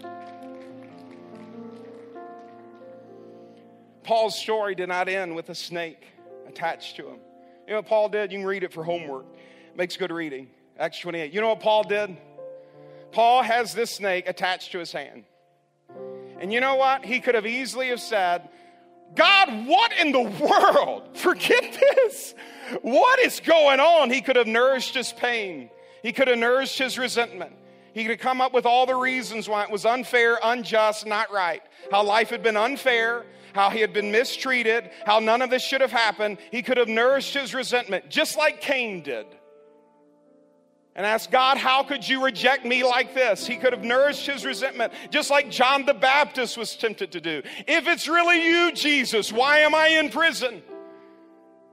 Paul's 4.04 4.38
story 4.38 4.76
did 4.76 4.90
not 4.90 5.08
end 5.08 5.36
with 5.36 5.50
a 5.50 5.56
snake 5.56 6.04
attached 6.48 6.96
to 6.98 7.08
him. 7.08 7.20
You 7.68 7.74
know 7.74 7.76
what 7.78 7.88
Paul 7.88 8.10
did? 8.10 8.32
You 8.32 8.40
can 8.40 8.48
read 8.48 8.64
it 8.64 8.74
for 8.74 8.84
homework. 8.84 9.26
It 9.70 9.78
makes 9.78 9.96
good 9.98 10.12
reading. 10.12 10.50
Acts 10.78 11.00
28. 11.00 11.32
You 11.32 11.42
know 11.42 11.50
what 11.50 11.60
Paul 11.60 11.84
did? 11.84 12.18
Paul 13.12 13.44
has 13.44 13.74
this 13.74 13.92
snake 13.92 14.28
attached 14.28 14.72
to 14.72 14.80
his 14.80 14.92
hand. 14.92 15.26
And 16.40 16.52
you 16.52 16.60
know 16.60 16.76
what? 16.76 17.06
He 17.06 17.20
could 17.20 17.36
have 17.36 17.46
easily 17.46 17.90
have 17.90 18.00
said, 18.00 18.50
God, 19.16 19.68
what 19.68 19.92
in 20.00 20.12
the 20.12 20.22
world? 20.22 21.10
Forget 21.18 21.78
this. 21.80 22.34
What 22.82 23.20
is 23.20 23.40
going 23.42 23.80
on? 23.80 24.10
He 24.10 24.22
could 24.22 24.38
have 24.38 24.48
nourished 24.48 24.96
his 24.96 25.12
pain. 25.12 25.70
He 26.02 26.14
could 26.14 26.28
have 26.28 26.38
nourished 26.38 26.80
his 26.80 26.98
resentment. 26.98 27.54
He 27.94 28.06
could 28.06 28.20
come 28.20 28.40
up 28.42 28.54
with 28.54 28.66
all 28.66 28.86
the 28.86 28.96
reasons 28.96 29.50
why 29.50 29.64
it 29.64 29.72
was 29.72 29.86
unfair, 29.86 30.40
unjust, 30.44 31.06
not 31.06 31.32
right. 31.32 31.62
How 31.92 32.04
life 32.04 32.30
had 32.30 32.42
been 32.42 32.56
unfair, 32.56 33.26
how 33.54 33.70
he 33.70 33.82
had 33.82 33.92
been 33.94 34.12
mistreated, 34.12 34.90
how 35.06 35.20
none 35.20 35.42
of 35.42 35.50
this 35.50 35.62
should 35.64 35.82
have 35.82 35.92
happened. 35.92 36.38
He 36.52 36.62
could 36.62 36.78
have 36.78 36.88
nourished 36.88 37.34
his 37.34 37.54
resentment, 37.54 38.10
just 38.10 38.38
like 38.38 38.62
Cain 38.62 39.04
did. 39.04 39.26
and 40.96 41.06
ask 41.06 41.30
God, 41.32 41.58
How 41.58 41.84
could 41.84 42.08
you 42.08 42.24
reject 42.24 42.66
me 42.66 42.84
like 42.84 43.14
this? 43.14 43.46
He 43.46 43.58
could 43.58 43.74
have 43.74 43.84
nourished 43.84 44.26
his 44.26 44.46
resentment, 44.46 44.94
just 45.10 45.30
like 45.30 45.50
John 45.50 45.86
the 45.86 45.94
Baptist 45.94 46.58
was 46.58 46.76
tempted 46.76 47.12
to 47.12 47.22
do. 47.22 47.42
If 47.68 47.88
it's 47.88 48.08
really 48.08 48.46
you, 48.46 48.72
Jesus, 48.72 49.32
why 49.34 49.60
am 49.60 49.76
I 49.76 49.88
in 49.88 50.10
prison? 50.10 50.62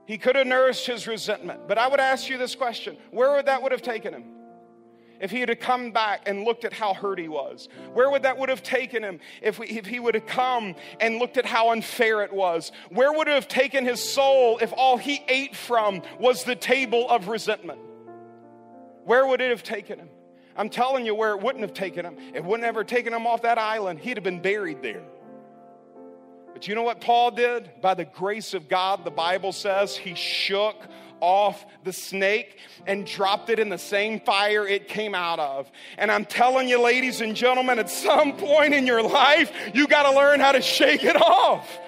He 0.05 0.17
could 0.17 0.35
have 0.35 0.47
nourished 0.47 0.87
his 0.87 1.05
resentment. 1.05 1.67
But 1.67 1.77
I 1.77 1.87
would 1.87 1.99
ask 1.99 2.29
you 2.29 2.37
this 2.37 2.55
question 2.55 2.97
where 3.11 3.31
would 3.33 3.45
that 3.45 3.61
would 3.61 3.71
have 3.71 3.81
taken 3.81 4.13
him? 4.13 4.38
If 5.19 5.31
he 5.31 5.41
had 5.41 5.59
come 5.59 5.91
back 5.91 6.23
and 6.27 6.43
looked 6.43 6.63
at 6.63 6.71
how 6.71 6.93
hurt 6.93 7.19
he 7.19 7.27
was, 7.27 7.67
where 7.93 8.09
would 8.09 8.23
that 8.23 8.37
would 8.37 8.49
have 8.49 8.63
taken 8.63 9.03
him? 9.03 9.19
If, 9.41 9.59
we, 9.59 9.67
if 9.67 9.85
he 9.85 9.99
would 9.99 10.15
have 10.15 10.25
come 10.25 10.75
and 11.01 11.17
looked 11.17 11.37
at 11.37 11.45
how 11.45 11.71
unfair 11.71 12.23
it 12.23 12.31
was, 12.31 12.71
where 12.89 13.11
would 13.11 13.27
it 13.27 13.33
have 13.33 13.47
taken 13.47 13.85
his 13.85 14.01
soul 14.01 14.57
if 14.61 14.71
all 14.73 14.97
he 14.97 15.23
ate 15.27 15.55
from 15.55 16.01
was 16.19 16.45
the 16.45 16.55
table 16.55 17.09
of 17.09 17.27
resentment? 17.27 17.79
Where 19.03 19.25
would 19.25 19.41
it 19.41 19.49
have 19.49 19.63
taken 19.63 19.99
him? 19.99 20.09
I'm 20.55 20.69
telling 20.69 21.05
you 21.05 21.15
where 21.15 21.31
it 21.31 21.41
wouldn't 21.41 21.63
have 21.63 21.73
taken 21.73 22.05
him. 22.05 22.17
It 22.33 22.43
wouldn't 22.43 22.65
have 22.65 22.75
ever 22.75 22.83
taken 22.83 23.13
him 23.13 23.27
off 23.27 23.41
that 23.43 23.57
island. 23.57 23.99
He'd 23.99 24.17
have 24.17 24.23
been 24.23 24.41
buried 24.41 24.81
there. 24.81 25.03
But 26.53 26.67
you 26.67 26.75
know 26.75 26.83
what 26.83 26.99
Paul 26.99 27.31
did? 27.31 27.69
By 27.81 27.93
the 27.93 28.05
grace 28.05 28.53
of 28.53 28.67
God, 28.67 29.05
the 29.05 29.11
Bible 29.11 29.53
says 29.53 29.95
he 29.95 30.15
shook 30.15 30.75
off 31.21 31.65
the 31.83 31.93
snake 31.93 32.57
and 32.87 33.05
dropped 33.05 33.49
it 33.49 33.59
in 33.59 33.69
the 33.69 33.77
same 33.77 34.19
fire 34.19 34.67
it 34.67 34.87
came 34.87 35.15
out 35.15 35.39
of. 35.39 35.71
And 35.97 36.11
I'm 36.11 36.25
telling 36.25 36.67
you, 36.67 36.81
ladies 36.81 37.21
and 37.21 37.35
gentlemen, 37.35 37.79
at 37.79 37.89
some 37.89 38.33
point 38.37 38.73
in 38.73 38.85
your 38.87 39.01
life, 39.01 39.51
you 39.73 39.87
got 39.87 40.09
to 40.09 40.15
learn 40.15 40.39
how 40.39 40.51
to 40.51 40.61
shake 40.61 41.03
it 41.03 41.15
off. 41.15 41.79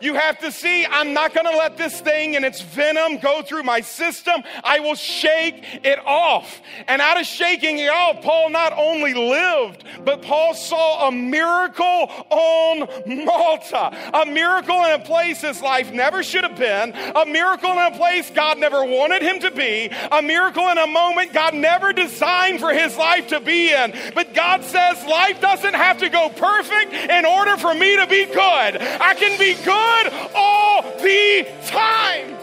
You 0.00 0.14
have 0.14 0.38
to 0.40 0.52
see, 0.52 0.86
I'm 0.86 1.12
not 1.12 1.34
going 1.34 1.46
to 1.46 1.56
let 1.56 1.76
this 1.76 2.00
thing 2.00 2.36
and 2.36 2.44
its 2.44 2.60
venom 2.60 3.18
go 3.18 3.42
through 3.42 3.64
my 3.64 3.80
system. 3.80 4.42
I 4.62 4.80
will 4.80 4.94
shake 4.94 5.64
it 5.84 5.98
off. 6.06 6.60
And 6.86 7.02
out 7.02 7.20
of 7.20 7.26
shaking 7.26 7.78
it 7.78 7.90
off, 7.90 8.22
Paul 8.22 8.50
not 8.50 8.72
only 8.76 9.14
lived, 9.14 9.84
but 10.04 10.22
Paul 10.22 10.54
saw 10.54 11.08
a 11.08 11.12
miracle 11.12 12.10
on 12.30 13.24
Malta. 13.24 14.12
A 14.14 14.26
miracle 14.26 14.84
in 14.84 15.00
a 15.00 15.04
place 15.04 15.40
his 15.40 15.60
life 15.60 15.92
never 15.92 16.22
should 16.22 16.44
have 16.44 16.56
been. 16.56 16.94
A 17.16 17.26
miracle 17.26 17.72
in 17.72 17.92
a 17.92 17.96
place 17.96 18.30
God 18.30 18.58
never 18.58 18.84
wanted 18.84 19.22
him 19.22 19.40
to 19.40 19.50
be. 19.50 19.90
A 20.12 20.22
miracle 20.22 20.68
in 20.68 20.78
a 20.78 20.86
moment 20.86 21.32
God 21.32 21.54
never 21.54 21.92
designed 21.92 22.60
for 22.60 22.72
his 22.72 22.96
life 22.96 23.28
to 23.28 23.40
be 23.40 23.72
in. 23.72 23.92
But 24.14 24.34
God 24.34 24.64
says 24.64 25.04
life 25.06 25.40
doesn't 25.40 25.74
have 25.74 25.98
to 25.98 26.08
go 26.08 26.28
perfect 26.28 26.92
in 26.92 27.24
order 27.24 27.56
for 27.56 27.74
me 27.74 27.96
to 27.96 28.06
be 28.06 28.26
good. 28.26 28.36
I 28.80 29.14
can 29.14 29.38
be 29.38 29.54
good 29.64 29.87
good 29.88 30.12
all 30.34 30.82
the 30.82 31.46
time. 31.66 32.38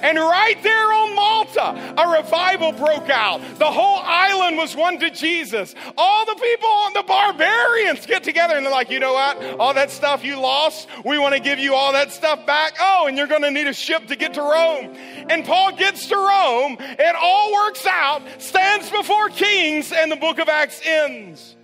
And 0.00 0.16
right 0.16 0.62
there 0.62 0.92
on 0.92 1.14
Malta, 1.14 1.94
a 1.98 2.16
revival 2.22 2.70
broke 2.72 3.10
out. 3.10 3.40
The 3.58 3.66
whole 3.66 3.98
island 3.98 4.56
was 4.56 4.76
won 4.76 5.00
to 5.00 5.10
Jesus. 5.10 5.74
All 5.96 6.24
the 6.24 6.36
people 6.36 6.68
on 6.68 6.92
the 6.92 7.02
barbarians 7.02 8.06
get 8.06 8.22
together 8.22 8.54
and 8.54 8.64
they're 8.64 8.72
like, 8.72 8.90
you 8.90 9.00
know 9.00 9.14
what? 9.14 9.42
All 9.58 9.74
that 9.74 9.90
stuff 9.90 10.24
you 10.24 10.40
lost, 10.40 10.88
we 11.04 11.18
want 11.18 11.34
to 11.34 11.40
give 11.40 11.58
you 11.58 11.74
all 11.74 11.92
that 11.92 12.12
stuff 12.12 12.46
back. 12.46 12.74
Oh, 12.80 13.06
and 13.08 13.18
you're 13.18 13.26
going 13.26 13.42
to 13.42 13.50
need 13.50 13.66
a 13.66 13.72
ship 13.72 14.06
to 14.06 14.16
get 14.16 14.34
to 14.34 14.42
Rome. 14.42 14.94
And 15.28 15.44
Paul 15.44 15.72
gets 15.72 16.06
to 16.08 16.16
Rome, 16.16 16.76
it 16.80 17.16
all 17.20 17.52
works 17.52 17.84
out, 17.86 18.22
stands 18.40 18.90
before 18.90 19.30
kings, 19.30 19.92
and 19.92 20.12
the 20.12 20.16
book 20.16 20.38
of 20.38 20.48
Acts 20.48 20.80
ends. 20.84 21.56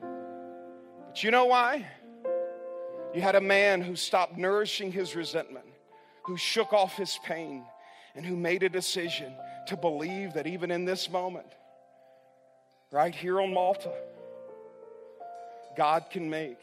But 0.00 1.22
you 1.24 1.32
know 1.32 1.46
why? 1.46 1.86
You 3.14 3.20
had 3.20 3.34
a 3.34 3.40
man 3.40 3.82
who 3.82 3.94
stopped 3.94 4.38
nourishing 4.38 4.90
his 4.90 5.14
resentment, 5.14 5.66
who 6.22 6.36
shook 6.36 6.72
off 6.72 6.96
his 6.96 7.18
pain, 7.24 7.64
and 8.14 8.24
who 8.24 8.36
made 8.36 8.62
a 8.62 8.68
decision 8.68 9.32
to 9.66 9.76
believe 9.76 10.34
that 10.34 10.46
even 10.46 10.70
in 10.70 10.84
this 10.84 11.10
moment, 11.10 11.46
right 12.90 13.14
here 13.14 13.40
on 13.40 13.52
Malta, 13.52 13.92
God 15.76 16.04
can 16.10 16.28
make 16.28 16.58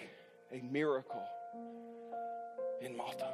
a 0.51 0.61
miracle 0.71 1.23
in 2.81 2.95
Malta. 2.95 3.27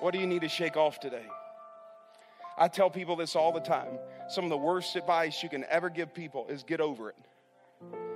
What 0.00 0.12
do 0.12 0.18
you 0.18 0.26
need 0.26 0.42
to 0.42 0.48
shake 0.48 0.76
off 0.76 1.00
today? 1.00 1.24
I 2.58 2.68
tell 2.68 2.90
people 2.90 3.16
this 3.16 3.34
all 3.34 3.52
the 3.52 3.60
time. 3.60 3.98
Some 4.28 4.44
of 4.44 4.50
the 4.50 4.56
worst 4.56 4.96
advice 4.96 5.42
you 5.42 5.48
can 5.48 5.64
ever 5.68 5.88
give 5.88 6.14
people 6.14 6.46
is 6.48 6.62
get 6.62 6.80
over 6.80 7.10
it. 7.10 8.13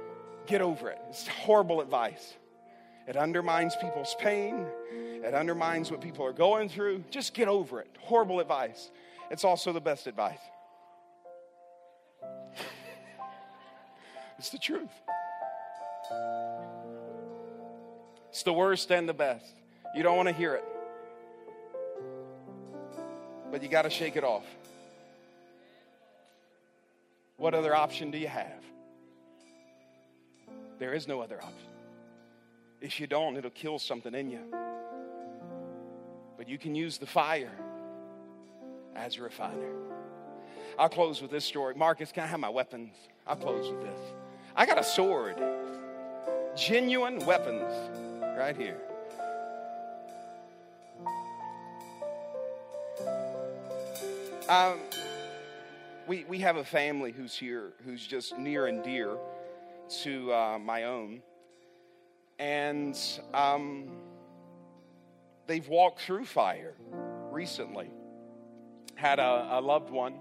Get 0.49 0.63
over 0.63 0.89
it. 0.89 0.99
It's 1.11 1.29
horrible 1.29 1.83
advice. 1.83 2.35
It 3.07 3.17
undermines 3.17 3.77
people's 3.77 4.17
pain, 4.19 4.67
it 4.91 5.35
undermines 5.35 5.91
what 5.91 6.01
people 6.01 6.25
are 6.25 6.33
going 6.33 6.69
through. 6.69 7.05
Just 7.11 7.35
get 7.35 7.49
over 7.49 7.81
it. 7.81 7.89
Horrible 8.01 8.41
advice. 8.41 8.91
It's 9.31 9.45
also 9.45 9.73
the 9.73 9.81
best 9.81 10.07
advice. 10.07 10.39
it's 14.39 14.49
the 14.49 14.59
truth. 14.59 14.91
It's 18.31 18.43
the 18.43 18.53
worst 18.53 18.91
and 18.91 19.09
the 19.09 19.15
best. 19.15 19.55
You 19.95 20.03
don't 20.03 20.17
want 20.17 20.29
to 20.29 20.35
hear 20.35 20.55
it. 20.55 20.65
But 23.51 23.63
you 23.63 23.69
got 23.69 23.83
to 23.83 23.91
shake 23.91 24.17
it 24.17 24.25
off. 24.25 24.47
What 27.37 27.55
other 27.55 27.75
option 27.75 28.11
do 28.11 28.19
you 28.19 28.29
have? 28.29 28.63
There 30.79 30.95
is 30.95 31.09
no 31.09 31.21
other 31.21 31.37
option. 31.37 31.69
If 32.81 33.01
you 33.01 33.07
don't, 33.07 33.37
it'll 33.37 33.51
kill 33.51 33.79
something 33.79 34.15
in 34.15 34.31
you. 34.31 34.41
But 36.37 36.49
you 36.49 36.59
can 36.59 36.75
use 36.75 36.99
the 36.99 37.07
fire 37.07 37.51
as 38.95 39.17
a 39.17 39.23
refiner. 39.23 39.73
I'll 40.79 40.89
close 40.89 41.21
with 41.21 41.33
this 41.33 41.45
story. 41.45 41.75
Marcus, 41.75 42.13
can 42.13 42.23
I 42.23 42.27
have 42.27 42.39
my 42.39 42.49
weapons? 42.49 42.95
I'll 43.27 43.37
close 43.37 43.69
with 43.69 43.83
this. 43.83 44.01
I 44.55 44.65
got 44.65 44.79
a 44.79 44.85
sword. 44.85 45.37
Genuine 46.57 47.19
weapons 47.27 47.73
right 48.37 48.57
here. 48.57 48.81
Um, 54.49 54.79
we, 56.07 56.25
we 56.25 56.39
have 56.39 56.57
a 56.57 56.65
family 56.65 57.13
who's 57.13 57.35
here 57.35 57.73
who's 57.85 58.07
just 58.07 58.39
near 58.39 58.67
and 58.67 58.83
dear 58.83 59.17
to 60.03 60.33
uh, 60.33 60.59
my 60.59 60.85
own. 60.85 61.23
And 62.39 62.99
um, 63.35 63.89
they've 65.47 65.67
walked 65.67 66.01
through 66.03 66.25
fire 66.25 66.75
recently. 67.31 67.91
Had 68.95 69.19
a, 69.19 69.59
a 69.59 69.61
loved 69.61 69.91
one 69.91 70.15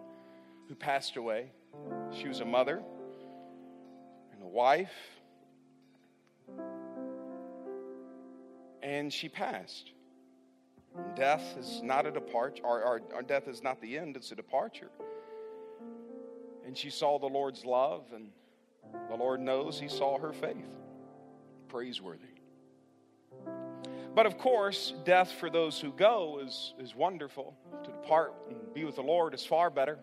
who 0.67 0.75
passed 0.75 1.17
away. 1.17 1.51
She 2.11 2.27
was 2.27 2.39
a 2.39 2.45
mother 2.45 2.81
and 4.33 4.43
a 4.43 4.47
wife. 4.47 4.93
And 8.81 9.11
she 9.11 9.29
passed. 9.29 9.91
Death 11.15 11.55
is 11.59 11.81
not 11.83 12.05
a 12.05 12.11
departure, 12.11 12.65
our, 12.65 12.83
our, 12.83 13.01
our 13.13 13.21
death 13.21 13.47
is 13.47 13.61
not 13.61 13.79
the 13.81 13.97
end, 13.97 14.15
it's 14.15 14.31
a 14.31 14.35
departure. 14.35 14.89
And 16.65 16.77
she 16.77 16.89
saw 16.89 17.19
the 17.19 17.27
Lord's 17.27 17.65
love 17.65 18.05
and 18.13 18.29
the 19.09 19.15
Lord 19.15 19.39
knows 19.39 19.79
he 19.79 19.87
saw 19.87 20.17
her 20.17 20.33
faith. 20.33 20.67
Praiseworthy. 21.67 22.23
But 24.15 24.25
of 24.25 24.37
course, 24.37 24.93
death 25.05 25.31
for 25.33 25.49
those 25.49 25.79
who 25.79 25.91
go 25.91 26.41
is, 26.43 26.73
is 26.79 26.95
wonderful. 26.95 27.55
To 27.83 27.91
depart 27.91 28.33
and 28.49 28.73
be 28.73 28.83
with 28.83 28.95
the 28.95 29.03
Lord 29.03 29.33
is 29.33 29.45
far 29.45 29.69
better. 29.69 29.99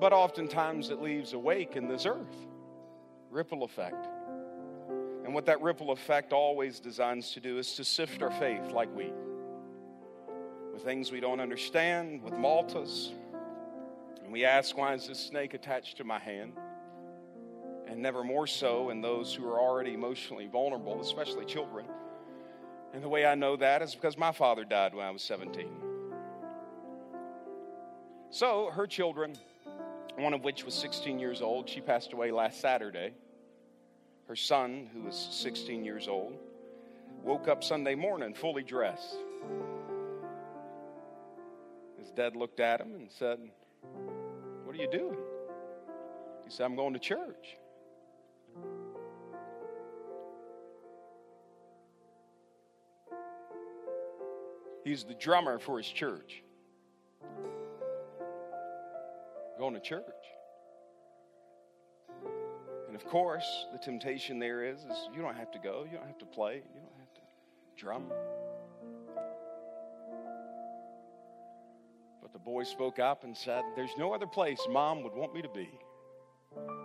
But 0.00 0.12
oftentimes 0.12 0.90
it 0.90 1.02
leaves 1.02 1.32
a 1.32 1.38
wake 1.38 1.76
in 1.76 1.88
this 1.88 2.06
earth. 2.06 2.46
Ripple 3.30 3.64
effect. 3.64 4.08
And 5.24 5.34
what 5.34 5.44
that 5.44 5.60
ripple 5.60 5.90
effect 5.90 6.32
always 6.32 6.80
designs 6.80 7.32
to 7.32 7.40
do 7.40 7.58
is 7.58 7.74
to 7.74 7.84
sift 7.84 8.22
our 8.22 8.30
faith 8.30 8.72
like 8.72 8.88
wheat. 8.96 9.12
With 10.72 10.82
things 10.82 11.12
we 11.12 11.20
don't 11.20 11.40
understand, 11.40 12.22
with 12.22 12.32
Maltas. 12.32 13.10
And 14.22 14.32
we 14.32 14.46
ask, 14.46 14.74
why 14.74 14.94
is 14.94 15.06
this 15.06 15.18
snake 15.18 15.52
attached 15.52 15.98
to 15.98 16.04
my 16.04 16.18
hand? 16.18 16.52
And 17.88 18.00
never 18.00 18.22
more 18.22 18.46
so 18.46 18.90
in 18.90 19.00
those 19.00 19.34
who 19.34 19.48
are 19.48 19.58
already 19.58 19.94
emotionally 19.94 20.46
vulnerable, 20.46 21.00
especially 21.00 21.44
children. 21.44 21.86
And 22.92 23.02
the 23.02 23.08
way 23.08 23.26
I 23.26 23.34
know 23.34 23.56
that 23.56 23.82
is 23.82 23.94
because 23.94 24.16
my 24.16 24.32
father 24.32 24.64
died 24.64 24.94
when 24.94 25.06
I 25.06 25.10
was 25.10 25.22
17. 25.22 25.68
So 28.30 28.70
her 28.72 28.86
children, 28.86 29.34
one 30.16 30.34
of 30.34 30.44
which 30.44 30.64
was 30.64 30.74
16 30.74 31.18
years 31.18 31.40
old, 31.40 31.68
she 31.68 31.80
passed 31.80 32.12
away 32.12 32.30
last 32.30 32.60
Saturday. 32.60 33.12
Her 34.26 34.36
son, 34.36 34.88
who 34.92 35.02
was 35.02 35.16
16 35.16 35.84
years 35.84 36.08
old, 36.08 36.36
woke 37.22 37.48
up 37.48 37.64
Sunday 37.64 37.94
morning 37.94 38.34
fully 38.34 38.62
dressed. 38.62 39.16
His 41.98 42.10
dad 42.10 42.36
looked 42.36 42.60
at 42.60 42.80
him 42.80 42.94
and 42.94 43.10
said, 43.10 43.38
What 44.64 44.76
are 44.76 44.78
you 44.78 44.90
doing? 44.90 45.16
He 46.44 46.50
said, 46.50 46.64
I'm 46.64 46.76
going 46.76 46.92
to 46.92 47.00
church. 47.00 47.56
He's 54.84 55.04
the 55.04 55.14
drummer 55.14 55.58
for 55.58 55.76
his 55.76 55.86
church. 55.86 56.42
going 59.58 59.74
to 59.74 59.80
church. 59.80 60.04
And 62.86 62.94
of 62.94 63.04
course, 63.06 63.66
the 63.72 63.78
temptation 63.78 64.38
there 64.38 64.64
is, 64.64 64.78
is 64.78 65.08
you 65.14 65.20
don't 65.20 65.36
have 65.36 65.50
to 65.50 65.58
go, 65.58 65.84
you 65.90 65.98
don't 65.98 66.06
have 66.06 66.18
to 66.18 66.26
play, 66.26 66.54
you 66.54 66.80
don't 66.80 66.98
have 67.00 67.12
to 67.14 67.20
drum. 67.76 68.04
But 72.22 72.32
the 72.32 72.38
boy 72.38 72.62
spoke 72.62 72.98
up 72.98 73.24
and 73.24 73.36
said, 73.36 73.64
There's 73.74 73.90
no 73.98 74.14
other 74.14 74.26
place 74.26 74.60
mom 74.70 75.02
would 75.02 75.14
want 75.14 75.34
me 75.34 75.42
to 75.42 75.48
be 75.48 75.68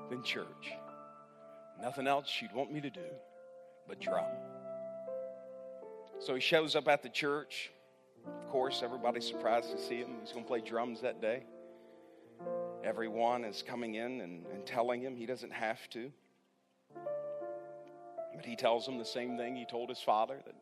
than 0.10 0.24
church. 0.24 0.74
Nothing 1.84 2.08
else 2.08 2.30
she'd 2.30 2.54
want 2.54 2.72
me 2.72 2.80
to 2.80 2.90
do 2.90 3.06
but 3.88 4.00
drum. 4.00 4.26
So 6.20 6.34
he 6.34 6.40
shows 6.40 6.78
up 6.78 6.88
at 6.88 7.04
the 7.04 7.10
church. 7.10 7.72
Of 8.26 8.50
course, 8.50 8.82
everybody's 8.82 9.28
surprised 9.28 9.70
to 9.72 9.78
see 9.78 9.98
him. 9.98 10.12
He's 10.22 10.32
going 10.32 10.46
to 10.46 10.48
play 10.48 10.62
drums 10.62 11.02
that 11.02 11.22
day. 11.22 11.44
Everyone 12.86 13.44
is 13.44 13.62
coming 13.62 13.96
in 13.96 14.22
and, 14.22 14.46
and 14.54 14.66
telling 14.66 15.02
him 15.02 15.18
he 15.18 15.26
doesn't 15.26 15.52
have 15.52 15.90
to. 15.90 16.10
But 18.34 18.46
he 18.46 18.56
tells 18.56 18.86
them 18.86 18.98
the 18.98 19.06
same 19.06 19.38
thing 19.38 19.58
he 19.58 19.66
told 19.66 19.90
his 19.90 20.00
father 20.00 20.40
that 20.46 20.56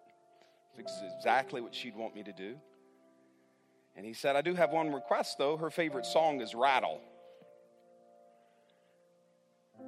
it's 0.79 1.01
exactly 1.17 1.61
what 1.61 1.75
she'd 1.75 1.95
want 1.95 2.15
me 2.15 2.23
to 2.23 2.33
do. 2.33 2.55
And 3.95 4.05
he 4.05 4.13
said, 4.13 4.35
I 4.35 4.41
do 4.41 4.55
have 4.55 4.71
one 4.71 4.91
request 4.91 5.37
though. 5.37 5.57
Her 5.57 5.69
favorite 5.69 6.07
song 6.07 6.41
is 6.41 6.55
Rattle. 6.55 6.99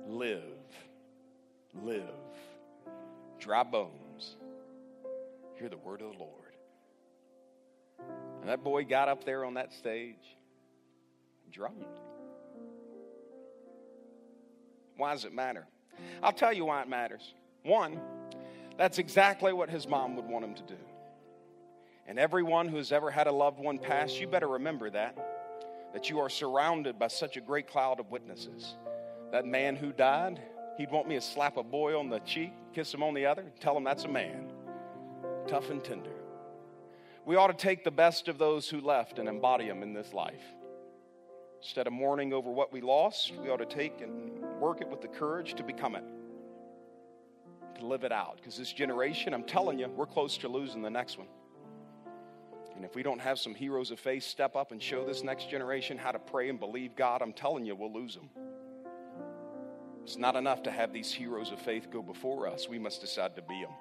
Live, 0.06 0.53
live, 1.82 2.04
dry 3.40 3.64
bones, 3.64 4.36
hear 5.58 5.70
the 5.70 5.78
word 5.78 6.02
of 6.02 6.12
the 6.12 6.18
Lord. 6.18 6.30
And 8.42 8.50
that 8.50 8.64
boy 8.64 8.84
got 8.84 9.08
up 9.08 9.24
there 9.24 9.46
on 9.46 9.54
that 9.56 9.74
stage 9.74 10.38
and. 11.52 11.86
Why 14.98 15.14
does 15.14 15.26
it 15.26 15.34
matter? 15.34 15.66
I'll 16.22 16.34
tell 16.34 16.54
you 16.54 16.66
why 16.66 16.82
it 16.82 16.88
matters. 16.88 17.34
One, 17.64 18.00
that's 18.78 18.98
exactly 18.98 19.54
what 19.54 19.70
his 19.70 19.88
mom 19.88 20.16
would 20.16 20.26
want 20.26 20.46
him 20.46 20.56
to 20.56 20.64
do. 20.64 20.80
And 22.06 22.20
everyone 22.20 22.68
who 22.68 22.78
has 22.78 22.92
ever 22.92 23.10
had 23.10 23.28
a 23.28 23.32
loved 23.32 23.60
one 23.60 23.78
pass, 23.78 24.14
you 24.20 24.28
better 24.28 24.48
remember 24.48 24.90
that. 24.90 25.18
That 25.94 26.10
you 26.10 26.20
are 26.20 26.30
surrounded 26.30 27.00
by 27.00 27.08
such 27.08 27.38
a 27.38 27.42
great 27.42 27.68
cloud 27.68 28.00
of 28.00 28.12
witnesses. 28.12 28.76
That 29.32 29.46
man 29.46 29.76
who 29.76 29.92
died, 29.92 30.42
he'd 30.78 30.92
want 30.92 31.08
me 31.08 31.16
to 31.16 31.22
slap 31.22 31.58
a 31.58 31.64
boy 31.64 31.98
on 31.98 32.10
the 32.10 32.20
cheek, 32.20 32.54
kiss 32.74 32.94
him 32.94 33.04
on 33.04 33.14
the 33.14 33.26
other, 33.26 33.46
tell 33.60 33.76
him 33.76 33.84
that's 33.84 34.06
a 34.06 34.08
man. 34.08 34.52
Tough 35.48 35.70
and 35.70 35.84
tender. 35.84 36.12
We 37.26 37.36
ought 37.36 37.48
to 37.48 37.54
take 37.54 37.84
the 37.84 37.92
best 37.92 38.28
of 38.28 38.38
those 38.38 38.70
who 38.70 38.82
left 38.82 39.20
and 39.20 39.30
embody 39.30 39.68
them 39.68 39.82
in 39.84 39.94
this 39.94 40.14
life. 40.14 40.44
Instead 41.62 41.88
of 41.88 41.94
mourning 41.94 42.34
over 42.34 42.52
what 42.52 42.74
we 42.74 42.82
lost, 42.82 43.32
we 43.42 43.50
ought 43.50 43.58
to 43.58 43.66
take 43.66 44.02
and 44.02 44.42
work 44.60 44.82
it 44.82 44.90
with 44.90 45.02
the 45.02 45.08
courage 45.08 45.54
to 45.56 45.64
become 45.64 45.96
it, 45.96 46.04
to 47.80 47.86
live 47.86 48.04
it 48.04 48.12
out. 48.12 48.36
Because 48.36 48.58
this 48.58 48.74
generation, 48.74 49.34
I'm 49.34 49.46
telling 49.46 49.80
you, 49.80 49.88
we're 49.88 50.06
close 50.06 50.38
to 50.40 50.50
losing 50.50 50.82
the 50.82 50.90
next 50.90 51.18
one. 51.18 51.28
And 52.76 52.84
if 52.84 52.96
we 52.96 53.04
don't 53.04 53.22
have 53.22 53.40
some 53.40 53.56
heroes 53.56 53.92
of 53.92 54.00
faith 54.00 54.24
step 54.24 54.58
up 54.58 54.72
and 54.74 54.82
show 54.82 55.06
this 55.06 55.24
next 55.24 55.50
generation 55.50 55.98
how 55.98 56.12
to 56.12 56.20
pray 56.20 56.50
and 56.50 56.60
believe 56.60 56.96
God, 56.96 57.22
I'm 57.22 57.32
telling 57.32 57.66
you, 57.66 57.76
we'll 57.76 57.94
lose 57.94 58.16
them. 58.16 58.30
It's 60.04 60.18
not 60.18 60.36
enough 60.36 60.64
to 60.64 60.72
have 60.72 60.92
these 60.92 61.14
heroes 61.14 61.52
of 61.52 61.60
faith 61.60 61.90
go 61.90 62.02
before 62.02 62.48
us. 62.48 62.68
We 62.68 62.78
must 62.78 63.00
decide 63.00 63.36
to 63.38 63.42
be 63.42 63.62
them. 63.62 63.72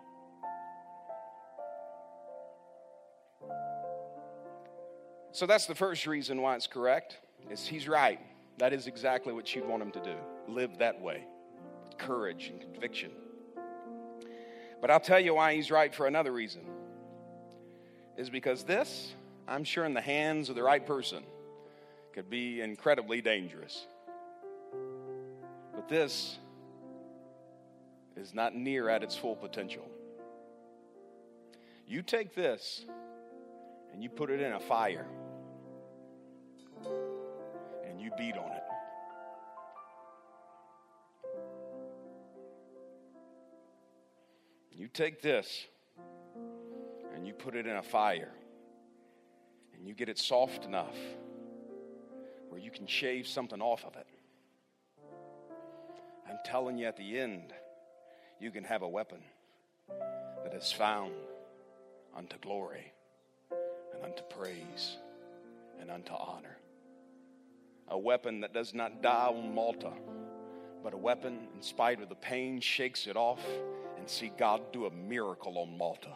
So 5.33 5.47
that's 5.47 5.66
the 5.66 5.75
first 5.75 6.07
reason 6.07 6.41
why 6.41 6.55
it's 6.55 6.68
correct. 6.68 7.18
Is 7.51 7.66
he's 7.66 7.89
right. 7.89 8.20
That 8.59 8.73
is 8.73 8.87
exactly 8.87 9.33
what 9.33 9.53
you'd 9.55 9.66
want 9.66 9.83
him 9.83 9.91
to 9.93 10.01
do. 10.01 10.14
Live 10.47 10.79
that 10.79 11.01
way 11.01 11.25
with 11.85 11.99
courage 11.99 12.53
and 12.53 12.61
conviction. 12.61 13.11
But 14.81 14.91
I'll 14.91 15.01
tell 15.01 15.18
you 15.18 15.35
why 15.35 15.55
he's 15.55 15.70
right 15.70 15.93
for 15.93 16.07
another 16.07 16.33
reason. 16.33 16.62
Is 18.16 18.31
because 18.31 18.62
this, 18.62 19.12
I'm 19.49 19.64
sure 19.64 19.85
in 19.85 19.95
the 19.95 20.01
hands 20.01 20.51
of 20.51 20.55
the 20.55 20.62
right 20.62 20.87
person, 20.87 21.25
could 22.12 22.31
be 22.31 22.61
incredibly 22.61 23.23
dangerous. 23.23 23.87
But 25.83 25.89
this 25.89 26.39
is 28.16 28.33
not 28.33 28.55
near 28.55 28.89
at 28.89 29.03
its 29.03 29.16
full 29.16 29.35
potential. 29.35 29.91
You 31.89 32.03
take 32.03 32.37
this 32.37 32.85
and 33.93 34.01
you 34.01 34.09
put 34.09 34.30
it 34.30 34.41
in 34.41 34.53
a 34.53 34.61
fire 34.61 35.07
and 37.85 38.01
you 38.01 38.12
beat 38.16 38.37
on 38.37 38.53
it. 38.53 38.62
You 44.70 44.87
take 44.87 45.20
this 45.20 45.66
and 47.12 47.26
you 47.26 47.33
put 47.33 47.57
it 47.57 47.66
in 47.66 47.74
a 47.74 47.83
fire 47.83 48.33
and 49.74 49.85
you 49.85 49.95
get 49.95 50.09
it 50.09 50.18
soft 50.18 50.64
enough 50.64 50.97
where 52.51 52.61
you 52.61 52.70
can 52.70 52.87
shave 52.87 53.26
something 53.26 53.61
off 53.61 53.85
of 53.85 53.97
it. 53.97 54.07
Telling 56.53 56.76
you, 56.76 56.84
at 56.84 56.98
the 56.98 57.18
end, 57.18 57.55
you 58.38 58.50
can 58.50 58.62
have 58.64 58.82
a 58.82 58.88
weapon 58.88 59.20
that 60.44 60.53
is 60.53 60.70
found 60.70 61.14
unto 62.14 62.36
glory 62.40 62.92
and 63.50 64.05
unto 64.05 64.22
praise 64.24 64.98
and 65.80 65.90
unto 65.90 66.12
honor. 66.12 66.59
A 67.88 67.98
weapon 67.98 68.42
that 68.42 68.53
does 68.53 68.74
not 68.74 69.00
die 69.00 69.28
on 69.28 69.55
Malta, 69.55 69.92
but 70.84 70.92
a 70.92 70.96
weapon, 70.98 71.48
in 71.57 71.62
spite 71.62 72.03
of 72.03 72.11
the 72.11 72.16
pain, 72.16 72.61
shakes 72.61 73.07
it 73.07 73.16
off 73.16 73.40
and 73.96 74.07
see 74.07 74.30
God 74.36 74.61
do 74.74 74.84
a 74.84 74.90
miracle 74.90 75.57
on 75.57 75.78
Malta. 75.78 76.12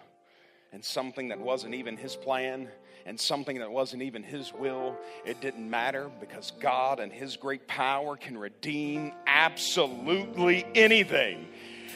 And 0.73 0.85
something 0.85 1.29
that 1.29 1.41
wasn't 1.41 1.75
even 1.75 1.97
his 1.97 2.17
plan, 2.17 2.69
and 3.07 3.19
something 3.19 3.61
that 3.61 3.71
wasn't 3.71 4.03
even 4.03 4.23
his 4.23 4.53
will, 4.53 4.97
it 5.25 5.41
didn't 5.41 5.71
matter 5.71 6.11
because 6.21 6.53
God 6.61 6.99
and 6.99 7.13
his 7.13 7.37
great 7.37 7.69
power 7.69 8.17
can 8.17 8.37
redeem 8.37 9.13
absolutely 9.27 10.67
anything. 10.75 11.47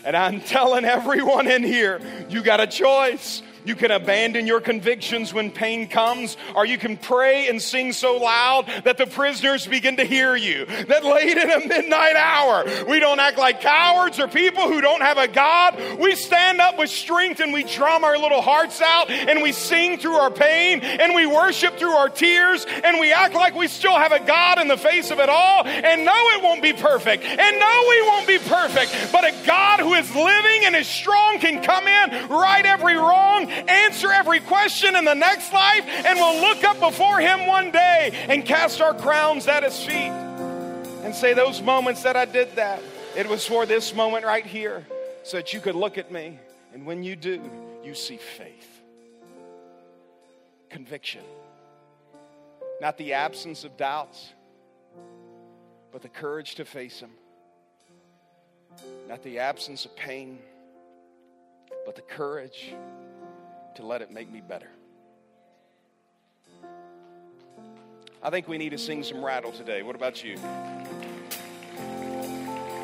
And 0.05 0.17
I'm 0.17 0.41
telling 0.41 0.85
everyone 0.85 1.47
in 1.47 1.63
here, 1.63 2.01
you 2.29 2.43
got 2.43 2.61
a 2.61 2.67
choice. 2.67 3.43
You 3.65 3.75
can 3.75 3.91
abandon 3.91 4.47
your 4.47 4.61
convictions 4.61 5.35
when 5.35 5.51
pain 5.51 5.89
comes, 5.89 6.37
or 6.55 6.65
you 6.65 6.79
can 6.79 6.97
pray 6.97 7.49
and 7.49 7.61
sing 7.61 7.93
so 7.93 8.17
loud 8.17 8.67
that 8.85 8.97
the 8.97 9.07
prisoners 9.07 9.67
begin 9.67 9.97
to 9.99 10.05
hear 10.05 10.35
you. 10.35 10.65
That 10.65 11.05
late 11.05 11.37
in 11.37 11.51
a 11.51 11.67
midnight 11.67 12.17
hour, 12.17 12.65
we 12.89 13.01
don't 13.01 13.21
act 13.21 13.39
like 13.39 13.61
cowards 13.61 14.19
or 14.19 14.29
people 14.29 14.63
who 14.63 14.81
don't 14.81 15.03
have 15.03 15.19
a 15.19 15.29
God. 15.29 15.99
We 15.99 16.15
stand 16.15 16.61
up 16.61 16.79
with 16.79 16.91
strength 16.91 17.41
and 17.41 17.53
we 17.53 17.65
drum 17.65 18.05
our 18.05 18.17
little 18.17 18.41
hearts 18.41 18.81
out 18.81 19.11
and 19.11 19.43
we 19.43 19.53
sing 19.53 19.99
through 19.99 20.17
our 20.17 20.31
pain 20.31 20.81
and 20.81 21.15
we 21.15 21.27
worship 21.27 21.79
through 21.79 21.93
our 21.93 22.09
tears 22.09 22.67
and 22.85 22.99
we 22.99 23.13
act 23.13 23.35
like 23.35 23.55
we 23.55 23.69
still 23.69 23.97
have 23.97 24.13
a 24.13 24.25
God 24.25 24.59
in 24.59 24.69
the 24.69 24.77
face 24.77 25.11
of 25.11 25.19
it 25.19 25.29
all. 25.29 25.67
And 25.67 26.05
no, 26.05 26.15
it 26.31 26.43
won't 26.43 26.63
be 26.63 26.73
perfect. 26.73 27.25
And 27.25 27.59
no, 27.59 27.85
we 27.89 28.03
won't 28.03 28.27
be 28.27 28.39
perfect. 28.39 29.13
But 29.13 29.25
a 29.25 29.35
God 29.47 29.81
who 29.81 29.90
is 29.95 30.15
living 30.15 30.65
and 30.65 30.77
is 30.77 30.87
strong 30.87 31.39
can 31.39 31.63
come 31.63 31.87
in, 31.87 32.29
right 32.29 32.65
every 32.65 32.97
wrong, 32.97 33.51
answer 33.51 34.11
every 34.13 34.41
question 34.41 34.97
in 34.97 35.05
the 35.05 35.15
next 35.15 35.53
life, 35.53 35.85
and 35.87 36.19
we'll 36.19 36.41
look 36.41 36.65
up 36.65 36.81
before 36.81 37.21
Him 37.21 37.47
one 37.47 37.71
day 37.71 38.11
and 38.29 38.45
cast 38.45 38.81
our 38.81 38.95
crowns 38.95 39.47
at 39.47 39.63
His 39.63 39.83
feet. 39.85 40.13
And 41.05 41.15
say, 41.15 41.35
Those 41.35 41.63
moments 41.63 42.03
that 42.03 42.17
I 42.17 42.25
did 42.25 42.57
that, 42.57 42.83
it 43.17 43.29
was 43.29 43.47
for 43.47 43.67
this 43.67 43.95
moment 43.95 44.25
right 44.25 44.45
here, 44.45 44.87
so 45.23 45.39
that 45.39 45.53
you 45.53 45.61
could 45.61 45.75
look 45.75 45.99
at 45.99 46.13
me. 46.13 46.39
And 46.73 46.87
when 46.87 47.03
you 47.03 47.17
do, 47.17 47.43
you 47.85 47.95
see 47.95 48.17
faith, 48.17 48.81
conviction, 50.69 51.23
not 52.81 52.97
the 52.97 53.15
absence 53.15 53.65
of 53.65 53.77
doubts, 53.77 54.33
but 55.93 56.03
the 56.03 56.09
courage 56.09 56.55
to 56.57 56.65
face 56.65 57.01
them, 57.01 57.11
not 59.09 59.23
the 59.23 59.39
absence 59.39 59.85
of 59.85 59.95
pain, 59.97 60.39
but 61.85 61.97
the 61.97 62.03
courage 62.03 62.75
to 63.75 63.87
let 63.87 64.03
it 64.03 64.11
make 64.11 64.31
me 64.31 64.41
better. 64.41 64.71
I 68.23 68.31
think 68.31 68.49
we 68.49 68.59
need 68.59 68.71
to 68.71 68.79
sing 68.79 69.03
some 69.03 69.25
rattle 69.25 69.51
today. 69.53 69.83
What 69.83 69.97
about 69.97 70.23
you? 70.23 70.37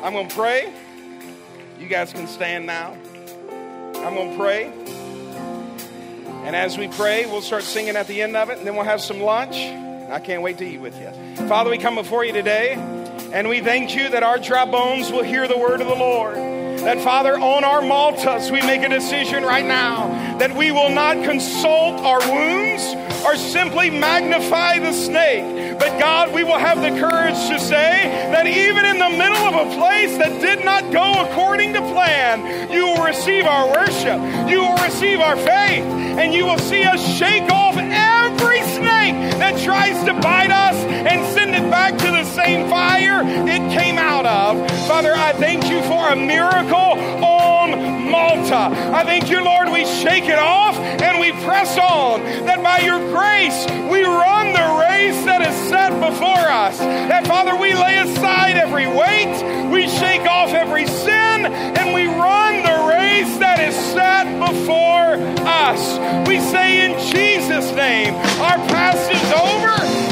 I'm 0.03 0.13
going 0.13 0.27
to 0.27 0.35
pray. 0.35 0.73
You 1.79 1.87
guys 1.87 2.11
can 2.11 2.27
stand 2.27 2.65
now. 2.65 2.97
I'm 3.95 4.15
going 4.15 4.31
to 4.31 4.37
pray. 4.37 4.71
And 6.45 6.55
as 6.55 6.77
we 6.77 6.87
pray, 6.87 7.25
we'll 7.25 7.41
start 7.41 7.63
singing 7.63 7.95
at 7.95 8.07
the 8.07 8.21
end 8.21 8.35
of 8.37 8.49
it, 8.49 8.57
and 8.57 8.65
then 8.65 8.75
we'll 8.75 8.85
have 8.85 9.01
some 9.01 9.19
lunch. 9.19 9.57
I 9.57 10.19
can't 10.19 10.41
wait 10.41 10.57
to 10.59 10.65
eat 10.65 10.77
with 10.79 10.99
you. 10.99 11.11
Father, 11.47 11.69
we 11.69 11.77
come 11.77 11.95
before 11.95 12.23
you 12.23 12.31
today, 12.31 12.75
and 13.31 13.49
we 13.49 13.59
thank 13.59 13.95
you 13.95 14.09
that 14.09 14.23
our 14.23 14.39
dry 14.39 14.65
bones 14.65 15.11
will 15.11 15.23
hear 15.23 15.47
the 15.47 15.57
word 15.57 15.81
of 15.81 15.87
the 15.87 15.95
Lord. 15.95 16.35
That, 16.35 17.01
Father, 17.01 17.37
on 17.37 17.63
our 17.63 17.81
Maltas, 17.81 18.51
we 18.51 18.61
make 18.61 18.81
a 18.83 18.89
decision 18.89 19.43
right 19.43 19.65
now 19.65 20.37
that 20.37 20.55
we 20.55 20.71
will 20.71 20.89
not 20.89 21.15
consult 21.23 21.99
our 22.01 22.19
wounds 22.31 22.83
or 23.25 23.35
simply 23.35 23.89
magnify 23.89 24.79
the 24.79 24.93
snake, 24.93 25.79
But 25.79 25.99
God, 25.99 26.33
we 26.33 26.43
will 26.43 26.57
have 26.57 26.79
the 26.81 26.97
courage 26.99 27.35
to 27.49 27.59
say 27.59 28.29
that 28.31 28.47
even 28.47 28.85
in 28.85 28.99
the 28.99 29.09
middle 29.09 29.35
of 29.35 29.67
a 29.67 29.75
place 29.75 30.17
that 30.17 30.39
did 30.39 30.63
not 30.63 30.93
go 30.93 31.25
according 31.25 31.73
to 31.73 31.81
plan, 31.81 32.71
you 32.71 32.85
will 32.85 33.03
receive 33.03 33.45
our 33.45 33.67
worship, 33.67 34.21
you 34.49 34.61
will 34.61 34.77
receive 34.83 35.19
our 35.19 35.35
faith, 35.35 35.83
and 35.83 36.33
you 36.33 36.45
will 36.45 36.59
see 36.59 36.83
us 36.83 37.01
shake 37.17 37.51
off 37.51 37.75
every 37.75 38.61
snake 38.61 39.15
that 39.39 39.59
tries 39.61 40.01
to 40.05 40.13
bite 40.21 40.51
us 40.51 40.75
and 40.85 41.25
send 41.33 41.46
back 41.91 41.99
to 41.99 42.11
the 42.11 42.25
same 42.25 42.69
fire 42.69 43.21
it 43.47 43.61
came 43.71 43.97
out 43.97 44.25
of. 44.25 44.69
Father, 44.87 45.13
I 45.13 45.31
thank 45.31 45.69
you 45.69 45.81
for 45.83 46.09
a 46.09 46.15
miracle 46.17 46.99
on 47.23 48.11
Malta. 48.11 48.75
I 48.93 49.03
thank 49.05 49.29
you, 49.29 49.41
Lord, 49.41 49.69
we 49.69 49.85
shake 49.85 50.25
it 50.25 50.37
off 50.37 50.75
and 50.75 51.21
we 51.21 51.31
press 51.45 51.77
on, 51.77 52.23
that 52.45 52.61
by 52.61 52.79
your 52.79 52.99
grace 53.15 53.65
we 53.89 54.03
run 54.03 54.51
the 54.51 54.67
race 54.83 55.23
that 55.23 55.39
is 55.47 55.55
set 55.69 55.93
before 55.93 56.49
us. 56.51 56.77
That, 56.79 57.25
Father, 57.25 57.55
we 57.55 57.73
lay 57.73 57.99
aside 57.99 58.57
every 58.57 58.87
weight, 58.87 59.71
we 59.71 59.87
shake 59.87 60.27
off 60.27 60.49
every 60.49 60.87
sin, 60.87 61.45
and 61.45 61.93
we 61.93 62.07
run 62.07 62.63
the 62.63 62.91
race 62.91 63.37
that 63.37 63.61
is 63.61 63.75
set 63.95 64.27
before 64.43 65.15
us. 65.47 66.27
We 66.27 66.41
say 66.51 66.83
in 66.83 66.99
Jesus' 66.99 67.71
name, 67.71 68.13
our 68.43 68.57
past 68.67 69.09
is 69.09 69.23
over 69.31 70.06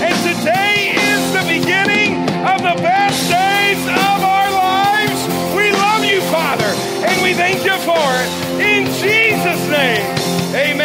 the 2.65 2.81
best 2.81 3.29
days 3.29 3.83
of 3.85 4.19
our 4.25 4.49
lives. 4.51 5.21
We 5.55 5.71
love 5.71 6.03
you, 6.03 6.19
Father, 6.33 6.71
and 7.05 7.21
we 7.21 7.35
thank 7.35 7.63
you 7.63 7.77
for 7.85 8.05
it. 8.21 8.29
In 8.59 8.85
Jesus' 8.87 9.69
name, 9.69 10.05
amen. 10.55 10.84